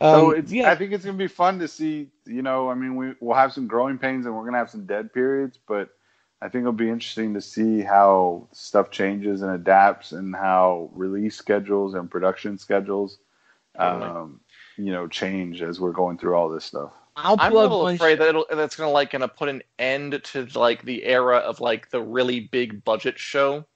So 0.00 0.30
Um, 0.30 0.36
it's, 0.38 0.50
yeah. 0.50 0.70
I 0.70 0.76
think 0.76 0.92
it's 0.92 1.04
going 1.04 1.16
to 1.18 1.22
be 1.22 1.28
fun 1.28 1.58
to 1.58 1.68
see. 1.68 2.08
You 2.24 2.42
know, 2.42 2.70
I 2.70 2.74
mean, 2.74 2.96
we 2.96 3.12
we'll 3.20 3.36
have 3.36 3.52
some 3.52 3.66
growing 3.66 3.98
pains 3.98 4.24
and 4.24 4.34
we're 4.34 4.42
going 4.42 4.54
to 4.54 4.58
have 4.58 4.70
some 4.70 4.86
dead 4.86 5.12
periods, 5.12 5.58
but 5.68 5.90
I 6.40 6.48
think 6.48 6.62
it'll 6.62 6.72
be 6.72 6.88
interesting 6.88 7.34
to 7.34 7.40
see 7.40 7.82
how 7.82 8.48
stuff 8.52 8.90
changes 8.90 9.42
and 9.42 9.50
adapts, 9.50 10.12
and 10.12 10.34
how 10.34 10.88
release 10.94 11.36
schedules 11.36 11.92
and 11.92 12.10
production 12.10 12.56
schedules, 12.56 13.18
Totally. 13.76 14.08
um, 14.10 14.40
you 14.78 14.90
know, 14.90 15.06
change 15.06 15.60
as 15.60 15.80
we're 15.80 15.92
going 15.92 16.16
through 16.16 16.34
all 16.34 16.48
this 16.48 16.64
stuff. 16.64 16.92
I'll 17.16 17.36
I'm 17.38 17.52
a 17.52 17.54
little 17.56 17.82
one 17.82 17.94
afraid 17.96 18.20
that 18.20 18.28
it'll, 18.28 18.46
that's 18.50 18.76
going 18.76 18.88
to 18.88 18.92
like 18.92 19.10
going 19.10 19.20
to 19.20 19.28
put 19.28 19.50
an 19.50 19.62
end 19.78 20.18
to 20.32 20.46
like 20.54 20.82
the 20.84 21.04
era 21.04 21.36
of 21.38 21.60
like 21.60 21.90
the 21.90 22.00
really 22.00 22.40
big 22.40 22.82
budget 22.84 23.18
show. 23.18 23.66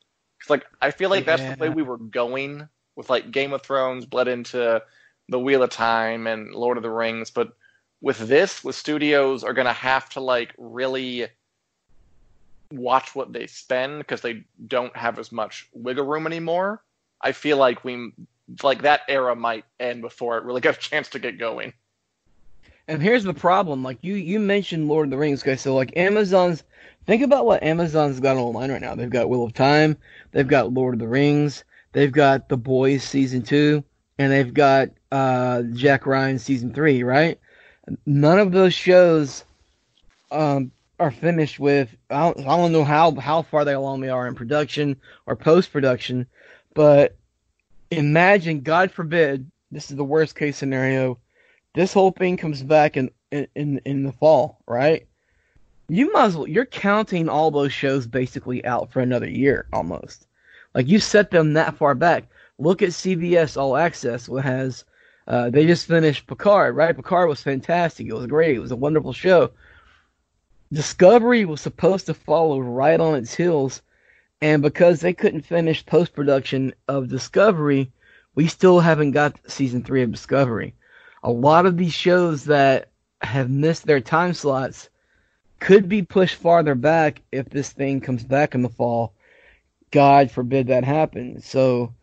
'Cause, 0.45 0.51
like 0.51 0.66
I 0.80 0.90
feel 0.90 1.11
like 1.11 1.24
that's 1.24 1.42
the 1.47 1.55
way 1.59 1.70
we 1.70 1.82
were 1.82 1.97
going 1.97 2.68
with 2.97 3.09
like 3.09 3.30
Game 3.30 3.53
of 3.53 3.62
Thrones 3.62 4.05
bled 4.05 4.28
into 4.28 4.82
the 5.28 5.38
Wheel 5.38 5.62
of 5.62 5.70
Time 5.70 6.26
and 6.26 6.55
Lord 6.55 6.76
of 6.76 6.82
the 6.82 6.90
Rings, 6.90 7.30
but 7.30 7.53
with 8.03 8.18
this, 8.18 8.62
with 8.62 8.76
studios 8.76 9.42
are 9.42 9.55
to 9.55 9.72
have 9.72 10.09
to 10.11 10.20
like 10.20 10.55
really 10.59 11.28
watch 12.70 13.14
what 13.14 13.32
they 13.32 13.47
spend 13.47 13.99
because 13.99 14.20
they 14.20 14.45
don't 14.66 14.95
have 14.97 15.18
as 15.18 15.32
much 15.32 15.66
wiggle 15.72 16.05
room 16.05 16.26
anymore. 16.26 16.82
I 17.22 17.32
feel 17.32 17.57
like 17.57 17.84
we 17.84 18.12
like 18.62 18.82
that 18.82 19.01
era 19.09 19.34
might 19.34 19.64
end 19.80 20.03
before 20.03 20.36
it 20.36 20.45
really 20.45 20.61
got 20.61 20.76
a 20.76 20.80
chance 20.80 21.09
to 21.11 21.18
get 21.18 21.38
going. 21.38 21.72
And 22.86 23.01
here's 23.01 23.24
the 23.24 23.32
problem: 23.34 23.82
like 23.82 23.99
you, 24.03 24.14
you 24.14 24.38
mentioned 24.38 24.88
Lord 24.88 25.07
of 25.07 25.11
the 25.11 25.16
Rings, 25.16 25.42
guys. 25.42 25.62
So 25.62 25.74
like 25.74 25.97
Amazon's, 25.97 26.64
think 27.07 27.23
about 27.23 27.47
what 27.47 27.63
Amazon's 27.63 28.21
got 28.21 28.37
online 28.37 28.71
right 28.71 28.81
now. 28.81 28.95
They've 28.95 29.11
got 29.11 29.29
Wheel 29.29 29.45
of 29.45 29.55
Time, 29.55 29.97
they've 30.33 30.47
got 30.47 30.73
Lord 30.73 30.95
of 30.95 31.01
the 31.01 31.09
Rings, 31.09 31.65
they've 31.93 32.13
got 32.13 32.49
The 32.49 32.57
Boys 32.57 33.03
season 33.03 33.43
two, 33.43 33.85
and 34.19 34.33
they've 34.33 34.53
got 34.53 34.89
uh, 35.13 35.63
Jack 35.73 36.07
Ryan 36.07 36.39
season 36.39 36.73
three. 36.73 37.03
Right? 37.03 37.39
None 38.07 38.39
of 38.39 38.53
those 38.53 38.75
shows 38.75 39.45
um, 40.31 40.73
are 40.99 41.11
finished 41.11 41.59
with. 41.59 41.95
I 42.11 42.33
don't, 42.33 42.41
I 42.41 42.57
don't 42.57 42.73
know 42.73 42.85
how 42.85 43.15
how 43.15 43.43
far 43.43 43.65
they 43.65 43.75
along 43.75 44.01
they 44.01 44.11
are 44.11 44.27
in 44.27 44.35
production 44.35 44.97
or 45.27 45.37
post 45.37 45.73
production, 45.73 46.27
but 46.75 47.17
imagine, 47.91 48.61
God 48.61 48.91
forbid, 48.91 49.51
this 49.71 49.91
is 49.91 49.97
the 49.97 50.05
worst 50.05 50.37
case 50.37 50.57
scenario 50.57 51.19
this 51.75 51.93
whole 51.93 52.13
thing 52.13 52.37
comes 52.37 52.63
back 52.63 52.97
in, 52.97 53.11
in 53.31 53.81
in 53.85 54.05
the 54.05 54.13
fall, 54.13 54.63
right? 54.67 55.07
You 55.89 56.12
might 56.12 56.26
as 56.26 56.37
well. 56.37 56.47
You're 56.47 56.64
counting 56.64 57.28
all 57.28 57.51
those 57.51 57.72
shows 57.72 58.07
basically 58.07 58.64
out 58.64 58.93
for 58.93 59.01
another 59.01 59.28
year 59.28 59.66
almost. 59.72 60.26
Like 60.74 60.89
you 60.89 60.99
set 60.99 61.30
them 61.30 61.53
that 61.53 61.76
far 61.76 61.95
back. 61.95 62.24
Look 62.59 62.82
at 62.82 62.91
CBS 62.91 63.57
All 63.57 63.76
Access, 63.76 64.28
what 64.28 64.45
has 64.45 64.85
uh, 65.26 65.51
they 65.51 65.66
just 65.66 65.87
finished 65.87 66.26
Picard, 66.26 66.76
right? 66.76 66.95
Picard 66.95 67.28
was 67.28 67.43
fantastic. 67.43 68.07
It 68.07 68.14
was 68.14 68.26
great. 68.26 68.57
It 68.57 68.61
was 68.61 68.70
a 68.70 68.76
wonderful 68.76 69.12
show. 69.12 69.51
Discovery 70.72 71.45
was 71.45 71.61
supposed 71.61 72.07
to 72.07 72.14
follow 72.14 72.61
right 72.61 73.01
on 73.01 73.14
its 73.14 73.35
heels, 73.35 73.80
and 74.43 74.62
because 74.62 75.01
they 75.01 75.12
couldn't 75.12 75.43
finish 75.43 75.87
post 75.87 76.14
production 76.14 76.74
of 76.89 77.09
Discovery, 77.09 77.91
we 78.35 78.49
still 78.49 78.80
haven't 78.80 79.12
got 79.12 79.39
season 79.47 79.82
three 79.82 80.03
of 80.03 80.12
Discovery 80.12 80.74
a 81.24 81.32
lot 81.32 81.64
of 81.64 81.78
these 81.78 81.93
shows 81.93 82.45
that 82.45 82.91
have 83.22 83.49
missed 83.49 83.87
their 83.87 84.01
time 84.01 84.35
slots 84.35 84.91
could 85.65 85.89
be 85.89 86.03
pushed 86.03 86.37
farther 86.37 86.75
back 86.75 87.23
if 87.33 87.49
this 87.49 87.73
thing 87.73 88.01
comes 88.03 88.23
back 88.23 88.55
in 88.55 88.62
the 88.62 88.69
fall. 88.69 89.15
God 89.91 90.31
forbid 90.31 90.69
that 90.69 90.85
happens. 90.85 91.47
So, 91.47 91.95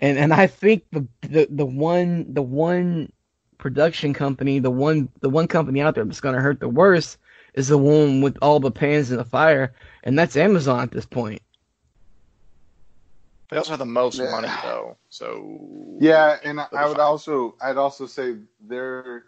and 0.00 0.18
and 0.18 0.34
I 0.34 0.48
think 0.48 0.84
the 0.92 1.06
the, 1.22 1.46
the 1.50 1.66
one 1.66 2.34
the 2.34 2.42
one 2.42 3.12
production 3.58 4.12
company, 4.12 4.58
the 4.58 4.70
one 4.72 5.08
the 5.20 5.30
one 5.30 5.46
company 5.46 5.80
out 5.82 5.94
there 5.94 6.04
that's 6.04 6.20
going 6.20 6.34
to 6.34 6.40
hurt 6.42 6.60
the 6.60 6.68
worst 6.68 7.18
is 7.54 7.68
the 7.68 7.78
one 7.78 8.22
with 8.22 8.36
all 8.42 8.60
the 8.60 8.72
pans 8.72 9.12
in 9.12 9.18
the 9.18 9.24
fire, 9.24 9.72
and 10.02 10.18
that's 10.18 10.36
Amazon 10.36 10.80
at 10.80 10.90
this 10.90 11.06
point. 11.06 11.42
They 13.50 13.56
also 13.56 13.70
have 13.72 13.78
the 13.78 13.86
most 13.86 14.22
Yeah. 14.22 14.30
money 14.30 14.48
though, 14.62 14.98
so 15.08 16.00
Yeah, 16.00 16.38
and 16.44 16.60
I- 16.60 16.68
I 16.74 16.88
would 16.88 16.98
fine. 16.98 17.00
also 17.00 17.56
I'd 17.60 17.76
also 17.78 18.06
say 18.06 18.36
they're 18.60 19.24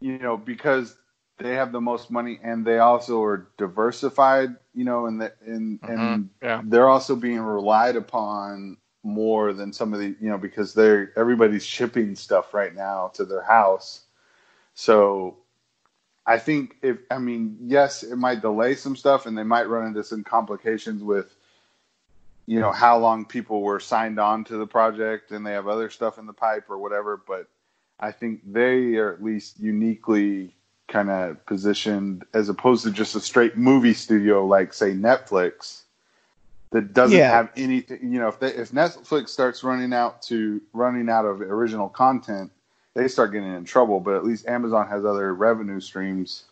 you 0.00 0.18
know 0.18 0.36
because 0.36 0.96
they 1.38 1.54
have 1.54 1.72
the 1.72 1.80
most 1.80 2.10
money 2.10 2.38
and 2.42 2.64
they 2.64 2.78
also 2.78 3.22
are 3.22 3.48
diversified, 3.58 4.56
you 4.74 4.84
know, 4.84 5.06
and 5.06 5.20
the, 5.20 5.32
and 5.44 5.80
and 5.86 5.98
Mhm, 5.98 6.28
yeah. 6.42 6.62
they're 6.64 6.88
also 6.88 7.16
being 7.16 7.40
relied 7.40 7.96
upon 7.96 8.78
more 9.02 9.52
than 9.52 9.72
some 9.72 9.92
of 9.94 10.00
the 10.00 10.16
you 10.20 10.28
know 10.28 10.38
because 10.38 10.74
they're 10.74 11.12
everybody's 11.16 11.64
shipping 11.64 12.16
stuff 12.16 12.54
right 12.54 12.74
now 12.74 13.08
to 13.14 13.24
their 13.24 13.42
house. 13.42 14.02
So 14.74 15.38
I 16.26 16.38
think 16.38 16.76
if 16.82 16.98
I 17.10 17.18
mean 17.18 17.58
yes, 17.60 18.02
it 18.02 18.16
might 18.16 18.40
delay 18.40 18.74
some 18.74 18.96
stuff 18.96 19.26
and 19.26 19.36
they 19.36 19.44
might 19.44 19.68
run 19.68 19.86
into 19.86 20.04
some 20.04 20.24
complications 20.24 21.02
with 21.02 21.34
you 22.46 22.60
know 22.60 22.72
how 22.72 22.98
long 22.98 23.24
people 23.24 23.62
were 23.62 23.80
signed 23.80 24.18
on 24.18 24.44
to 24.44 24.56
the 24.56 24.66
project 24.66 25.32
and 25.32 25.46
they 25.46 25.52
have 25.52 25.68
other 25.68 25.90
stuff 25.90 26.18
in 26.18 26.26
the 26.26 26.32
pipe 26.32 26.70
or 26.70 26.78
whatever 26.78 27.16
but 27.26 27.48
i 28.00 28.10
think 28.12 28.40
they 28.46 28.96
are 28.96 29.12
at 29.12 29.22
least 29.22 29.58
uniquely 29.60 30.55
kind 30.88 31.10
of 31.10 31.44
positioned 31.46 32.24
as 32.32 32.48
opposed 32.48 32.84
to 32.84 32.90
just 32.90 33.14
a 33.16 33.20
straight 33.20 33.56
movie 33.56 33.94
studio 33.94 34.46
like 34.46 34.72
say 34.72 34.92
netflix 34.92 35.82
that 36.70 36.94
doesn't 36.94 37.18
Yeah. 37.18 37.30
have 37.30 37.50
anything 37.56 37.98
you 38.02 38.20
know 38.20 38.28
if 38.28 38.38
they, 38.38 38.52
if 38.54 38.70
netflix 38.70 39.30
starts 39.30 39.64
running 39.64 39.92
out 39.92 40.22
to 40.22 40.60
running 40.72 41.08
out 41.08 41.24
of 41.24 41.40
original 41.40 41.88
content 41.88 42.52
they 42.94 43.08
start 43.08 43.32
getting 43.32 43.52
in 43.52 43.64
trouble 43.64 43.98
but 43.98 44.14
at 44.14 44.24
least 44.24 44.46
amazon 44.46 44.86
has 44.88 45.04
other 45.04 45.34
revenue 45.34 45.80
streams 45.80 46.44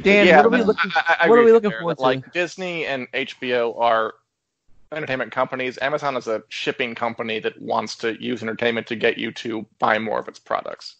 Dan, 0.00 0.26
yeah, 0.26 0.38
what 0.38 0.46
are 0.46 0.48
we 0.48 0.62
looking? 0.62 0.90
I, 0.94 1.16
I, 1.20 1.26
I 1.26 1.28
what 1.28 1.38
are 1.38 1.44
we 1.44 1.52
looking 1.52 1.70
you 1.70 1.76
there, 1.84 1.94
to? 1.94 2.00
Like 2.00 2.32
Disney 2.32 2.86
and 2.86 3.10
HBO 3.12 3.78
are 3.78 4.14
entertainment 4.90 5.32
companies. 5.32 5.78
Amazon 5.82 6.16
is 6.16 6.26
a 6.28 6.42
shipping 6.48 6.94
company 6.94 7.40
that 7.40 7.60
wants 7.60 7.96
to 7.96 8.20
use 8.22 8.42
entertainment 8.42 8.86
to 8.86 8.96
get 8.96 9.18
you 9.18 9.32
to 9.32 9.66
buy 9.78 9.98
more 9.98 10.18
of 10.18 10.28
its 10.28 10.38
products. 10.38 10.96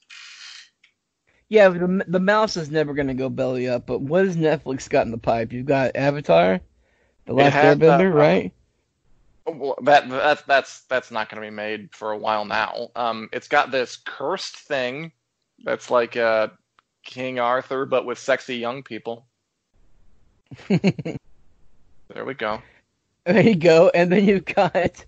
Yeah, 1.53 1.69
the, 1.69 2.03
the 2.09 2.19
mouse 2.19 2.57
is 2.57 2.71
never 2.71 2.95
going 2.95 3.09
to 3.09 3.15
go 3.15 3.29
belly 3.29 3.69
up. 3.69 3.85
But 3.85 4.01
what 4.01 4.25
has 4.25 4.39
Netflix 4.39 4.89
got 4.89 5.05
in 5.05 5.13
the 5.13 5.19
pipe? 5.19 5.53
You've 5.53 5.67
got 5.67 5.95
Avatar, 5.95 6.61
The 7.27 7.35
Last 7.35 7.53
has, 7.53 7.77
Airbender, 7.77 8.11
uh, 8.11 8.15
right? 8.15 8.53
Well, 9.45 9.75
that 9.83 10.09
that 10.09 10.47
that's 10.47 10.81
that's 10.85 11.11
not 11.11 11.29
going 11.29 11.43
to 11.43 11.47
be 11.47 11.55
made 11.55 11.95
for 11.95 12.13
a 12.13 12.17
while 12.17 12.47
now. 12.47 12.89
Um, 12.97 13.29
it's 13.35 13.49
got 13.49 13.71
this 13.71 13.97
cursed 13.97 14.57
thing 14.57 15.13
that's 15.63 15.91
like 15.91 16.17
uh, 16.17 16.49
King 17.05 17.39
Arthur, 17.39 17.85
but 17.85 18.07
with 18.07 18.19
sexy 18.19 18.57
young 18.57 18.83
people. 18.83 19.27
There 20.71 22.25
we 22.27 22.35
go. 22.35 22.63
there 23.25 23.41
you 23.41 23.55
go. 23.57 23.91
And 23.95 24.11
then 24.11 24.25
you've 24.25 24.45
got 24.47 25.05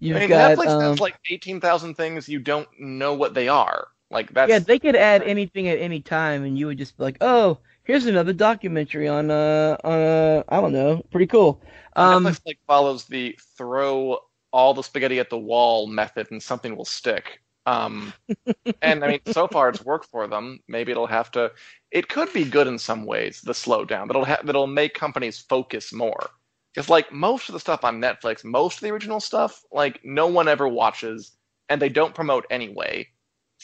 you've 0.00 0.16
I 0.16 0.20
mean, 0.20 0.28
got 0.28 0.58
Netflix 0.58 0.66
um, 0.68 0.80
has 0.82 1.00
like 1.00 1.16
eighteen 1.30 1.58
thousand 1.58 1.94
things 1.94 2.28
you 2.28 2.38
don't 2.38 2.68
know 2.78 3.14
what 3.14 3.32
they 3.32 3.48
are. 3.48 3.88
Like 4.16 4.32
that's 4.32 4.48
yeah, 4.48 4.60
they 4.60 4.78
could 4.78 4.96
add 4.96 5.22
anything 5.24 5.68
at 5.68 5.78
any 5.78 6.00
time, 6.00 6.42
and 6.44 6.58
you 6.58 6.66
would 6.68 6.78
just 6.78 6.96
be 6.96 7.02
like, 7.02 7.18
oh, 7.20 7.58
here's 7.82 8.06
another 8.06 8.32
documentary 8.32 9.06
on 9.08 9.30
uh 9.30 9.76
on 9.84 10.00
uh 10.00 10.42
I 10.48 10.58
don't 10.58 10.72
know, 10.72 11.04
pretty 11.10 11.26
cool. 11.26 11.60
Um, 11.96 12.24
Netflix 12.24 12.40
like 12.46 12.58
follows 12.66 13.04
the 13.04 13.38
throw 13.58 14.20
all 14.54 14.72
the 14.72 14.82
spaghetti 14.82 15.20
at 15.20 15.28
the 15.28 15.36
wall 15.36 15.86
method 15.86 16.28
and 16.30 16.42
something 16.42 16.74
will 16.74 16.86
stick. 16.86 17.42
Um, 17.66 18.14
and 18.80 19.04
I 19.04 19.08
mean, 19.08 19.20
so 19.26 19.48
far 19.48 19.68
it's 19.68 19.84
worked 19.84 20.08
for 20.10 20.26
them. 20.26 20.60
Maybe 20.66 20.92
it'll 20.92 21.06
have 21.06 21.30
to. 21.32 21.52
It 21.90 22.08
could 22.08 22.32
be 22.32 22.44
good 22.44 22.68
in 22.68 22.78
some 22.78 23.04
ways, 23.04 23.42
the 23.42 23.52
slowdown, 23.52 24.06
but 24.08 24.16
it'll 24.16 24.24
have 24.24 24.46
that'll 24.46 24.66
make 24.66 24.94
companies 24.94 25.40
focus 25.46 25.92
more. 25.92 26.30
Because 26.74 26.88
like 26.88 27.12
most 27.12 27.50
of 27.50 27.52
the 27.52 27.60
stuff 27.60 27.84
on 27.84 28.00
Netflix, 28.00 28.44
most 28.44 28.76
of 28.76 28.80
the 28.80 28.92
original 28.92 29.20
stuff, 29.20 29.62
like 29.70 30.00
no 30.02 30.26
one 30.26 30.48
ever 30.48 30.66
watches, 30.66 31.36
and 31.68 31.82
they 31.82 31.90
don't 31.90 32.14
promote 32.14 32.46
anyway. 32.48 33.10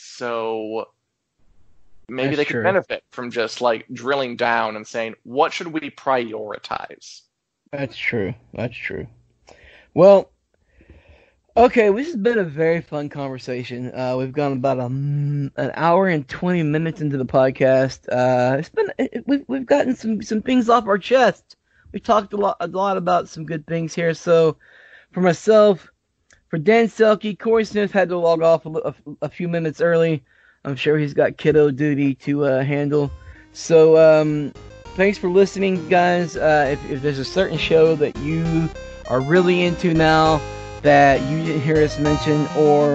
So 0.03 0.89
maybe 2.09 2.29
That's 2.29 2.39
they 2.39 2.45
true. 2.45 2.61
could 2.61 2.66
benefit 2.66 3.05
from 3.11 3.31
just 3.31 3.61
like 3.61 3.87
drilling 3.93 4.37
down 4.37 4.77
and 4.77 4.87
saying 4.87 5.15
what 5.23 5.53
should 5.53 5.69
we 5.69 5.91
prioritize. 5.91 7.23
That's 7.70 7.97
true. 7.97 8.35
That's 8.53 8.77
true. 8.77 9.07
Well, 9.95 10.31
okay, 11.57 11.91
this 11.91 12.07
has 12.09 12.16
been 12.16 12.39
a 12.39 12.45
very 12.45 12.81
fun 12.81 13.09
conversation. 13.09 13.95
Uh, 13.95 14.16
we've 14.19 14.33
gone 14.33 14.53
about 14.53 14.79
a, 14.79 14.85
an 14.87 15.51
hour 15.74 16.09
and 16.09 16.27
twenty 16.29 16.62
minutes 16.62 17.01
into 17.01 17.16
the 17.16 17.27
podcast. 17.27 18.09
Uh, 18.11 18.59
it's 18.59 18.69
been 18.69 18.93
it, 18.99 19.24
we've 19.27 19.45
we've 19.49 19.66
gotten 19.66 19.95
some 19.95 20.23
some 20.23 20.43
things 20.43 20.69
off 20.69 20.87
our 20.87 20.99
chest. 20.99 21.57
We 21.93 22.01
talked 22.01 22.33
a 22.33 22.37
lot 22.39 22.57
a 22.61 22.66
lot 22.66 22.97
about 22.97 23.29
some 23.29 23.45
good 23.45 23.66
things 23.66 23.95
here. 23.95 24.15
So, 24.15 24.57
for 25.12 25.20
myself, 25.20 25.91
for 26.53 26.59
Dan 26.59 26.87
Selcke, 26.87 27.39
Corey 27.39 27.65
Smith 27.65 27.93
had 27.93 28.11
to 28.11 28.19
log 28.19 28.43
off 28.43 28.66
a, 28.66 28.69
a, 28.69 28.95
a 29.23 29.29
few 29.31 29.49
minutes 29.49 29.81
early. 29.81 30.23
I'm 30.66 30.77
sure 30.77 30.99
he's 30.99 31.15
got 31.15 31.39
kiddo 31.39 31.70
duty 31.70 32.15
to 32.16 32.45
uh, 32.45 32.62
handle. 32.62 33.11
So, 33.55 33.97
um, 33.97 34.53
thanks 34.95 35.16
for 35.16 35.31
listening, 35.31 35.89
guys. 35.89 36.37
Uh, 36.37 36.69
if, 36.73 36.91
if 36.91 37.01
there's 37.01 37.19
a 37.19 37.24
certain 37.24 37.57
show 37.57 37.97
that 37.97 38.15
you 38.19 38.69
are 39.09 39.23
really 39.23 39.62
into 39.62 39.95
now 39.95 40.43
that 40.83 41.23
you 41.31 41.43
didn't 41.43 41.62
hear 41.62 41.83
us 41.83 41.99
mention, 41.99 42.47
or 42.55 42.93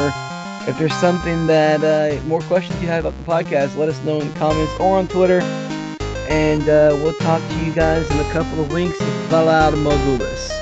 if 0.68 0.78
there's 0.78 0.94
something 0.94 1.48
that 1.48 1.84
uh, 1.84 2.24
more 2.26 2.42
questions 2.42 2.80
you 2.80 2.88
have 2.88 3.06
about 3.06 3.18
the 3.18 3.32
podcast, 3.32 3.76
let 3.76 3.90
us 3.90 4.00
know 4.04 4.22
in 4.22 4.32
the 4.32 4.38
comments 4.38 4.72
or 4.80 4.98
on 4.98 5.08
Twitter. 5.08 5.42
And 6.30 6.62
uh, 6.70 6.92
we'll 7.02 7.16
talk 7.16 7.42
to 7.42 7.66
you 7.66 7.74
guys 7.74 8.08
in 8.12 8.20
a 8.20 8.32
couple 8.32 8.62
of 8.62 8.72
weeks. 8.72 9.00
Valar 9.30 9.74
Morghulis. 9.74 10.57